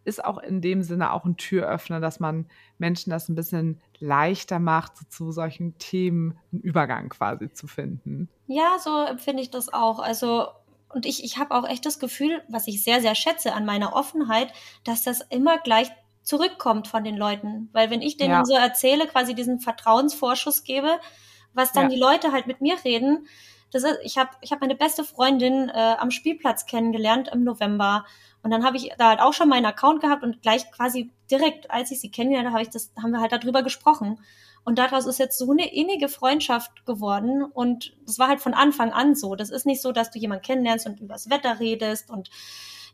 ist 0.08 0.24
auch 0.24 0.38
in 0.38 0.62
dem 0.62 0.82
Sinne 0.82 1.12
auch 1.12 1.26
ein 1.26 1.38
Türöffner, 1.38 2.00
dass 2.00 2.20
man 2.20 2.48
Menschen 2.78 3.10
das 3.12 3.30
ein 3.30 3.36
bisschen 3.36 3.82
leichter 4.00 4.60
macht, 4.60 5.12
zu 5.12 5.32
solchen 5.32 5.78
Themen 5.78 6.38
einen 6.52 6.62
Übergang 6.62 7.10
quasi 7.10 7.52
zu 7.52 7.68
finden. 7.68 8.30
Ja, 8.48 8.78
so 8.80 9.04
empfinde 9.04 9.44
ich 9.44 9.52
das 9.52 9.72
auch. 9.72 10.00
Also 10.00 10.48
und 10.90 11.06
ich, 11.06 11.24
ich 11.24 11.38
habe 11.38 11.54
auch 11.54 11.68
echt 11.68 11.86
das 11.86 12.00
Gefühl, 12.00 12.42
was 12.48 12.68
ich 12.68 12.84
sehr, 12.84 13.02
sehr 13.02 13.16
schätze 13.16 13.54
an 13.54 13.66
meiner 13.66 13.94
Offenheit, 13.94 14.54
dass 14.86 15.04
das 15.04 15.22
immer 15.30 15.58
gleich 15.58 15.90
zurückkommt 16.24 16.88
von 16.88 17.04
den 17.04 17.18
Leuten. 17.18 17.70
Weil 17.74 17.90
wenn 17.90 18.02
ich 18.02 18.18
denen 18.18 18.32
ja. 18.32 18.46
so 18.46 18.56
erzähle, 18.56 19.08
quasi 19.08 19.36
diesen 19.36 19.60
Vertrauensvorschuss 19.60 20.64
gebe, 20.64 21.00
was 21.54 21.74
dann 21.74 21.90
ja. 21.90 21.90
die 21.90 22.00
Leute 22.00 22.32
halt 22.32 22.48
mit 22.48 22.62
mir 22.62 22.78
reden, 22.86 23.28
Das 23.72 23.84
ist, 23.84 24.00
ich 24.04 24.18
habe 24.18 24.30
ich 24.42 24.52
hab 24.52 24.62
meine 24.62 24.76
beste 24.76 25.04
Freundin 25.04 25.70
äh, 25.70 25.96
am 25.98 26.12
Spielplatz 26.12 26.66
kennengelernt 26.66 27.30
im 27.34 27.44
November. 27.44 28.06
Und 28.44 28.52
dann 28.52 28.64
habe 28.64 28.78
ich 28.78 28.92
da 28.98 29.10
halt 29.10 29.20
auch 29.20 29.34
schon 29.34 29.50
meinen 29.50 29.66
Account 29.66 30.02
gehabt 30.02 30.24
und 30.24 30.42
gleich 30.42 30.72
quasi 30.72 31.12
direkt, 31.30 31.70
als 31.70 31.92
ich 31.92 32.00
sie 32.00 32.12
kennengelernt 32.12 32.54
habe, 32.54 32.62
ich 32.62 32.70
das, 32.70 32.92
haben 33.02 33.12
wir 33.12 33.20
halt 33.20 33.34
darüber 33.34 33.64
gesprochen. 33.64 34.20
Und 34.64 34.80
daraus 34.80 35.06
ist 35.06 35.20
jetzt 35.20 35.38
so 35.38 35.52
eine 35.52 35.74
innige 35.74 36.10
Freundschaft 36.10 36.86
geworden. 36.86 37.44
Und 37.44 37.96
das 38.06 38.20
war 38.20 38.28
halt 38.28 38.42
von 38.42 38.54
Anfang 38.54 38.92
an 38.92 39.16
so. 39.16 39.36
Das 39.36 39.50
ist 39.50 39.66
nicht 39.66 39.82
so, 39.82 39.92
dass 39.92 40.12
du 40.12 40.20
jemanden 40.20 40.44
kennenlernst 40.44 40.86
und 40.86 41.00
übers 41.00 41.30
Wetter 41.30 41.60
redest 41.60 42.10
und 42.10 42.30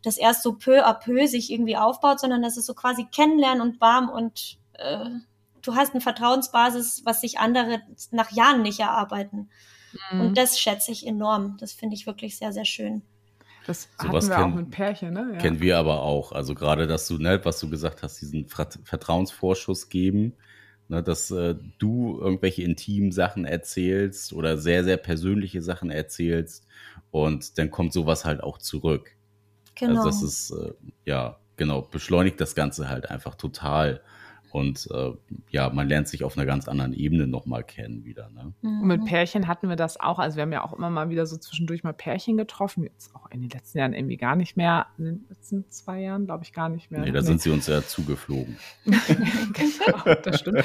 das 0.04 0.18
erst 0.18 0.44
so 0.44 0.54
peu 0.54 0.86
à 0.86 0.94
peu 0.94 1.28
sich 1.28 1.52
irgendwie 1.52 1.78
aufbaut, 1.78 2.20
sondern 2.20 2.42
das 2.42 2.58
ist 2.58 2.66
so 2.66 2.74
quasi 2.74 3.06
kennenlernen 3.06 3.62
und 3.62 3.82
warm 3.82 4.10
und 4.10 4.58
äh, 4.74 5.10
du 5.62 5.76
hast 5.76 5.94
eine 5.94 6.02
Vertrauensbasis, 6.02 7.04
was 7.06 7.22
sich 7.22 7.40
andere 7.40 7.82
nach 8.12 8.32
Jahren 8.32 8.62
nicht 8.62 8.80
erarbeiten. 8.80 9.50
Mhm. 10.12 10.22
Und 10.22 10.38
das 10.38 10.60
schätze 10.60 10.92
ich 10.92 11.06
enorm. 11.06 11.58
Das 11.60 11.74
finde 11.74 11.96
ich 11.96 12.06
wirklich 12.06 12.38
sehr, 12.38 12.54
sehr 12.54 12.66
schön. 12.66 13.02
Das 13.66 13.90
so 13.98 14.10
hatten 14.10 14.14
wir 14.14 14.36
kennen, 14.36 14.52
auch 14.52 14.56
mit 14.56 14.72
Pärchen, 14.72 15.14
ne? 15.14 15.30
Ja. 15.34 15.40
Kennen 15.40 15.62
wir 15.62 15.78
aber 15.78 16.02
auch. 16.02 16.32
Also 16.32 16.54
gerade, 16.54 16.88
dass 16.88 17.08
du, 17.08 17.18
ne, 17.18 17.40
was 17.44 17.60
du 17.60 17.70
gesagt 17.70 18.04
hast, 18.04 18.20
diesen 18.22 18.48
Vertrauensvorschuss 18.48 19.90
geben, 19.90 20.34
ne, 20.90 21.02
dass 21.02 21.32
äh, 21.32 21.56
du 21.78 22.20
irgendwelche 22.20 22.64
intimen 22.64 23.12
Sachen 23.12 23.46
erzählst 23.46 24.34
oder 24.34 24.58
sehr, 24.58 24.84
sehr 24.84 24.98
persönliche 24.98 25.62
Sachen 25.62 25.92
erzählst 25.92 26.66
und 27.12 27.58
dann 27.58 27.72
kommt 27.72 27.94
sowas 27.94 28.26
halt 28.26 28.44
auch 28.44 28.58
zurück. 28.58 29.16
Genau. 29.76 30.04
Also 30.04 30.10
das 30.10 30.24
ist, 30.24 30.52
äh, 30.52 30.74
ja, 31.06 31.40
genau, 31.56 31.84
beschleunigt 31.84 32.42
das 32.42 32.56
Ganze 32.56 32.90
halt 32.90 33.10
einfach 33.10 33.36
total. 33.36 34.02
Und 34.54 34.88
äh, 34.92 35.14
ja, 35.50 35.72
man 35.72 35.88
lernt 35.88 36.08
sich 36.08 36.24
auf 36.24 36.38
einer 36.38 36.46
ganz 36.46 36.68
anderen 36.68 36.94
Ebene 36.94 37.26
nochmal 37.26 37.64
kennen 37.64 38.06
wieder. 38.06 38.30
Ne? 38.30 38.54
Und 38.62 38.86
mit. 38.86 39.06
Pärchen 39.06 39.48
hatten 39.48 39.68
wir 39.68 39.76
das 39.76 40.00
auch. 40.00 40.20
Also 40.20 40.36
wir 40.36 40.44
haben 40.44 40.52
ja 40.52 40.64
auch 40.64 40.74
immer 40.74 40.92
mal 40.92 41.10
wieder 41.10 41.26
so 41.26 41.38
zwischendurch 41.38 41.84
mal 41.84 41.92
Pärchen 41.92 42.38
getroffen. 42.38 42.84
Jetzt 42.84 43.16
auch 43.16 43.32
in 43.32 43.42
den 43.42 43.50
letzten 43.50 43.80
Jahren 43.80 43.94
irgendwie 43.94 44.18
gar 44.18 44.36
nicht 44.36 44.56
mehr. 44.56 44.86
In 45.00 45.06
den 45.06 45.26
letzten 45.28 45.68
zwei 45.72 46.02
Jahren, 46.02 46.26
glaube 46.26 46.44
ich, 46.44 46.54
gar 46.54 46.70
nicht 46.70 46.92
mehr. 46.92 47.02
Nee, 47.02 47.12
da 47.12 47.22
nee. 47.22 47.26
sind 47.26 47.42
sie 47.42 47.50
uns 47.50 47.66
ja 47.66 47.82
zugeflogen. 47.82 48.60
genau, 48.86 50.22
das 50.22 50.42
stimmt. 50.42 50.64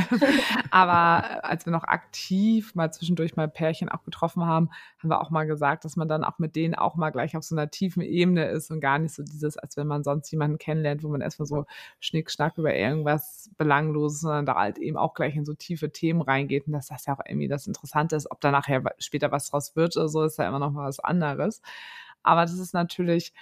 Aber 0.72 1.44
als 1.44 1.66
wir 1.66 1.70
noch 1.70 1.84
aktiv 1.84 2.74
mal 2.74 2.92
zwischendurch 2.92 3.36
mal 3.36 3.46
Pärchen 3.46 3.90
auch 3.90 4.02
getroffen 4.02 4.44
haben, 4.44 4.70
haben 4.98 5.08
wir 5.08 5.20
auch 5.20 5.30
mal 5.30 5.44
gesagt, 5.44 5.84
dass 5.84 5.94
man 5.94 6.08
dann 6.08 6.24
auch 6.24 6.40
mit 6.40 6.56
denen 6.56 6.74
auch 6.74 6.96
mal 6.96 7.10
gleich 7.10 7.36
auf 7.36 7.44
so 7.44 7.54
einer 7.54 7.70
tiefen 7.70 8.02
Ebene 8.02 8.46
ist 8.46 8.72
und 8.72 8.80
gar 8.80 8.98
nicht 8.98 9.14
so 9.14 9.22
dieses, 9.22 9.56
als 9.56 9.76
wenn 9.76 9.86
man 9.86 10.02
sonst 10.02 10.32
jemanden 10.32 10.58
kennenlernt, 10.58 11.04
wo 11.04 11.08
man 11.08 11.20
erstmal 11.20 11.46
so 11.46 11.64
Schnick, 12.00 12.28
Schnack 12.28 12.58
über 12.58 12.74
irgendwas 12.74 13.03
irgendwas 13.04 13.50
Belangloses, 13.56 14.20
sondern 14.20 14.46
da 14.46 14.54
halt 14.54 14.78
eben 14.78 14.96
auch 14.96 15.14
gleich 15.14 15.36
in 15.36 15.44
so 15.44 15.54
tiefe 15.54 15.90
Themen 15.90 16.22
reingeht. 16.22 16.66
Und 16.66 16.72
dass 16.72 16.88
das 16.88 17.06
ja 17.06 17.14
auch 17.14 17.22
irgendwie 17.26 17.48
das 17.48 17.66
Interessante 17.66 18.16
ist, 18.16 18.30
ob 18.30 18.40
da 18.40 18.50
nachher 18.50 18.82
später 18.98 19.30
was 19.30 19.50
draus 19.50 19.76
wird 19.76 19.96
oder 19.96 20.08
so, 20.08 20.22
ist 20.22 20.38
ja 20.38 20.48
immer 20.48 20.58
noch 20.58 20.72
mal 20.72 20.86
was 20.86 21.00
anderes. 21.00 21.62
Aber 22.22 22.42
das 22.42 22.58
ist 22.58 22.74
natürlich, 22.74 23.32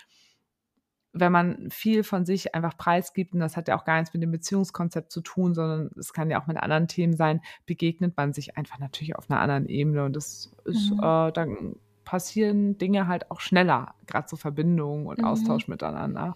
wenn 1.13 1.33
man 1.33 1.71
viel 1.71 2.05
von 2.05 2.25
sich 2.25 2.55
einfach 2.55 2.77
preisgibt, 2.77 3.35
und 3.35 3.41
das 3.41 3.57
hat 3.57 3.69
ja 3.69 3.79
auch 3.79 3.85
gar 3.85 3.99
nichts 3.99 4.13
mit 4.15 4.23
dem 4.23 4.33
Beziehungskonzept 4.33 5.13
zu 5.13 5.21
tun, 5.21 5.55
sondern 5.55 5.91
es 5.99 6.13
kann 6.13 6.31
ja 6.31 6.41
auch 6.41 6.47
mit 6.47 6.57
anderen 6.57 6.89
Themen 6.89 7.15
sein, 7.15 7.41
begegnet 7.67 8.17
man 8.17 8.33
sich 8.33 8.57
einfach 8.57 8.79
natürlich 8.79 9.17
auf 9.17 9.31
einer 9.31 9.41
anderen 9.41 9.67
Ebene. 9.67 10.05
Und 10.05 10.17
das 10.17 10.53
ist, 10.65 10.91
mhm. 10.91 11.01
äh, 11.01 11.33
dann 11.33 11.77
passieren 12.05 12.79
Dinge 12.79 13.07
halt 13.07 13.31
auch 13.31 13.41
schneller, 13.41 13.95
gerade 14.07 14.29
so 14.29 14.37
Verbindungen 14.37 15.07
und 15.07 15.19
mhm. 15.19 15.25
Austausch 15.25 15.69
miteinander. 15.69 16.35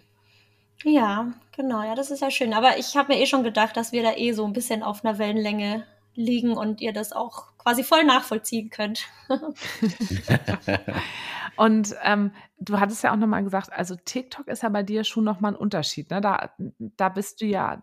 Ja, 0.85 1.33
genau, 1.53 1.83
ja, 1.83 1.95
das 1.95 2.11
ist 2.11 2.21
ja 2.21 2.31
schön. 2.31 2.53
Aber 2.53 2.79
ich 2.79 2.97
habe 2.97 3.13
mir 3.13 3.21
eh 3.21 3.27
schon 3.27 3.43
gedacht, 3.43 3.77
dass 3.77 3.93
wir 3.93 4.03
da 4.03 4.15
eh 4.15 4.33
so 4.33 4.45
ein 4.45 4.53
bisschen 4.53 4.83
auf 4.83 5.05
einer 5.05 5.19
Wellenlänge 5.19 5.85
liegen 6.15 6.57
und 6.57 6.81
ihr 6.81 6.93
das 6.93 7.13
auch 7.13 7.57
quasi 7.59 7.85
voll 7.85 8.05
nachvollziehen 8.05 8.71
könnt. 8.71 9.07
und 11.57 11.95
ähm, 12.03 12.31
du 12.59 12.81
hattest 12.81 13.03
ja 13.03 13.13
auch 13.13 13.17
nochmal 13.17 13.45
gesagt, 13.45 13.73
also 13.73 13.97
TikTok 13.97 14.49
ist 14.49 14.63
ja 14.63 14.69
bei 14.69 14.83
dir 14.83 15.05
schon 15.05 15.25
nochmal 15.25 15.53
ein 15.53 15.59
Unterschied. 15.59 16.11
Ne? 16.11 16.21
Da, 16.21 16.51
da 16.79 17.09
bist 17.09 17.41
du 17.41 17.47
ja, 17.47 17.83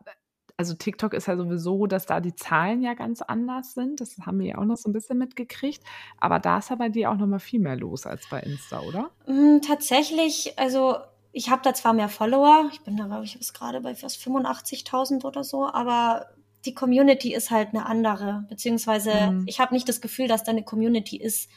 also 0.57 0.73
TikTok 0.73 1.13
ist 1.13 1.27
ja 1.27 1.35
sowieso, 1.35 1.85
dass 1.85 2.05
da 2.05 2.21
die 2.21 2.35
Zahlen 2.35 2.81
ja 2.81 2.93
ganz 2.93 3.21
anders 3.21 3.73
sind. 3.73 4.01
Das 4.01 4.17
haben 4.25 4.39
wir 4.39 4.47
ja 4.47 4.57
auch 4.57 4.65
noch 4.65 4.77
so 4.77 4.89
ein 4.89 4.93
bisschen 4.93 5.17
mitgekriegt. 5.17 5.83
Aber 6.17 6.39
da 6.39 6.59
ist 6.59 6.69
ja 6.69 6.75
bei 6.75 6.89
dir 6.89 7.11
auch 7.11 7.17
nochmal 7.17 7.39
viel 7.39 7.59
mehr 7.59 7.75
los 7.75 8.05
als 8.05 8.27
bei 8.29 8.39
Insta, 8.39 8.79
oder? 8.81 9.11
Mm, 9.27 9.59
tatsächlich, 9.61 10.57
also 10.57 10.97
ich 11.33 11.49
habe 11.49 11.63
da 11.63 11.73
zwar 11.73 11.93
mehr 11.93 12.09
Follower, 12.09 12.69
ich 12.71 12.81
bin 12.81 12.95
da, 12.95 13.07
glaube 13.07 13.25
ich, 13.25 13.37
bis 13.37 13.53
gerade 13.53 13.81
bei 13.81 13.95
fast 13.95 14.21
85.000 14.21 15.25
oder 15.25 15.43
so, 15.43 15.67
aber 15.67 16.27
die 16.63 16.75
Community 16.75 17.33
ist 17.33 17.51
halt 17.51 17.69
eine 17.69 17.87
andere, 17.87 18.45
beziehungsweise 18.47 19.31
mhm. 19.31 19.43
ich 19.47 19.59
habe 19.59 19.73
nicht 19.73 19.89
das 19.89 19.99
Gefühl, 19.99 20.27
dass 20.27 20.43
da 20.43 20.51
eine 20.51 20.63
Community 20.63 21.17
ist. 21.17 21.49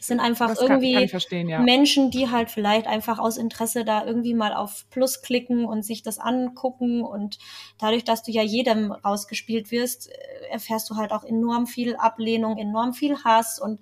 Das 0.00 0.06
sind 0.06 0.18
einfach 0.18 0.48
das 0.48 0.62
irgendwie 0.62 1.06
kann, 1.06 1.46
ja. 1.46 1.60
Menschen, 1.60 2.10
die 2.10 2.30
halt 2.30 2.50
vielleicht 2.50 2.86
einfach 2.86 3.18
aus 3.18 3.36
Interesse 3.36 3.84
da 3.84 4.02
irgendwie 4.06 4.32
mal 4.32 4.54
auf 4.54 4.86
Plus 4.88 5.20
klicken 5.20 5.66
und 5.66 5.84
sich 5.84 6.02
das 6.02 6.18
angucken. 6.18 7.02
Und 7.02 7.36
dadurch, 7.76 8.02
dass 8.04 8.22
du 8.22 8.32
ja 8.32 8.42
jedem 8.42 8.92
rausgespielt 8.92 9.70
wirst, 9.70 10.10
äh, 10.10 10.14
erfährst 10.52 10.88
du 10.88 10.96
halt 10.96 11.12
auch 11.12 11.22
enorm 11.22 11.66
viel 11.66 11.96
Ablehnung, 11.96 12.56
enorm 12.56 12.94
viel 12.94 13.22
Hass. 13.24 13.60
Und 13.60 13.78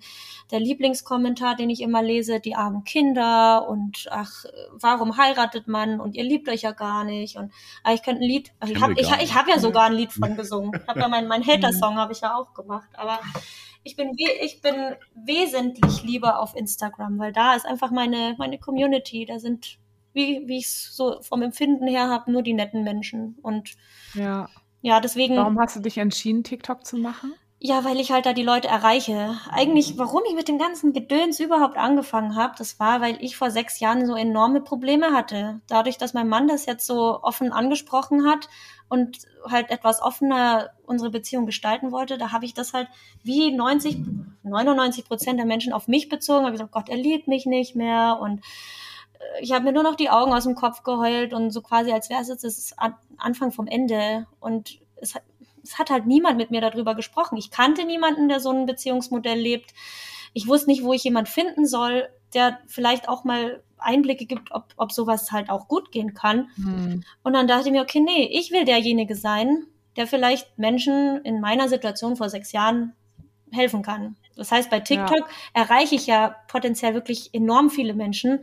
der 0.51 0.59
Lieblingskommentar, 0.59 1.55
den 1.55 1.69
ich 1.69 1.79
immer 1.79 2.03
lese, 2.03 2.41
die 2.41 2.53
armen 2.53 2.83
Kinder 2.83 3.69
und 3.69 4.07
ach, 4.11 4.43
warum 4.73 5.15
heiratet 5.15 5.69
man 5.69 6.01
und 6.01 6.17
ihr 6.17 6.25
liebt 6.25 6.49
euch 6.49 6.63
ja 6.63 6.73
gar 6.73 7.05
nicht. 7.05 7.37
Und 7.37 7.53
ach, 7.85 7.93
ich 7.93 8.03
könnte 8.03 8.23
ein 8.23 8.27
Lied, 8.27 8.51
ach, 8.59 8.67
ich 8.67 8.81
habe 8.81 8.91
ich, 8.97 9.09
ich 9.09 9.35
hab 9.35 9.47
ja 9.47 9.57
sogar 9.57 9.85
ein 9.85 9.93
Lied 9.93 10.11
von 10.11 10.35
gesungen. 10.35 10.73
Ich 10.81 10.85
habe 10.85 10.99
ja 10.99 11.07
mein, 11.07 11.29
mein 11.29 11.47
Hater-Song 11.47 11.95
habe 11.95 12.11
ich 12.11 12.19
ja 12.19 12.35
auch 12.35 12.53
gemacht. 12.53 12.89
Aber 12.97 13.19
ich 13.83 13.95
bin, 13.95 14.11
ich 14.41 14.61
bin 14.61 14.95
wesentlich 15.15 16.03
lieber 16.03 16.39
auf 16.39 16.55
Instagram, 16.55 17.17
weil 17.19 17.31
da 17.31 17.55
ist 17.55 17.65
einfach 17.65 17.91
meine, 17.91 18.35
meine 18.37 18.59
Community. 18.59 19.25
Da 19.25 19.39
sind, 19.39 19.79
wie, 20.13 20.47
wie 20.47 20.57
ich 20.57 20.65
es 20.65 20.95
so 20.95 21.21
vom 21.21 21.41
Empfinden 21.41 21.87
her 21.87 22.09
habe, 22.09 22.31
nur 22.31 22.43
die 22.43 22.53
netten 22.53 22.83
Menschen. 22.83 23.37
Und 23.41 23.71
ja. 24.13 24.49
ja, 24.81 24.99
deswegen. 24.99 25.37
Warum 25.37 25.59
hast 25.59 25.75
du 25.75 25.79
dich 25.79 25.97
entschieden, 25.97 26.43
TikTok 26.43 26.85
zu 26.85 26.97
machen? 26.97 27.33
Ja, 27.61 27.83
weil 27.83 27.99
ich 27.99 28.09
halt 28.13 28.25
da 28.25 28.31
die 28.31 28.43
Leute 28.43 28.69
erreiche. 28.69 29.37
Eigentlich, 29.51 29.97
warum 29.97 30.21
ich 30.29 30.33
mit 30.33 30.47
dem 30.47 30.57
ganzen 30.57 30.93
Gedöns 30.93 31.41
überhaupt 31.41 31.75
angefangen 31.77 32.37
habe, 32.37 32.53
das 32.57 32.79
war, 32.79 33.01
weil 33.01 33.17
ich 33.21 33.35
vor 33.35 33.51
sechs 33.51 33.81
Jahren 33.81 34.05
so 34.05 34.15
enorme 34.15 34.61
Probleme 34.61 35.11
hatte. 35.11 35.59
Dadurch, 35.67 35.97
dass 35.97 36.13
mein 36.13 36.29
Mann 36.29 36.47
das 36.47 36.65
jetzt 36.65 36.87
so 36.87 37.21
offen 37.21 37.51
angesprochen 37.51 38.25
hat 38.25 38.47
und 38.87 39.17
halt 39.45 39.71
etwas 39.71 40.01
offener 40.01 40.69
unsere 40.85 41.09
Beziehung 41.09 41.45
gestalten 41.45 41.91
wollte, 41.91 42.17
da 42.17 42.31
habe 42.31 42.45
ich 42.45 42.53
das 42.53 42.71
halt 42.71 42.87
wie 43.23 43.51
90, 43.51 43.97
99 44.43 45.03
Prozent 45.03 45.37
der 45.37 45.45
Menschen 45.45 45.73
auf 45.73 45.89
mich 45.89 46.07
bezogen. 46.07 46.45
Habe 46.45 46.53
gesagt, 46.53 46.71
Gott, 46.71 46.87
er 46.87 46.97
liebt 46.97 47.27
mich 47.27 47.45
nicht 47.45 47.75
mehr 47.75 48.19
und 48.21 48.39
äh, 49.19 49.41
ich 49.41 49.51
habe 49.51 49.65
mir 49.65 49.73
nur 49.73 49.83
noch 49.83 49.95
die 49.95 50.09
Augen 50.09 50.33
aus 50.33 50.45
dem 50.45 50.55
Kopf 50.55 50.83
geheult 50.83 51.33
und 51.33 51.51
so 51.51 51.61
quasi, 51.61 51.91
als 51.91 52.09
wäre 52.09 52.21
es 52.21 52.29
jetzt 52.29 52.45
das 52.45 52.73
Anfang 53.17 53.51
vom 53.51 53.67
Ende. 53.67 54.27
Und 54.39 54.79
es 54.95 55.15
hat, 55.15 55.23
es 55.63 55.79
hat 55.79 55.89
halt 55.89 56.05
niemand 56.05 56.37
mit 56.37 56.51
mir 56.51 56.61
darüber 56.61 56.95
gesprochen. 56.95 57.37
Ich 57.37 57.51
kannte 57.51 57.85
niemanden, 57.85 58.29
der 58.29 58.39
so 58.39 58.51
ein 58.51 58.65
Beziehungsmodell 58.65 59.39
lebt. 59.39 59.73
Ich 60.33 60.47
wusste 60.47 60.69
nicht, 60.69 60.83
wo 60.83 60.93
ich 60.93 61.03
jemand 61.03 61.29
finden 61.29 61.65
soll, 61.65 62.09
der 62.33 62.59
vielleicht 62.67 63.09
auch 63.09 63.23
mal 63.23 63.63
Einblicke 63.77 64.25
gibt, 64.25 64.51
ob, 64.51 64.73
ob 64.77 64.91
sowas 64.91 65.31
halt 65.31 65.49
auch 65.49 65.67
gut 65.67 65.91
gehen 65.91 66.13
kann. 66.13 66.49
Mhm. 66.57 67.03
Und 67.23 67.33
dann 67.33 67.47
dachte 67.47 67.67
ich 67.67 67.71
mir, 67.71 67.81
okay, 67.81 68.01
nee, 68.01 68.29
ich 68.31 68.51
will 68.51 68.65
derjenige 68.65 69.15
sein, 69.15 69.65
der 69.95 70.07
vielleicht 70.07 70.57
Menschen 70.57 71.21
in 71.23 71.41
meiner 71.41 71.67
Situation 71.67 72.15
vor 72.15 72.29
sechs 72.29 72.51
Jahren 72.51 72.93
helfen 73.51 73.81
kann. 73.81 74.15
Das 74.35 74.51
heißt, 74.51 74.69
bei 74.69 74.79
TikTok 74.79 75.19
ja. 75.19 75.27
erreiche 75.53 75.95
ich 75.95 76.07
ja 76.07 76.35
potenziell 76.47 76.93
wirklich 76.93 77.33
enorm 77.33 77.69
viele 77.69 77.93
Menschen 77.93 78.39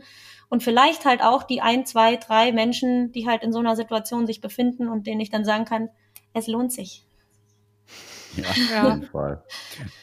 und 0.49 0.63
vielleicht 0.63 1.05
halt 1.05 1.21
auch 1.21 1.43
die 1.43 1.61
ein, 1.61 1.85
zwei, 1.85 2.15
drei 2.17 2.51
Menschen, 2.51 3.11
die 3.11 3.27
halt 3.27 3.43
in 3.43 3.51
so 3.51 3.59
einer 3.59 3.75
Situation 3.75 4.27
sich 4.27 4.41
befinden 4.41 4.87
und 4.87 5.07
denen 5.07 5.21
ich 5.21 5.29
dann 5.29 5.45
sagen 5.45 5.65
kann, 5.65 5.89
es 6.33 6.47
lohnt 6.47 6.71
sich. 6.71 7.06
Ja, 8.37 8.49
auf 8.49 8.93
jeden 8.95 9.03
Fall. 9.03 9.43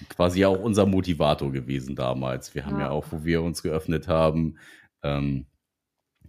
Quasi 0.09 0.44
auch 0.44 0.59
unser 0.59 0.87
Motivator 0.87 1.53
gewesen 1.53 1.97
damals. 1.97 2.55
Wir 2.55 2.66
haben 2.66 2.79
ja, 2.79 2.87
ja 2.87 2.90
auch, 2.90 3.07
wo 3.11 3.25
wir 3.25 3.42
uns 3.42 3.62
geöffnet 3.62 4.09
haben, 4.09 4.59
ähm, 5.03 5.47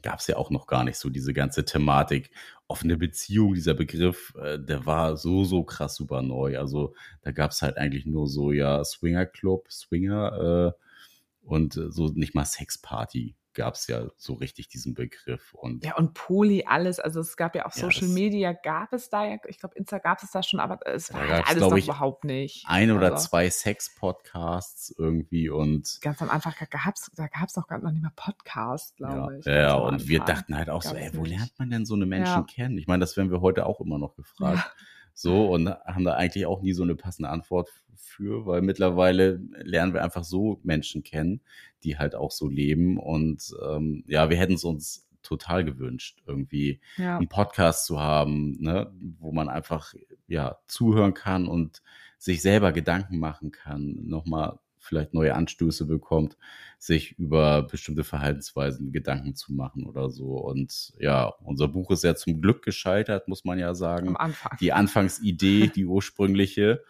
gab 0.02 0.20
es 0.20 0.28
ja 0.28 0.38
auch 0.38 0.52
noch 0.52 0.68
gar 0.68 0.84
nicht 0.84 0.98
so 0.98 1.10
diese 1.10 1.34
ganze 1.34 1.66
Thematik. 1.66 2.32
Offene 2.68 2.98
Beziehung, 2.98 3.54
dieser 3.54 3.74
Begriff, 3.74 4.34
äh, 4.42 4.60
der 4.60 4.86
war 4.86 5.18
so, 5.18 5.44
so 5.44 5.64
krass 5.64 5.96
super 5.96 6.22
neu. 6.22 6.58
Also 6.60 6.94
da 7.22 7.32
gab 7.32 7.52
es 7.52 7.62
halt 7.62 7.78
eigentlich 7.78 8.06
nur 8.06 8.28
so, 8.28 8.52
ja, 8.52 8.84
Swinger 8.84 9.26
Club, 9.26 9.72
Swinger 9.72 10.74
äh, 10.76 11.48
und 11.48 11.78
äh, 11.78 11.92
so 11.92 12.08
nicht 12.10 12.36
mal 12.36 12.46
Sexparty 12.46 13.36
gab 13.56 13.76
es 13.76 13.88
ja 13.88 14.08
so 14.18 14.34
richtig 14.34 14.68
diesen 14.68 14.94
Begriff. 14.94 15.54
Und 15.54 15.84
ja, 15.84 15.96
und 15.96 16.14
Poli, 16.14 16.66
alles. 16.68 17.00
Also 17.00 17.22
es 17.22 17.36
gab 17.38 17.56
ja 17.56 17.66
auch 17.66 17.72
Social 17.72 18.08
ja, 18.08 18.14
Media, 18.14 18.54
gab 18.54 18.94
es 18.94 19.10
da 19.10 19.26
ja, 19.26 19.38
ich 19.48 19.60
glaube, 19.60 19.76
Insta 19.76 19.98
gab 19.98 20.22
es 20.22 20.32
da 20.32 20.44
schon, 20.44 20.60
aber 20.60 20.80
es 20.86 21.14
war 21.14 21.28
halt 21.28 21.48
alles 21.48 21.62
noch 21.62 21.78
überhaupt 21.78 22.24
nicht. 22.24 22.66
Ein 22.68 22.92
oder 22.92 23.14
also, 23.14 23.28
zwei 23.28 23.50
Sex-Podcasts 23.50 24.94
irgendwie 24.98 25.50
und. 25.50 26.00
Ganz 26.02 26.22
am 26.22 26.30
Anfang 26.30 26.54
gab 26.70 26.96
es 26.96 27.10
da 27.16 27.28
gab's 27.28 27.56
noch 27.56 27.68
gar 27.68 27.80
noch 27.80 27.92
nicht 27.92 28.04
mal 28.04 28.12
Podcast, 28.16 28.96
glaube 28.98 29.34
ja, 29.34 29.40
ich. 29.40 29.46
Ja, 29.46 29.74
und 29.76 30.08
wir 30.08 30.20
dachten 30.20 30.56
halt 30.56 30.70
auch 30.70 30.82
so, 30.82 30.96
ey, 30.96 31.12
wo 31.14 31.24
lernt 31.24 31.54
man 31.58 31.70
denn 31.70 31.86
so 31.86 31.96
eine 31.96 32.06
Menschen 32.06 32.34
ja. 32.34 32.44
kennen? 32.44 32.78
Ich 32.78 32.88
meine, 32.88 33.00
das 33.00 33.18
werden 33.18 33.32
wir 33.32 33.42
heute 33.42 33.66
auch 33.66 33.80
immer 33.80 33.98
noch 33.98 34.16
gefragt. 34.16 34.76
So 35.16 35.52
und 35.52 35.70
haben 35.70 36.04
da 36.04 36.14
eigentlich 36.14 36.46
auch 36.46 36.62
nie 36.62 36.74
so 36.74 36.84
eine 36.84 36.96
passende 36.96 37.30
Antwort 37.30 37.72
für, 37.96 38.46
weil 38.46 38.62
mittlerweile 38.62 39.42
lernen 39.64 39.94
wir 39.94 40.04
einfach 40.04 40.26
so 40.26 40.60
Menschen 40.64 41.04
kennen, 41.04 41.42
die 41.84 41.98
halt 41.98 42.16
auch 42.16 42.32
so 42.32 42.48
leben. 42.48 42.98
Und 42.98 43.56
ähm, 43.66 44.04
ja, 44.08 44.30
wir 44.30 44.38
hätten 44.38 44.54
es 44.54 44.66
uns 44.66 45.08
total 45.24 45.64
gewünscht, 45.66 46.22
irgendwie 46.28 46.82
ja. 46.98 47.18
einen 47.18 47.30
Podcast 47.30 47.86
zu 47.86 48.00
haben, 48.00 48.58
ne, 48.60 48.94
wo 49.20 49.32
man 49.32 49.50
einfach 49.50 49.94
ja 50.28 50.58
zuhören 50.68 51.14
kann 51.14 51.48
und 51.48 51.82
sich 52.18 52.42
selber 52.42 52.72
Gedanken 52.74 53.18
machen 53.18 53.52
kann, 53.52 54.06
nochmal 54.06 54.60
vielleicht 54.86 55.14
neue 55.14 55.36
Anstöße 55.36 55.86
bekommt, 55.86 56.38
sich 56.78 57.18
über 57.18 57.64
bestimmte 57.64 58.04
Verhaltensweisen 58.04 58.92
Gedanken 58.92 59.36
zu 59.36 59.54
machen 59.54 59.86
oder 59.86 60.10
so. 60.10 60.38
Und 60.38 60.94
ja, 61.00 61.34
unser 61.44 61.68
Buch 61.68 61.92
ist 61.92 62.04
ja 62.04 62.16
zum 62.16 62.42
Glück 62.42 62.64
gescheitert, 62.64 63.28
muss 63.28 63.46
man 63.46 63.60
ja 63.60 63.74
sagen. 63.74 64.10
Am 64.10 64.18
Anfang. 64.18 64.58
Die 64.60 64.74
Anfangsidee, 64.74 65.68
die 65.68 65.86
ursprüngliche. 65.86 66.84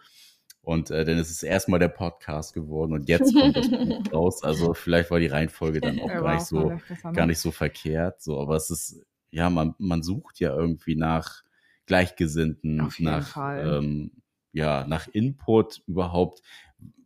Und 0.66 0.90
äh, 0.90 1.04
dann 1.04 1.16
ist 1.18 1.30
es 1.30 1.44
erstmal 1.44 1.78
der 1.78 1.88
Podcast 1.88 2.52
geworden 2.52 2.92
und 2.92 3.08
jetzt 3.08 3.32
kommt 3.32 3.56
das 3.56 3.70
Buch 3.70 4.02
raus. 4.12 4.42
Also 4.42 4.74
vielleicht 4.74 5.12
war 5.12 5.20
die 5.20 5.28
Reihenfolge 5.28 5.80
dann 5.80 6.00
auch 6.00 6.08
gar 6.08 6.34
nicht 6.34 6.46
so, 6.46 6.76
gar 7.12 7.26
nicht 7.26 7.38
so 7.38 7.52
verkehrt. 7.52 8.20
So, 8.20 8.40
aber 8.40 8.56
es 8.56 8.70
ist, 8.70 9.00
ja, 9.30 9.48
man, 9.48 9.76
man 9.78 10.02
sucht 10.02 10.40
ja 10.40 10.52
irgendwie 10.52 10.96
nach 10.96 11.44
Gleichgesinnten, 11.86 12.90
nach, 12.98 13.36
ähm, 13.36 14.10
ja, 14.56 14.86
nach 14.86 15.06
Input 15.08 15.82
überhaupt 15.86 16.42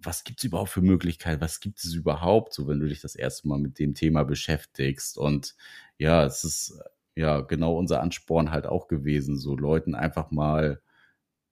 was 0.03 0.25
gibt 0.25 0.41
es 0.41 0.45
überhaupt 0.45 0.71
für 0.71 0.81
Möglichkeiten? 0.81 1.41
Was 1.41 1.61
gibt 1.61 1.79
es 1.85 1.93
überhaupt, 1.95 2.55
so 2.55 2.67
wenn 2.67 2.81
du 2.81 2.89
dich 2.89 3.01
das 3.01 3.15
erste 3.15 3.49
Mal 3.49 3.59
mit 3.59 3.79
dem 3.79 3.95
Thema 3.95 4.25
beschäftigst? 4.25 5.19
Und 5.19 5.55
ja, 5.99 6.25
es 6.25 6.43
ist 6.45 6.81
ja 7.15 7.41
genau 7.43 7.77
unser 7.77 8.01
Ansporn 8.01 8.51
halt 8.51 8.67
auch 8.67 8.89
gewesen, 8.89 9.37
so 9.37 9.57
Leuten 9.57 9.95
einfach 9.95 10.31
mal 10.31 10.81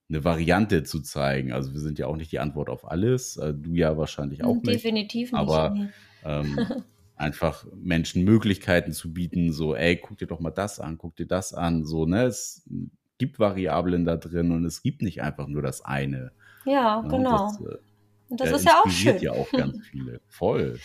eine 0.09 0.23
Variante 0.23 0.83
zu 0.83 1.01
zeigen. 1.01 1.51
Also 1.51 1.73
wir 1.73 1.79
sind 1.79 1.99
ja 1.99 2.07
auch 2.07 2.17
nicht 2.17 2.31
die 2.31 2.39
Antwort 2.39 2.69
auf 2.69 2.89
alles, 2.89 3.37
äh, 3.37 3.53
du 3.53 3.75
ja 3.75 3.97
wahrscheinlich 3.97 4.43
auch 4.43 4.57
Definitiv 4.61 4.73
nicht. 4.73 4.83
Definitiv 4.83 5.31
nicht. 5.31 5.39
Aber 5.39 5.89
ähm, 6.23 6.57
einfach 7.15 7.67
Menschen 7.75 8.23
Möglichkeiten 8.23 8.93
zu 8.93 9.13
bieten, 9.13 9.53
so, 9.53 9.75
ey, 9.75 9.97
guck 9.97 10.17
dir 10.17 10.27
doch 10.27 10.39
mal 10.39 10.49
das 10.49 10.79
an, 10.79 10.97
guck 10.97 11.15
dir 11.15 11.27
das 11.27 11.53
an, 11.53 11.85
so, 11.85 12.05
ne? 12.07 12.23
Es 12.23 12.67
gibt 13.19 13.37
Variablen 13.37 14.05
da 14.05 14.17
drin 14.17 14.51
und 14.51 14.65
es 14.65 14.81
gibt 14.81 15.03
nicht 15.03 15.21
einfach 15.21 15.47
nur 15.47 15.61
das 15.61 15.85
eine. 15.85 16.31
Ja, 16.65 17.01
genau. 17.01 17.47
Das, 17.47 17.61
äh, 17.61 17.77
und 18.29 18.39
das 18.39 18.51
ist 18.51 18.65
ja 18.65 18.81
auch 18.83 18.89
schön. 18.89 19.17
ja 19.19 19.31
auch 19.31 19.51
ganz 19.51 19.77
viele. 19.91 20.21
Voll. 20.27 20.79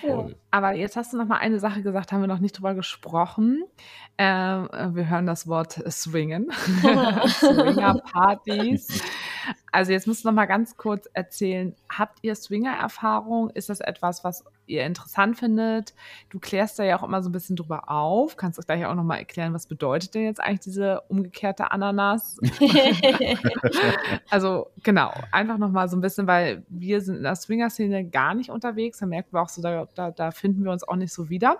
Voll. 0.00 0.30
Ja. 0.30 0.36
Aber 0.50 0.72
jetzt 0.74 0.96
hast 0.96 1.12
du 1.12 1.16
noch 1.16 1.26
mal 1.26 1.38
eine 1.38 1.58
Sache 1.58 1.82
gesagt, 1.82 2.12
haben 2.12 2.20
wir 2.20 2.28
noch 2.28 2.38
nicht 2.38 2.56
drüber 2.58 2.74
gesprochen. 2.74 3.64
Äh, 4.16 4.24
wir 4.24 5.08
hören 5.08 5.26
das 5.26 5.48
Wort 5.48 5.72
Swingen. 5.90 6.50
Swinger-Partys. 7.26 9.02
Also 9.72 9.92
jetzt 9.92 10.06
musst 10.06 10.24
du 10.24 10.28
noch 10.28 10.34
mal 10.34 10.46
ganz 10.46 10.76
kurz 10.76 11.08
erzählen, 11.12 11.74
habt 11.88 12.18
ihr 12.22 12.34
Swinger-Erfahrung? 12.34 13.50
Ist 13.50 13.68
das 13.68 13.80
etwas, 13.80 14.24
was 14.24 14.44
ihr 14.66 14.84
interessant 14.84 15.38
findet? 15.38 15.94
Du 16.30 16.38
klärst 16.38 16.78
da 16.78 16.84
ja 16.84 16.98
auch 16.98 17.02
immer 17.02 17.22
so 17.22 17.28
ein 17.28 17.32
bisschen 17.32 17.56
drüber 17.56 17.90
auf. 17.90 18.36
Kannst 18.36 18.58
du 18.58 18.62
gleich 18.62 18.86
auch 18.86 18.94
noch 18.94 19.04
mal 19.04 19.18
erklären, 19.18 19.52
was 19.52 19.66
bedeutet 19.66 20.14
denn 20.14 20.24
jetzt 20.24 20.40
eigentlich 20.40 20.60
diese 20.60 21.00
umgekehrte 21.08 21.70
Ananas? 21.70 22.38
also 24.30 24.68
genau, 24.82 25.12
einfach 25.32 25.58
noch 25.58 25.70
mal 25.70 25.88
so 25.88 25.96
ein 25.96 26.00
bisschen, 26.00 26.26
weil 26.26 26.64
wir 26.68 27.00
sind 27.00 27.16
in 27.16 27.22
der 27.22 27.34
Swinger-Szene 27.34 28.08
gar 28.08 28.34
nicht 28.34 28.50
unterwegs. 28.50 28.98
Da 28.98 29.06
merken 29.06 29.32
wir 29.32 29.42
auch 29.42 29.48
so, 29.48 29.62
da, 29.62 29.86
da, 29.94 30.10
da 30.10 30.30
finden 30.30 30.64
wir 30.64 30.72
uns 30.72 30.86
auch 30.86 30.96
nicht 30.96 31.12
so 31.12 31.28
wieder. 31.28 31.58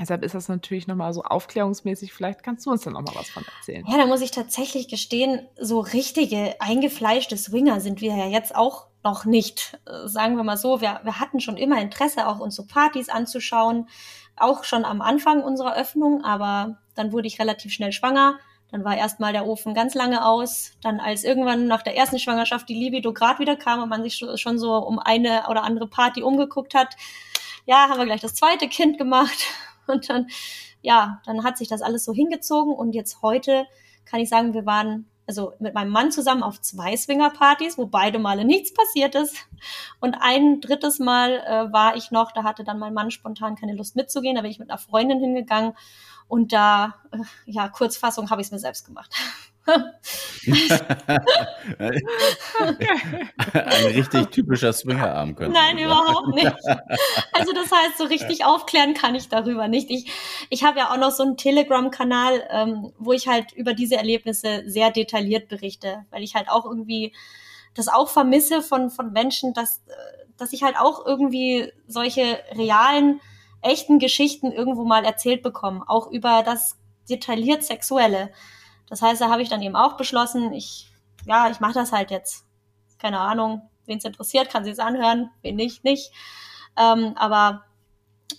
Deshalb 0.00 0.24
ist 0.24 0.34
das 0.34 0.48
natürlich 0.48 0.86
nochmal 0.86 1.12
so 1.12 1.22
aufklärungsmäßig. 1.22 2.12
Vielleicht 2.12 2.42
kannst 2.42 2.66
du 2.66 2.70
uns 2.70 2.82
dann 2.82 2.92
nochmal 2.92 3.14
was 3.16 3.30
von 3.30 3.44
erzählen. 3.58 3.84
Ja, 3.88 3.98
da 3.98 4.06
muss 4.06 4.20
ich 4.20 4.30
tatsächlich 4.30 4.88
gestehen, 4.88 5.46
so 5.58 5.80
richtige, 5.80 6.54
eingefleischte 6.60 7.36
Swinger 7.36 7.80
sind 7.80 8.00
wir 8.00 8.14
ja 8.14 8.26
jetzt 8.26 8.54
auch 8.54 8.86
noch 9.04 9.24
nicht. 9.24 9.78
Äh, 9.86 10.08
sagen 10.08 10.36
wir 10.36 10.44
mal 10.44 10.56
so, 10.56 10.80
wir, 10.80 11.00
wir 11.02 11.20
hatten 11.20 11.40
schon 11.40 11.56
immer 11.56 11.80
Interesse, 11.80 12.28
auch 12.28 12.40
uns 12.40 12.54
so 12.54 12.66
Partys 12.66 13.08
anzuschauen. 13.08 13.88
Auch 14.36 14.64
schon 14.64 14.84
am 14.84 15.00
Anfang 15.00 15.42
unserer 15.42 15.76
Öffnung, 15.76 16.22
aber 16.24 16.78
dann 16.94 17.12
wurde 17.12 17.26
ich 17.26 17.40
relativ 17.40 17.72
schnell 17.72 17.92
schwanger. 17.92 18.38
Dann 18.70 18.84
war 18.84 18.96
erstmal 18.96 19.32
der 19.32 19.46
Ofen 19.46 19.74
ganz 19.74 19.94
lange 19.94 20.24
aus. 20.24 20.72
Dann 20.82 21.00
als 21.00 21.24
irgendwann 21.24 21.66
nach 21.66 21.82
der 21.82 21.96
ersten 21.96 22.18
Schwangerschaft 22.18 22.68
die 22.68 22.74
Libido 22.74 23.12
gerade 23.12 23.38
wieder 23.40 23.56
kam 23.56 23.82
und 23.82 23.88
man 23.88 24.02
sich 24.02 24.22
schon 24.36 24.58
so 24.58 24.76
um 24.76 24.98
eine 24.98 25.46
oder 25.48 25.64
andere 25.64 25.88
Party 25.88 26.22
umgeguckt 26.22 26.74
hat, 26.74 26.94
ja, 27.64 27.88
haben 27.88 27.98
wir 27.98 28.06
gleich 28.06 28.20
das 28.20 28.34
zweite 28.34 28.68
Kind 28.68 28.98
gemacht 28.98 29.46
und 29.92 30.08
dann, 30.08 30.28
ja, 30.82 31.20
dann 31.24 31.44
hat 31.44 31.58
sich 31.58 31.68
das 31.68 31.82
alles 31.82 32.04
so 32.04 32.12
hingezogen 32.12 32.72
und 32.74 32.94
jetzt 32.94 33.22
heute 33.22 33.66
kann 34.04 34.20
ich 34.20 34.28
sagen, 34.28 34.54
wir 34.54 34.64
waren 34.64 35.06
also 35.28 35.52
mit 35.58 35.74
meinem 35.74 35.90
Mann 35.90 36.10
zusammen 36.10 36.42
auf 36.42 36.58
zwei 36.62 36.96
Swingerpartys, 36.96 37.76
wo 37.76 37.86
beide 37.86 38.18
Male 38.18 38.46
nichts 38.46 38.72
passiert 38.72 39.14
ist. 39.14 39.36
Und 40.00 40.16
ein 40.20 40.62
drittes 40.62 40.98
Mal 40.98 41.32
äh, 41.46 41.70
war 41.70 41.96
ich 41.96 42.10
noch, 42.10 42.32
da 42.32 42.44
hatte 42.44 42.64
dann 42.64 42.78
mein 42.78 42.94
Mann 42.94 43.10
spontan 43.10 43.54
keine 43.54 43.74
Lust 43.74 43.94
mitzugehen, 43.94 44.36
da 44.36 44.40
bin 44.40 44.50
ich 44.50 44.58
mit 44.58 44.70
einer 44.70 44.78
Freundin 44.78 45.20
hingegangen 45.20 45.74
und 46.28 46.54
da, 46.54 46.94
äh, 47.10 47.18
ja, 47.44 47.68
Kurzfassung 47.68 48.30
habe 48.30 48.40
ich 48.40 48.46
es 48.46 48.52
mir 48.52 48.58
selbst 48.58 48.86
gemacht. 48.86 49.14
Ein 53.52 53.86
richtig 53.86 54.30
typischer 54.30 54.72
Swingerarm 54.72 55.34
könnte 55.34 55.52
Nein, 55.52 55.78
überhaupt 55.78 56.34
nicht. 56.34 56.52
Also 57.32 57.52
das 57.52 57.70
heißt, 57.70 57.98
so 57.98 58.04
richtig 58.04 58.44
aufklären 58.44 58.94
kann 58.94 59.14
ich 59.14 59.28
darüber 59.28 59.68
nicht. 59.68 59.90
Ich, 59.90 60.10
ich 60.48 60.64
habe 60.64 60.78
ja 60.78 60.90
auch 60.90 60.96
noch 60.96 61.10
so 61.10 61.22
einen 61.22 61.36
Telegram-Kanal, 61.36 62.48
ähm, 62.50 62.92
wo 62.98 63.12
ich 63.12 63.28
halt 63.28 63.52
über 63.52 63.74
diese 63.74 63.96
Erlebnisse 63.96 64.62
sehr 64.66 64.90
detailliert 64.90 65.48
berichte, 65.48 66.04
weil 66.10 66.22
ich 66.22 66.34
halt 66.34 66.48
auch 66.48 66.64
irgendwie 66.64 67.14
das 67.74 67.88
auch 67.88 68.08
vermisse 68.08 68.62
von, 68.62 68.90
von 68.90 69.12
Menschen, 69.12 69.54
dass, 69.54 69.82
dass 70.36 70.52
ich 70.52 70.62
halt 70.62 70.76
auch 70.78 71.04
irgendwie 71.04 71.72
solche 71.86 72.38
realen, 72.52 73.20
echten 73.62 73.98
Geschichten 73.98 74.52
irgendwo 74.52 74.84
mal 74.84 75.04
erzählt 75.04 75.42
bekomme, 75.42 75.84
auch 75.86 76.10
über 76.10 76.42
das 76.44 76.76
detailliert 77.08 77.64
Sexuelle. 77.64 78.30
Das 78.88 79.02
heißt, 79.02 79.20
da 79.20 79.30
habe 79.30 79.42
ich 79.42 79.48
dann 79.48 79.62
eben 79.62 79.76
auch 79.76 79.96
beschlossen, 79.96 80.52
ich, 80.52 80.90
ja, 81.26 81.50
ich 81.50 81.60
mache 81.60 81.74
das 81.74 81.92
halt 81.92 82.10
jetzt. 82.10 82.44
Keine 82.98 83.20
Ahnung, 83.20 83.62
wen 83.86 83.98
es 83.98 84.04
interessiert, 84.04 84.50
kann 84.50 84.64
sie 84.64 84.70
es 84.70 84.78
anhören, 84.78 85.30
wen 85.42 85.56
nicht, 85.56 85.84
nicht. 85.84 86.12
Ähm, 86.76 87.14
aber 87.16 87.64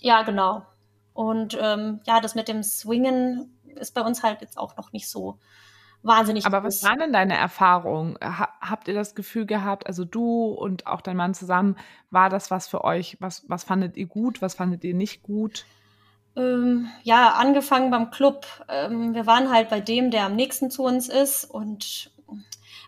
ja, 0.00 0.22
genau. 0.22 0.66
Und 1.12 1.56
ähm, 1.60 2.00
ja, 2.06 2.20
das 2.20 2.34
mit 2.34 2.48
dem 2.48 2.62
Swingen 2.62 3.58
ist 3.64 3.94
bei 3.94 4.02
uns 4.02 4.22
halt 4.22 4.40
jetzt 4.40 4.58
auch 4.58 4.76
noch 4.76 4.92
nicht 4.92 5.08
so 5.08 5.38
wahnsinnig. 6.02 6.46
Aber 6.46 6.64
was 6.64 6.82
waren 6.82 6.98
denn 6.98 7.12
deine 7.12 7.36
Erfahrungen? 7.36 8.16
Ha 8.22 8.48
habt 8.60 8.88
ihr 8.88 8.94
das 8.94 9.14
Gefühl 9.14 9.46
gehabt, 9.46 9.86
also 9.86 10.04
du 10.04 10.46
und 10.46 10.86
auch 10.86 11.00
dein 11.00 11.16
Mann 11.16 11.34
zusammen, 11.34 11.76
war 12.10 12.30
das 12.30 12.50
was 12.50 12.68
für 12.68 12.84
euch? 12.84 13.16
Was, 13.20 13.44
was 13.48 13.64
fandet 13.64 13.96
ihr 13.96 14.06
gut? 14.06 14.42
Was 14.42 14.54
fandet 14.54 14.84
ihr 14.84 14.94
nicht 14.94 15.22
gut? 15.22 15.66
Ähm, 16.36 16.88
ja, 17.02 17.30
angefangen 17.30 17.90
beim 17.90 18.10
Club. 18.10 18.46
Ähm, 18.68 19.14
wir 19.14 19.26
waren 19.26 19.50
halt 19.50 19.68
bei 19.68 19.80
dem, 19.80 20.10
der 20.10 20.24
am 20.24 20.36
nächsten 20.36 20.70
zu 20.70 20.84
uns 20.84 21.08
ist 21.08 21.44
und 21.44 22.12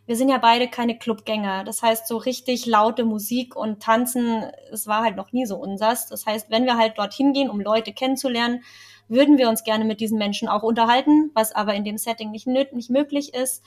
wir 0.06 0.16
sind 0.16 0.28
ja 0.28 0.38
beide 0.38 0.68
keine 0.68 0.98
Clubgänger. 0.98 1.64
Das 1.64 1.82
heißt, 1.82 2.08
so 2.08 2.16
richtig 2.16 2.66
laute 2.66 3.04
Musik 3.04 3.54
und 3.54 3.82
Tanzen, 3.82 4.44
es 4.72 4.86
war 4.86 5.04
halt 5.04 5.16
noch 5.16 5.32
nie 5.32 5.46
so 5.46 5.56
unsers. 5.56 6.08
Das 6.08 6.26
heißt, 6.26 6.50
wenn 6.50 6.64
wir 6.66 6.76
halt 6.76 6.98
dorthin 6.98 7.32
gehen, 7.32 7.50
um 7.50 7.60
Leute 7.60 7.92
kennenzulernen, 7.92 8.62
würden 9.08 9.38
wir 9.38 9.48
uns 9.48 9.62
gerne 9.62 9.84
mit 9.84 10.00
diesen 10.00 10.18
Menschen 10.18 10.48
auch 10.48 10.62
unterhalten, 10.62 11.30
was 11.34 11.52
aber 11.52 11.74
in 11.74 11.84
dem 11.84 11.98
Setting 11.98 12.30
nicht, 12.30 12.46
nicht 12.46 12.90
möglich 12.90 13.34
ist. 13.34 13.62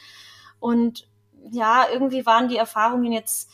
Und 0.60 1.08
ja, 1.52 1.86
irgendwie 1.92 2.26
waren 2.26 2.48
die 2.48 2.58
Erfahrungen 2.58 3.12
jetzt 3.12 3.50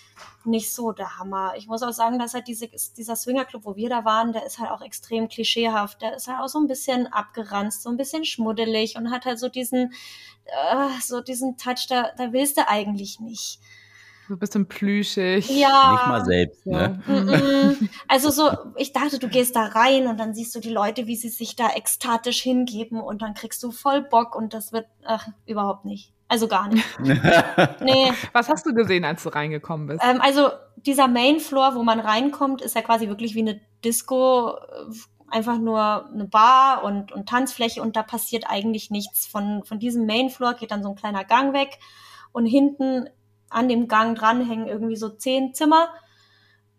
nicht 0.45 0.73
so 0.73 0.91
der 0.91 1.19
Hammer. 1.19 1.53
Ich 1.57 1.67
muss 1.67 1.83
auch 1.83 1.91
sagen, 1.91 2.19
dass 2.19 2.33
halt 2.33 2.47
diese, 2.47 2.69
dieser 2.97 3.15
Swingerclub, 3.15 3.65
wo 3.65 3.75
wir 3.75 3.89
da 3.89 4.05
waren, 4.05 4.33
der 4.33 4.45
ist 4.45 4.59
halt 4.59 4.71
auch 4.71 4.81
extrem 4.81 5.27
klischeehaft. 5.27 6.01
Der 6.01 6.15
ist 6.15 6.27
halt 6.27 6.39
auch 6.39 6.47
so 6.47 6.59
ein 6.59 6.67
bisschen 6.67 7.07
abgeranzt, 7.07 7.83
so 7.83 7.89
ein 7.89 7.97
bisschen 7.97 8.25
schmuddelig 8.25 8.95
und 8.95 9.11
hat 9.11 9.25
halt 9.25 9.39
so 9.39 9.49
diesen, 9.49 9.93
äh, 10.45 10.99
so 11.01 11.21
diesen 11.21 11.57
Touch, 11.57 11.87
da, 11.89 12.11
da 12.17 12.33
willst 12.33 12.57
du 12.57 12.67
eigentlich 12.67 13.19
nicht. 13.19 13.59
So 14.27 14.35
ein 14.35 14.39
bisschen 14.39 14.67
plüschig. 14.67 15.49
Ja. 15.49 15.91
Nicht 15.91 16.07
mal 16.07 16.25
selbst, 16.25 16.65
ne? 16.65 17.77
Also 18.07 18.29
so, 18.29 18.49
ich 18.77 18.93
dachte, 18.93 19.19
du 19.19 19.27
gehst 19.27 19.55
da 19.55 19.65
rein 19.65 20.07
und 20.07 20.17
dann 20.17 20.33
siehst 20.33 20.55
du 20.55 20.59
die 20.59 20.69
Leute, 20.69 21.07
wie 21.07 21.15
sie 21.15 21.29
sich 21.29 21.55
da 21.55 21.71
ekstatisch 21.71 22.41
hingeben 22.41 23.01
und 23.01 23.21
dann 23.21 23.33
kriegst 23.33 23.61
du 23.63 23.71
voll 23.71 24.01
Bock 24.01 24.35
und 24.35 24.53
das 24.53 24.71
wird, 24.71 24.87
ach, 25.03 25.27
überhaupt 25.45 25.85
nicht. 25.85 26.13
Also 26.31 26.47
gar 26.47 26.69
nicht. 26.69 26.85
nee. 26.99 28.13
Was 28.31 28.47
hast 28.47 28.65
du 28.65 28.73
gesehen, 28.73 29.03
als 29.03 29.21
du 29.21 29.27
reingekommen 29.27 29.87
bist? 29.87 29.99
Ähm, 30.01 30.21
also 30.21 30.47
dieser 30.77 31.09
Main 31.09 31.41
Floor, 31.41 31.75
wo 31.75 31.83
man 31.83 31.99
reinkommt, 31.99 32.61
ist 32.61 32.73
ja 32.73 32.81
quasi 32.81 33.09
wirklich 33.09 33.35
wie 33.35 33.41
eine 33.41 33.59
Disco, 33.83 34.51
äh, 34.51 34.93
einfach 35.27 35.57
nur 35.57 36.07
eine 36.07 36.23
Bar 36.23 36.85
und, 36.85 37.11
und 37.11 37.27
Tanzfläche 37.27 37.81
und 37.81 37.97
da 37.97 38.03
passiert 38.03 38.45
eigentlich 38.47 38.91
nichts. 38.91 39.27
Von, 39.27 39.65
von 39.65 39.77
diesem 39.77 40.05
Main 40.05 40.29
Floor 40.29 40.53
geht 40.53 40.71
dann 40.71 40.83
so 40.83 40.89
ein 40.91 40.95
kleiner 40.95 41.25
Gang 41.25 41.53
weg 41.53 41.79
und 42.31 42.45
hinten 42.45 43.09
an 43.49 43.67
dem 43.67 43.89
Gang 43.89 44.17
dran 44.17 44.47
hängen 44.47 44.67
irgendwie 44.67 44.95
so 44.95 45.09
zehn 45.09 45.53
Zimmer, 45.53 45.89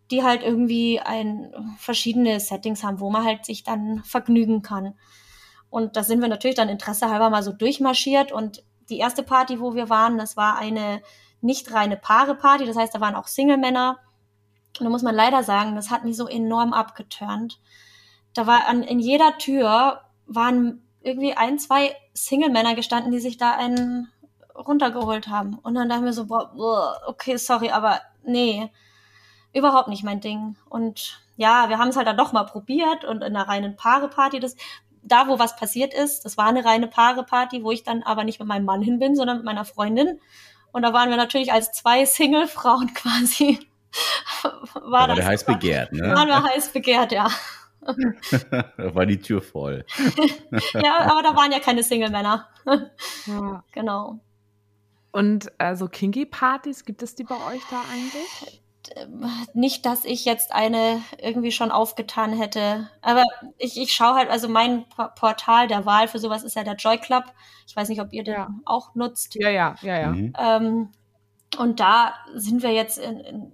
die 0.09 0.23
halt 0.23 0.41
irgendwie 0.41 0.99
ein, 0.99 1.53
verschiedene 1.77 2.39
Settings 2.39 2.83
haben, 2.83 2.99
wo 2.99 3.11
man 3.11 3.23
halt 3.23 3.45
sich 3.45 3.63
dann 3.63 4.03
vergnügen 4.03 4.63
kann. 4.63 4.95
Und 5.69 5.95
da 5.95 6.01
sind 6.01 6.21
wir 6.21 6.27
natürlich 6.27 6.55
dann 6.55 6.69
Interesse 6.69 7.11
halber 7.11 7.29
mal 7.29 7.43
so 7.43 7.51
durchmarschiert 7.51 8.31
und 8.31 8.63
die 8.89 8.97
erste 8.97 9.23
Party, 9.23 9.59
wo 9.59 9.73
wir 9.75 9.89
waren, 9.89 10.17
das 10.17 10.37
war 10.37 10.57
eine 10.57 11.01
nicht 11.41 11.73
reine 11.73 11.97
Paare-Party, 11.97 12.65
das 12.65 12.77
heißt, 12.77 12.95
da 12.95 13.01
waren 13.01 13.15
auch 13.15 13.27
Single-Männer. 13.27 13.99
Und 14.79 14.85
da 14.85 14.89
muss 14.89 15.03
man 15.03 15.13
leider 15.13 15.43
sagen, 15.43 15.75
das 15.75 15.91
hat 15.91 16.03
mich 16.03 16.17
so 16.17 16.27
enorm 16.27 16.73
abgeturnt. 16.73 17.59
Da 18.33 18.47
war 18.47 18.67
an, 18.67 18.81
in 18.81 18.99
jeder 18.99 19.37
Tür 19.37 20.01
waren 20.25 20.81
irgendwie 21.01 21.33
ein, 21.33 21.59
zwei 21.59 21.95
Single-Männer 22.13 22.75
gestanden, 22.75 23.11
die 23.11 23.19
sich 23.19 23.37
da 23.37 23.51
einen 23.51 24.09
runtergeholt 24.55 25.27
haben. 25.27 25.59
Und 25.59 25.75
dann 25.75 25.89
dachten 25.89 26.05
wir 26.05 26.13
so, 26.13 26.27
boah, 26.27 27.01
okay, 27.07 27.37
sorry, 27.37 27.69
aber 27.69 28.01
nee, 28.23 28.71
überhaupt 29.53 29.89
nicht 29.89 30.03
mein 30.03 30.21
Ding. 30.21 30.55
Und 30.69 31.21
ja, 31.35 31.69
wir 31.69 31.77
haben 31.77 31.89
es 31.89 31.97
halt 31.97 32.07
dann 32.07 32.17
doch 32.17 32.31
mal 32.31 32.43
probiert 32.43 33.05
und 33.05 33.17
in 33.17 33.35
einer 33.35 33.47
reinen 33.47 33.75
Paare-Party, 33.75 34.39
das, 34.39 34.55
da 35.03 35.27
wo 35.27 35.39
was 35.39 35.55
passiert 35.55 35.93
ist, 35.93 36.25
das 36.25 36.37
war 36.37 36.47
eine 36.47 36.65
reine 36.65 36.87
Paare-Party, 36.87 37.63
wo 37.63 37.71
ich 37.71 37.83
dann 37.83 38.03
aber 38.03 38.23
nicht 38.23 38.39
mit 38.39 38.47
meinem 38.47 38.65
Mann 38.65 38.81
hin 38.81 38.99
bin, 38.99 39.15
sondern 39.15 39.37
mit 39.37 39.45
meiner 39.45 39.65
Freundin. 39.65 40.19
Und 40.71 40.81
da 40.83 40.93
waren 40.93 41.09
wir 41.09 41.17
natürlich 41.17 41.51
als 41.51 41.71
zwei 41.71 42.05
Single-Frauen 42.05 42.93
quasi. 42.93 43.59
war 44.73 45.07
da 45.07 45.17
war 45.17 45.25
heiß 45.25 45.45
begehrt, 45.45 45.91
ne? 45.91 46.15
Waren 46.15 46.27
wir 46.27 46.43
heiß 46.43 46.69
begehrt, 46.69 47.11
ja. 47.11 47.29
da 47.81 48.65
war 48.95 49.05
die 49.05 49.19
Tür 49.19 49.41
voll. 49.41 49.85
ja, 50.73 50.99
aber 51.01 51.21
da 51.21 51.35
waren 51.35 51.51
ja 51.51 51.59
keine 51.59 51.83
Single-Männer. 51.83 52.47
ja. 53.27 53.63
Genau. 53.71 54.19
Und 55.11 55.51
äh, 55.59 55.75
so 55.75 55.87
Kinky-Partys, 55.87 56.85
gibt 56.85 57.03
es 57.03 57.13
die 57.13 57.23
bei 57.23 57.35
euch 57.35 57.61
da 57.69 57.81
eigentlich? 57.91 58.62
Nicht, 59.53 59.85
dass 59.85 60.03
ich 60.05 60.25
jetzt 60.25 60.51
eine 60.53 61.01
irgendwie 61.17 61.51
schon 61.51 61.71
aufgetan 61.71 62.33
hätte. 62.33 62.89
Aber 63.01 63.23
ich, 63.57 63.79
ich 63.79 63.93
schaue 63.93 64.15
halt, 64.15 64.29
also 64.29 64.49
mein 64.49 64.85
Portal 65.15 65.67
der 65.67 65.85
Wahl 65.85 66.07
für 66.07 66.19
sowas 66.19 66.43
ist 66.43 66.55
ja 66.55 66.63
der 66.63 66.75
Joy 66.75 66.97
Club. 66.97 67.25
Ich 67.67 67.75
weiß 67.75 67.89
nicht, 67.89 68.01
ob 68.01 68.11
ihr 68.11 68.23
den 68.23 68.33
ja. 68.33 68.49
auch 68.65 68.93
nutzt. 68.95 69.35
Ja, 69.35 69.49
ja, 69.49 69.75
ja, 69.81 69.99
ja. 69.99 70.07
Mhm. 70.09 70.33
Ähm, 70.37 70.89
und 71.57 71.79
da 71.79 72.13
sind 72.35 72.61
wir 72.61 72.71
jetzt 72.71 72.97
in, 72.97 73.19
in, 73.19 73.51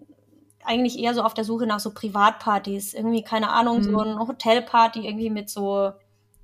eigentlich 0.64 0.98
eher 0.98 1.14
so 1.14 1.22
auf 1.22 1.34
der 1.34 1.44
Suche 1.44 1.68
nach 1.68 1.80
so 1.80 1.94
Privatpartys. 1.94 2.94
Irgendwie, 2.94 3.24
keine 3.24 3.50
Ahnung, 3.50 3.78
mhm. 3.78 3.84
so 3.84 4.00
eine 4.00 4.20
Hotelparty 4.20 5.06
irgendwie 5.08 5.30
mit 5.30 5.50
so 5.50 5.92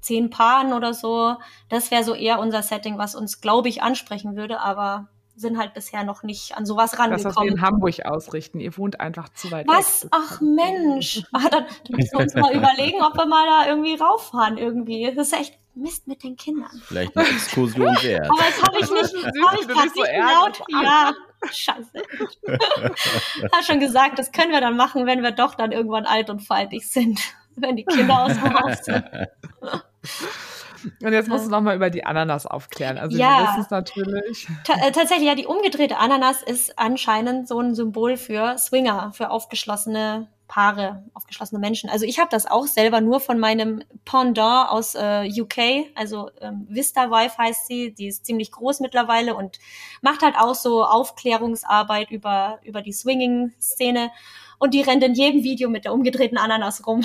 zehn 0.01 0.29
Paaren 0.29 0.73
oder 0.73 0.93
so. 0.93 1.35
Das 1.69 1.89
wäre 1.89 2.03
so 2.03 2.13
eher 2.13 2.39
unser 2.39 2.61
Setting, 2.61 2.99
was 2.99 3.15
uns, 3.15 3.41
glaube 3.41 3.69
ich, 3.69 3.81
ansprechen 3.81 4.35
würde, 4.35 4.59
aber 4.59 5.07
sind 5.35 5.57
halt 5.57 5.73
bisher 5.73 6.03
noch 6.03 6.23
nicht 6.23 6.55
an 6.55 6.65
sowas 6.65 6.97
rangekommen. 6.97 7.23
Das, 7.23 7.35
was 7.35 7.43
wir 7.43 7.51
in 7.51 7.61
Hamburg 7.61 8.05
ausrichten. 8.05 8.59
Ihr 8.59 8.75
wohnt 8.77 8.99
einfach 8.99 9.29
zu 9.29 9.51
weit 9.51 9.67
was? 9.67 10.03
weg. 10.03 10.11
Was? 10.11 10.31
Ach 10.31 10.41
Mensch. 10.41 11.23
ah, 11.33 11.49
dann, 11.49 11.65
dann 11.65 11.67
müssen 11.89 12.11
wir 12.13 12.19
uns 12.19 12.35
mal 12.35 12.55
überlegen, 12.55 13.01
ob 13.01 13.15
wir 13.15 13.25
mal 13.25 13.45
da 13.45 13.69
irgendwie 13.69 13.95
rauffahren 13.95 14.57
irgendwie. 14.57 15.11
Das 15.15 15.27
ist 15.27 15.33
echt 15.33 15.57
Mist 15.75 16.07
mit 16.07 16.23
den 16.23 16.37
Kindern. 16.37 16.81
Vielleicht 16.85 17.15
eine 17.17 17.27
Exkursion 17.27 17.87
wert. 18.01 18.29
Aber 18.29 18.37
das 18.37 18.63
habe 18.63 18.79
ich 18.79 18.91
nicht, 18.91 19.25
hab 19.45 19.59
ich 19.59 19.67
gerade 19.67 19.89
so 19.89 20.01
nicht 20.01 20.17
laut. 20.17 20.61
Ja, 20.69 21.13
scheiße. 21.51 21.89
ich 21.93 23.51
habe 23.51 23.63
schon 23.63 23.79
gesagt, 23.79 24.17
das 24.17 24.31
können 24.31 24.51
wir 24.51 24.61
dann 24.61 24.77
machen, 24.77 25.05
wenn 25.05 25.21
wir 25.21 25.31
doch 25.31 25.55
dann 25.55 25.73
irgendwann 25.73 26.05
alt 26.05 26.29
und 26.29 26.39
faltig 26.41 26.89
sind. 26.89 27.19
Wenn 27.57 27.77
die 27.77 27.85
Kinder 27.85 28.23
aus 28.23 28.33
dem 28.33 28.53
Haus 28.53 28.83
sind. 28.83 29.05
Und 31.03 31.13
jetzt 31.13 31.29
musst 31.29 31.45
du 31.45 31.49
noch 31.49 31.61
mal 31.61 31.75
über 31.75 31.89
die 31.89 32.05
Ananas 32.05 32.45
aufklären. 32.45 32.97
Also 32.97 33.17
ja, 33.17 33.39
wir 33.39 33.47
wissen 33.49 33.61
es 33.61 33.69
natürlich. 33.69 34.47
äh, 34.67 34.91
tatsächlich, 34.91 35.27
ja, 35.27 35.35
die 35.35 35.45
umgedrehte 35.45 35.97
Ananas 35.97 36.43
ist 36.43 36.77
anscheinend 36.77 37.47
so 37.47 37.59
ein 37.59 37.75
Symbol 37.75 38.17
für 38.17 38.57
Swinger, 38.57 39.11
für 39.13 39.29
aufgeschlossene 39.29 40.27
Paare, 40.47 41.03
aufgeschlossene 41.13 41.59
Menschen. 41.59 41.89
Also 41.89 42.05
ich 42.05 42.19
habe 42.19 42.29
das 42.29 42.45
auch 42.45 42.67
selber 42.67 43.01
nur 43.01 43.19
von 43.19 43.39
meinem 43.39 43.83
Pendant 44.05 44.69
aus 44.69 44.93
äh, 44.93 45.27
UK, 45.27 45.89
also 45.95 46.29
ähm, 46.39 46.67
Vista 46.69 47.09
Wife 47.09 47.37
heißt 47.37 47.67
sie, 47.67 47.93
die 47.93 48.07
ist 48.07 48.25
ziemlich 48.25 48.51
groß 48.51 48.79
mittlerweile 48.79 49.35
und 49.35 49.57
macht 50.01 50.21
halt 50.21 50.35
auch 50.37 50.53
so 50.53 50.85
Aufklärungsarbeit 50.85 52.11
über, 52.11 52.59
über 52.63 52.81
die 52.81 52.93
Swinging-Szene. 52.93 54.11
Und 54.59 54.73
die 54.73 54.81
rennt 54.81 55.03
in 55.03 55.15
jedem 55.15 55.43
Video 55.43 55.69
mit 55.69 55.83
der 55.83 55.93
umgedrehten 55.93 56.37
Ananas 56.37 56.85
rum. 56.85 57.03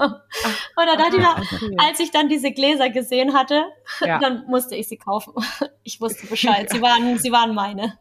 Und 0.76 0.86
dann 0.86 0.98
dachte 0.98 1.16
ich 1.16 1.22
mir, 1.22 1.30
okay. 1.30 1.76
als 1.78 2.00
ich 2.00 2.10
dann 2.10 2.28
diese 2.28 2.52
Gläser 2.52 2.90
gesehen 2.90 3.34
hatte, 3.34 3.64
ja. 4.00 4.18
dann 4.18 4.44
musste 4.46 4.76
ich 4.76 4.88
sie 4.88 4.96
kaufen. 4.96 5.34
Ich 5.82 6.00
wusste 6.00 6.26
Bescheid. 6.26 6.70
Sie 6.70 6.80
waren, 6.82 7.18
sie 7.18 7.32
waren 7.32 7.54
meine. 7.54 7.98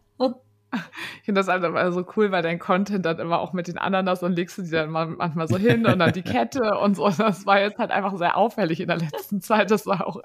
Ich 0.71 1.25
finde 1.25 1.39
das 1.39 1.47
halt 1.47 1.63
immer 1.63 1.91
so 1.91 2.05
cool, 2.15 2.31
weil 2.31 2.43
dein 2.43 2.59
Content 2.59 3.05
dann 3.05 3.19
immer 3.19 3.39
auch 3.39 3.53
mit 3.53 3.67
den 3.67 3.77
Ananas 3.77 4.21
und 4.21 4.35
legst 4.35 4.57
du 4.57 4.61
die 4.61 4.69
dann 4.69 4.91
manchmal 4.91 5.47
so 5.47 5.57
hin 5.57 5.85
und 5.85 5.99
dann 5.99 6.13
die 6.13 6.21
Kette 6.21 6.77
und 6.79 6.95
so. 6.95 7.09
Das 7.09 7.45
war 7.45 7.59
jetzt 7.59 7.77
halt 7.79 7.91
einfach 7.91 8.15
sehr 8.17 8.37
auffällig 8.37 8.79
in 8.79 8.87
der 8.87 8.97
letzten 8.97 9.41
Zeit. 9.41 9.71
Das 9.71 9.87
war 9.87 10.05
auch 10.05 10.21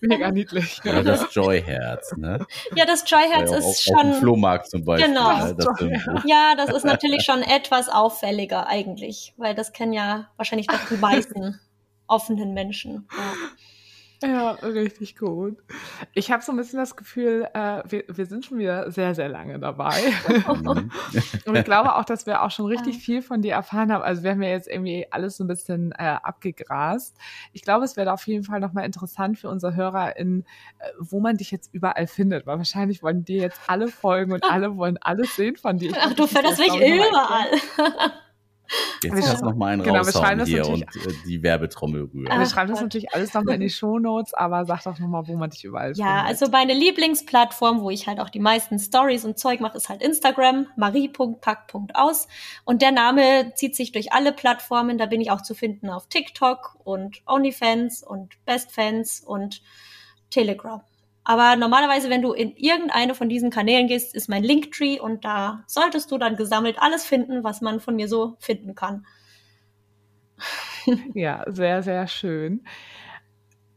mega 0.00 0.30
niedlich. 0.30 0.80
Ja, 0.84 1.02
das 1.02 1.34
Joy-Herz, 1.34 2.16
ne? 2.16 2.44
Ja, 2.76 2.84
das 2.84 3.08
Joy-Herz 3.10 3.50
ja, 3.50 3.56
ist 3.56 3.82
schon. 3.82 3.94
Auf 3.94 4.02
dem 4.02 4.14
Flohmarkt 4.14 4.68
zum 4.68 4.84
Beispiel. 4.84 5.08
Genau. 5.08 5.46
Ne? 5.46 5.54
Das 5.56 5.66
ja, 6.26 6.54
das 6.56 6.70
ist 6.70 6.84
natürlich 6.84 7.24
schon 7.24 7.42
etwas 7.42 7.88
auffälliger 7.88 8.66
eigentlich, 8.66 9.34
weil 9.38 9.54
das 9.54 9.72
kennen 9.72 9.92
ja 9.92 10.28
wahrscheinlich 10.36 10.66
doch 10.66 10.88
die 10.90 10.96
meisten 10.96 11.58
offenen 12.06 12.52
Menschen. 12.52 13.08
Ja. 13.10 13.22
Ja, 14.22 14.50
richtig 14.52 15.16
gut. 15.16 15.58
Ich 16.14 16.30
habe 16.30 16.42
so 16.42 16.52
ein 16.52 16.56
bisschen 16.56 16.78
das 16.78 16.96
Gefühl, 16.96 17.48
äh, 17.54 17.82
wir, 17.88 18.04
wir 18.08 18.26
sind 18.26 18.44
schon 18.44 18.58
wieder 18.58 18.90
sehr, 18.90 19.14
sehr 19.14 19.28
lange 19.28 19.58
dabei. 19.58 20.00
Mhm. 20.52 20.90
und 21.46 21.56
ich 21.56 21.64
glaube 21.64 21.96
auch, 21.96 22.04
dass 22.04 22.26
wir 22.26 22.42
auch 22.42 22.50
schon 22.50 22.66
richtig 22.66 22.98
viel 22.98 23.22
von 23.22 23.42
dir 23.42 23.54
erfahren 23.54 23.92
haben. 23.92 24.02
Also 24.02 24.22
wir 24.22 24.30
haben 24.30 24.42
ja 24.42 24.50
jetzt 24.50 24.68
irgendwie 24.68 25.06
alles 25.10 25.36
so 25.36 25.44
ein 25.44 25.48
bisschen 25.48 25.92
äh, 25.92 26.16
abgegrast. 26.22 27.16
Ich 27.52 27.62
glaube, 27.62 27.84
es 27.84 27.96
wäre 27.96 28.12
auf 28.12 28.26
jeden 28.26 28.44
Fall 28.44 28.60
nochmal 28.60 28.84
interessant 28.84 29.38
für 29.38 29.48
unsere 29.48 29.74
Hörer, 29.74 30.16
in, 30.16 30.44
äh, 30.78 30.88
wo 30.98 31.20
man 31.20 31.36
dich 31.36 31.50
jetzt 31.50 31.72
überall 31.74 32.06
findet. 32.06 32.46
Weil 32.46 32.58
wahrscheinlich 32.58 33.02
wollen 33.02 33.24
dir 33.24 33.40
jetzt 33.40 33.60
alle 33.66 33.88
folgen 33.88 34.32
und 34.32 34.44
alle 34.50 34.76
wollen 34.76 34.98
alles 35.00 35.34
sehen 35.36 35.56
von 35.56 35.78
dir. 35.78 35.92
Ach, 35.98 36.12
du 36.14 36.26
findest 36.26 36.58
mich 36.58 36.74
überall. 36.74 38.12
Jetzt 39.02 39.14
wir 39.16 39.22
lass 39.22 39.42
noch 39.42 39.54
mal 39.54 39.72
einen 39.72 39.82
genau, 39.82 39.98
raushauen 39.98 40.44
hier 40.44 40.66
und 40.66 40.82
äh, 40.82 41.12
die 41.26 41.42
Werbetrommel 41.42 42.02
rühren. 42.12 42.38
wir 42.38 42.46
schreiben 42.46 42.70
das 42.70 42.80
natürlich 42.80 43.12
alles 43.14 43.34
nochmal 43.34 43.56
in 43.56 43.60
die 43.62 43.70
Shownotes, 43.70 44.32
aber 44.34 44.64
sag 44.64 44.84
doch 44.84 44.98
nochmal, 44.98 45.26
wo 45.26 45.36
man 45.36 45.50
dich 45.50 45.64
überall 45.64 45.92
Ja, 45.96 46.06
findet. 46.24 46.26
also 46.28 46.50
meine 46.50 46.72
Lieblingsplattform, 46.74 47.80
wo 47.80 47.90
ich 47.90 48.06
halt 48.06 48.20
auch 48.20 48.30
die 48.30 48.40
meisten 48.40 48.78
Stories 48.78 49.24
und 49.24 49.38
Zeug 49.38 49.60
mache, 49.60 49.76
ist 49.76 49.88
halt 49.88 50.02
Instagram, 50.02 50.66
marie.pack.aus. 50.76 52.28
Und 52.64 52.82
der 52.82 52.92
Name 52.92 53.52
zieht 53.54 53.74
sich 53.76 53.92
durch 53.92 54.12
alle 54.12 54.32
Plattformen. 54.32 54.98
Da 54.98 55.06
bin 55.06 55.20
ich 55.20 55.30
auch 55.30 55.42
zu 55.42 55.54
finden 55.54 55.90
auf 55.90 56.06
TikTok 56.08 56.76
und 56.84 57.22
OnlyFans 57.26 58.02
und 58.02 58.34
BestFans 58.44 59.20
und 59.20 59.62
Telegram. 60.30 60.82
Aber 61.24 61.56
normalerweise, 61.56 62.10
wenn 62.10 62.22
du 62.22 62.32
in 62.32 62.56
irgendeine 62.56 63.14
von 63.14 63.28
diesen 63.28 63.50
Kanälen 63.50 63.86
gehst, 63.86 64.14
ist 64.14 64.28
mein 64.28 64.42
Linktree 64.42 64.98
und 64.98 65.24
da 65.24 65.62
solltest 65.66 66.10
du 66.10 66.18
dann 66.18 66.36
gesammelt 66.36 66.76
alles 66.80 67.04
finden, 67.04 67.44
was 67.44 67.60
man 67.60 67.80
von 67.80 67.94
mir 67.94 68.08
so 68.08 68.36
finden 68.40 68.74
kann. 68.74 69.06
Ja, 71.14 71.44
sehr, 71.46 71.84
sehr 71.84 72.08
schön. 72.08 72.64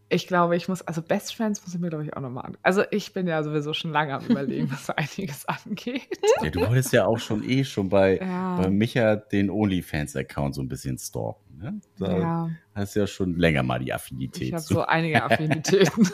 Ich 0.10 0.28
glaube, 0.28 0.56
ich 0.56 0.68
muss, 0.68 0.82
also 0.82 1.04
Best 1.04 1.36
Friends 1.36 1.64
muss 1.64 1.76
ich 1.76 1.80
mir, 1.80 1.90
glaube 1.90 2.04
ich, 2.04 2.18
auch 2.18 2.22
nochmal 2.22 2.46
an. 2.46 2.58
Also 2.64 2.84
ich 2.90 3.14
bin 3.14 3.28
ja 3.28 3.44
sowieso 3.44 3.74
schon 3.74 3.92
lange 3.92 4.16
am 4.16 4.26
überlegen, 4.26 4.72
was 4.72 4.90
einiges 4.90 5.46
angeht. 5.48 6.08
Ja, 6.42 6.50
du 6.50 6.62
wolltest 6.62 6.94
ja 6.94 7.06
auch 7.06 7.20
schon 7.20 7.48
eh 7.48 7.64
schon 7.64 7.90
bei, 7.90 8.18
ja. 8.18 8.58
bei 8.58 8.70
Micha 8.70 9.16
den 9.18 9.52
OnlyFans-Account 9.52 10.56
so 10.56 10.62
ein 10.62 10.68
bisschen 10.68 10.98
stalken. 10.98 11.58
Ne? 11.58 11.80
Da 12.00 12.18
ja. 12.18 12.50
Hast 12.76 12.96
du 12.96 13.00
ja 13.00 13.08
schon 13.08 13.36
länger 13.36 13.64
mal 13.64 13.80
die 13.80 13.94
Affinität. 13.94 14.50
Ich 14.50 14.54
habe 14.54 14.62
so 14.62 14.86
einige 14.86 15.24
Affinitäten. 15.24 16.10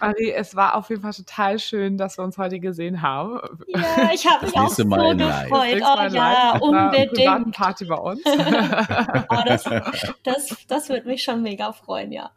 Marie, 0.00 0.32
es 0.32 0.54
war 0.54 0.76
auf 0.76 0.90
jeden 0.90 1.00
Fall 1.00 1.14
total 1.14 1.58
schön, 1.58 1.96
dass 1.96 2.18
wir 2.18 2.24
uns 2.24 2.36
heute 2.36 2.60
gesehen 2.60 3.00
haben. 3.00 3.40
Ja, 3.68 4.10
ich 4.12 4.26
habe 4.26 4.46
mich 4.46 4.56
auch 4.56 4.68
so 4.68 4.84
gefreut. 4.84 5.16
Oh 5.50 6.14
ja, 6.14 6.58
unbedingt. 6.58 7.52
Party 7.52 7.86
bei 7.86 7.96
uns. 7.96 8.20
oh, 8.26 9.36
das, 9.46 9.64
das, 10.22 10.56
das 10.68 10.88
würde 10.88 11.06
mich 11.08 11.22
schon 11.22 11.42
mega 11.42 11.72
freuen, 11.72 12.12
ja. 12.12 12.30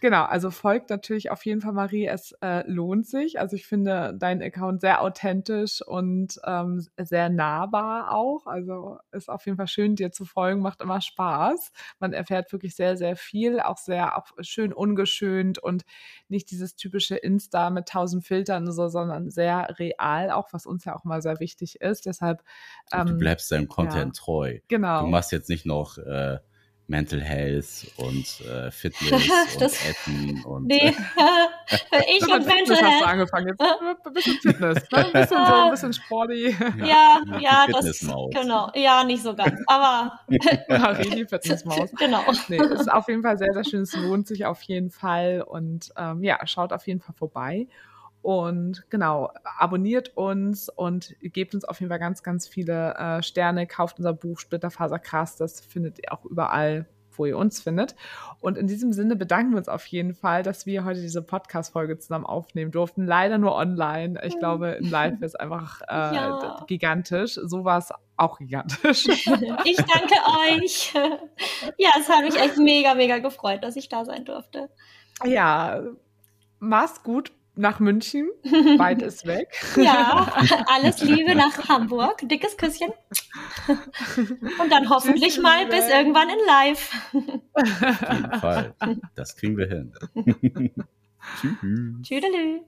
Genau, 0.00 0.24
also 0.24 0.50
folgt 0.50 0.90
natürlich 0.90 1.30
auf 1.30 1.44
jeden 1.44 1.60
Fall 1.60 1.72
Marie, 1.72 2.06
es 2.06 2.32
äh, 2.42 2.62
lohnt 2.66 3.06
sich. 3.06 3.38
Also 3.40 3.56
ich 3.56 3.66
finde 3.66 4.14
deinen 4.18 4.42
Account 4.42 4.80
sehr 4.80 5.02
authentisch 5.02 5.82
und 5.82 6.38
ähm, 6.44 6.86
sehr 6.96 7.28
nahbar 7.28 8.12
auch. 8.12 8.46
Also 8.46 8.98
ist 9.12 9.28
auf 9.28 9.44
jeden 9.46 9.56
Fall 9.56 9.68
schön, 9.68 9.96
dir 9.96 10.12
zu 10.12 10.24
folgen, 10.24 10.60
macht 10.60 10.80
immer 10.80 11.00
Spaß. 11.00 11.72
Man 11.98 12.12
erfährt 12.12 12.52
wirklich 12.52 12.74
sehr, 12.76 12.96
sehr 12.96 13.16
viel, 13.16 13.60
auch 13.60 13.78
sehr 13.78 14.16
auch 14.16 14.26
schön 14.40 14.72
ungeschönt 14.72 15.58
und 15.58 15.84
nicht 16.28 16.50
dieses 16.50 16.76
typische 16.76 17.16
Insta 17.16 17.70
mit 17.70 17.88
tausend 17.88 18.24
Filtern, 18.24 18.70
so, 18.70 18.88
sondern 18.88 19.30
sehr 19.30 19.78
real, 19.78 20.30
auch 20.30 20.52
was 20.52 20.66
uns 20.66 20.84
ja 20.84 20.96
auch 20.96 21.04
mal 21.04 21.22
sehr 21.22 21.40
wichtig 21.40 21.80
ist. 21.80 22.06
Deshalb 22.06 22.42
ähm, 22.92 23.06
du 23.06 23.18
bleibst 23.18 23.50
deinem 23.50 23.68
Content 23.68 24.16
ja, 24.16 24.22
treu. 24.22 24.58
Genau. 24.68 25.02
Du 25.02 25.06
machst 25.06 25.32
jetzt 25.32 25.48
nicht 25.48 25.66
noch 25.66 25.98
äh, 25.98 26.38
Mental 26.88 27.20
Health 27.20 27.90
und 27.96 28.40
äh, 28.46 28.70
Fitness 28.70 29.28
Das- 29.58 29.82
und 29.82 29.90
Essen 29.90 30.44
und 30.44 30.66
Nee, 30.66 30.94
ich 32.08 32.20
Mit 32.20 32.30
und 32.32 32.44
Fitness 32.44 32.68
Mental 32.68 32.76
hast 32.76 32.80
du 32.82 32.86
Health. 32.86 33.06
angefangen. 33.06 33.48
Jetzt 33.48 33.60
ein 33.60 34.12
bisschen 34.12 34.36
Fitness, 34.40 34.82
ne? 34.92 34.98
ein 34.98 35.12
bisschen 35.12 35.28
so, 35.46 35.54
ein 35.54 35.70
bisschen 35.70 35.92
Sporty. 35.92 36.56
Ja, 36.84 37.20
ja, 37.40 37.66
das, 37.72 38.00
genau. 38.00 38.70
Ja, 38.74 39.02
nicht 39.04 39.22
so 39.22 39.34
ganz, 39.34 39.60
aber 39.66 40.20
Marie, 40.68 41.26
Fitnessmaus. 41.26 41.90
genau. 41.98 42.22
Nee, 42.48 42.58
ist 42.58 42.90
auf 42.92 43.08
jeden 43.08 43.22
Fall 43.22 43.36
sehr, 43.38 43.52
sehr 43.52 43.64
schön. 43.64 43.82
Es 43.82 43.94
lohnt 43.96 44.28
sich 44.28 44.44
auf 44.46 44.62
jeden 44.62 44.90
Fall. 44.90 45.42
Und 45.42 45.90
ähm, 45.96 46.22
ja, 46.22 46.38
schaut 46.46 46.72
auf 46.72 46.86
jeden 46.86 47.00
Fall 47.00 47.14
vorbei. 47.16 47.66
Und 48.26 48.90
genau, 48.90 49.30
abonniert 49.56 50.16
uns 50.16 50.68
und 50.68 51.14
gebt 51.20 51.54
uns 51.54 51.64
auf 51.64 51.78
jeden 51.78 51.90
Fall 51.90 52.00
ganz, 52.00 52.24
ganz 52.24 52.48
viele 52.48 52.96
äh, 52.96 53.22
Sterne. 53.22 53.68
Kauft 53.68 53.98
unser 53.98 54.14
Buch 54.14 54.40
Splitterfaser 54.40 54.98
Krass. 54.98 55.36
Das 55.36 55.60
findet 55.60 56.00
ihr 56.00 56.12
auch 56.12 56.24
überall, 56.24 56.86
wo 57.12 57.24
ihr 57.24 57.38
uns 57.38 57.60
findet. 57.62 57.94
Und 58.40 58.58
in 58.58 58.66
diesem 58.66 58.92
Sinne 58.92 59.14
bedanken 59.14 59.52
wir 59.52 59.58
uns 59.58 59.68
auf 59.68 59.86
jeden 59.86 60.12
Fall, 60.12 60.42
dass 60.42 60.66
wir 60.66 60.84
heute 60.84 61.02
diese 61.02 61.22
Podcast-Folge 61.22 61.98
zusammen 62.00 62.26
aufnehmen 62.26 62.72
durften. 62.72 63.06
Leider 63.06 63.38
nur 63.38 63.54
online. 63.54 64.20
Ich 64.24 64.36
glaube, 64.40 64.70
in 64.70 64.90
Live 64.90 65.22
ist 65.22 65.38
einfach 65.38 65.82
äh, 65.88 66.16
Ja. 66.16 66.64
gigantisch. 66.66 67.34
So 67.40 67.64
war 67.64 67.78
es 67.78 67.92
auch 68.16 68.38
gigantisch. 68.40 69.06
Ich 69.64 69.76
danke 69.76 70.16
euch. 70.50 70.92
Ja, 71.78 71.90
es 72.00 72.08
hat 72.08 72.24
mich 72.24 72.34
echt 72.34 72.58
mega, 72.58 72.96
mega 72.96 73.18
gefreut, 73.18 73.62
dass 73.62 73.76
ich 73.76 73.88
da 73.88 74.04
sein 74.04 74.24
durfte. 74.24 74.68
Ja, 75.24 75.80
mach's 76.58 77.04
gut 77.04 77.30
nach 77.56 77.80
München. 77.80 78.28
Weit 78.78 79.02
ist 79.02 79.26
weg. 79.26 79.48
Ja, 79.76 80.32
alles 80.66 81.02
Liebe 81.02 81.34
nach 81.34 81.68
Hamburg. 81.68 82.20
Dickes 82.28 82.56
Küsschen. 82.56 82.90
Und 84.60 84.70
dann 84.72 84.88
hoffentlich 84.90 85.34
Tschüss, 85.34 85.42
mal 85.42 85.66
bis 85.66 85.88
irgendwann 85.88 86.28
in 86.28 86.38
live. 86.46 86.90
auf 87.52 88.12
jeden 88.12 88.40
Fall. 88.40 88.74
Das 89.14 89.36
kriegen 89.36 89.56
wir 89.56 89.66
hin. 89.66 89.92
Tschüss. 91.40 92.02
Tschüdelü. 92.02 92.60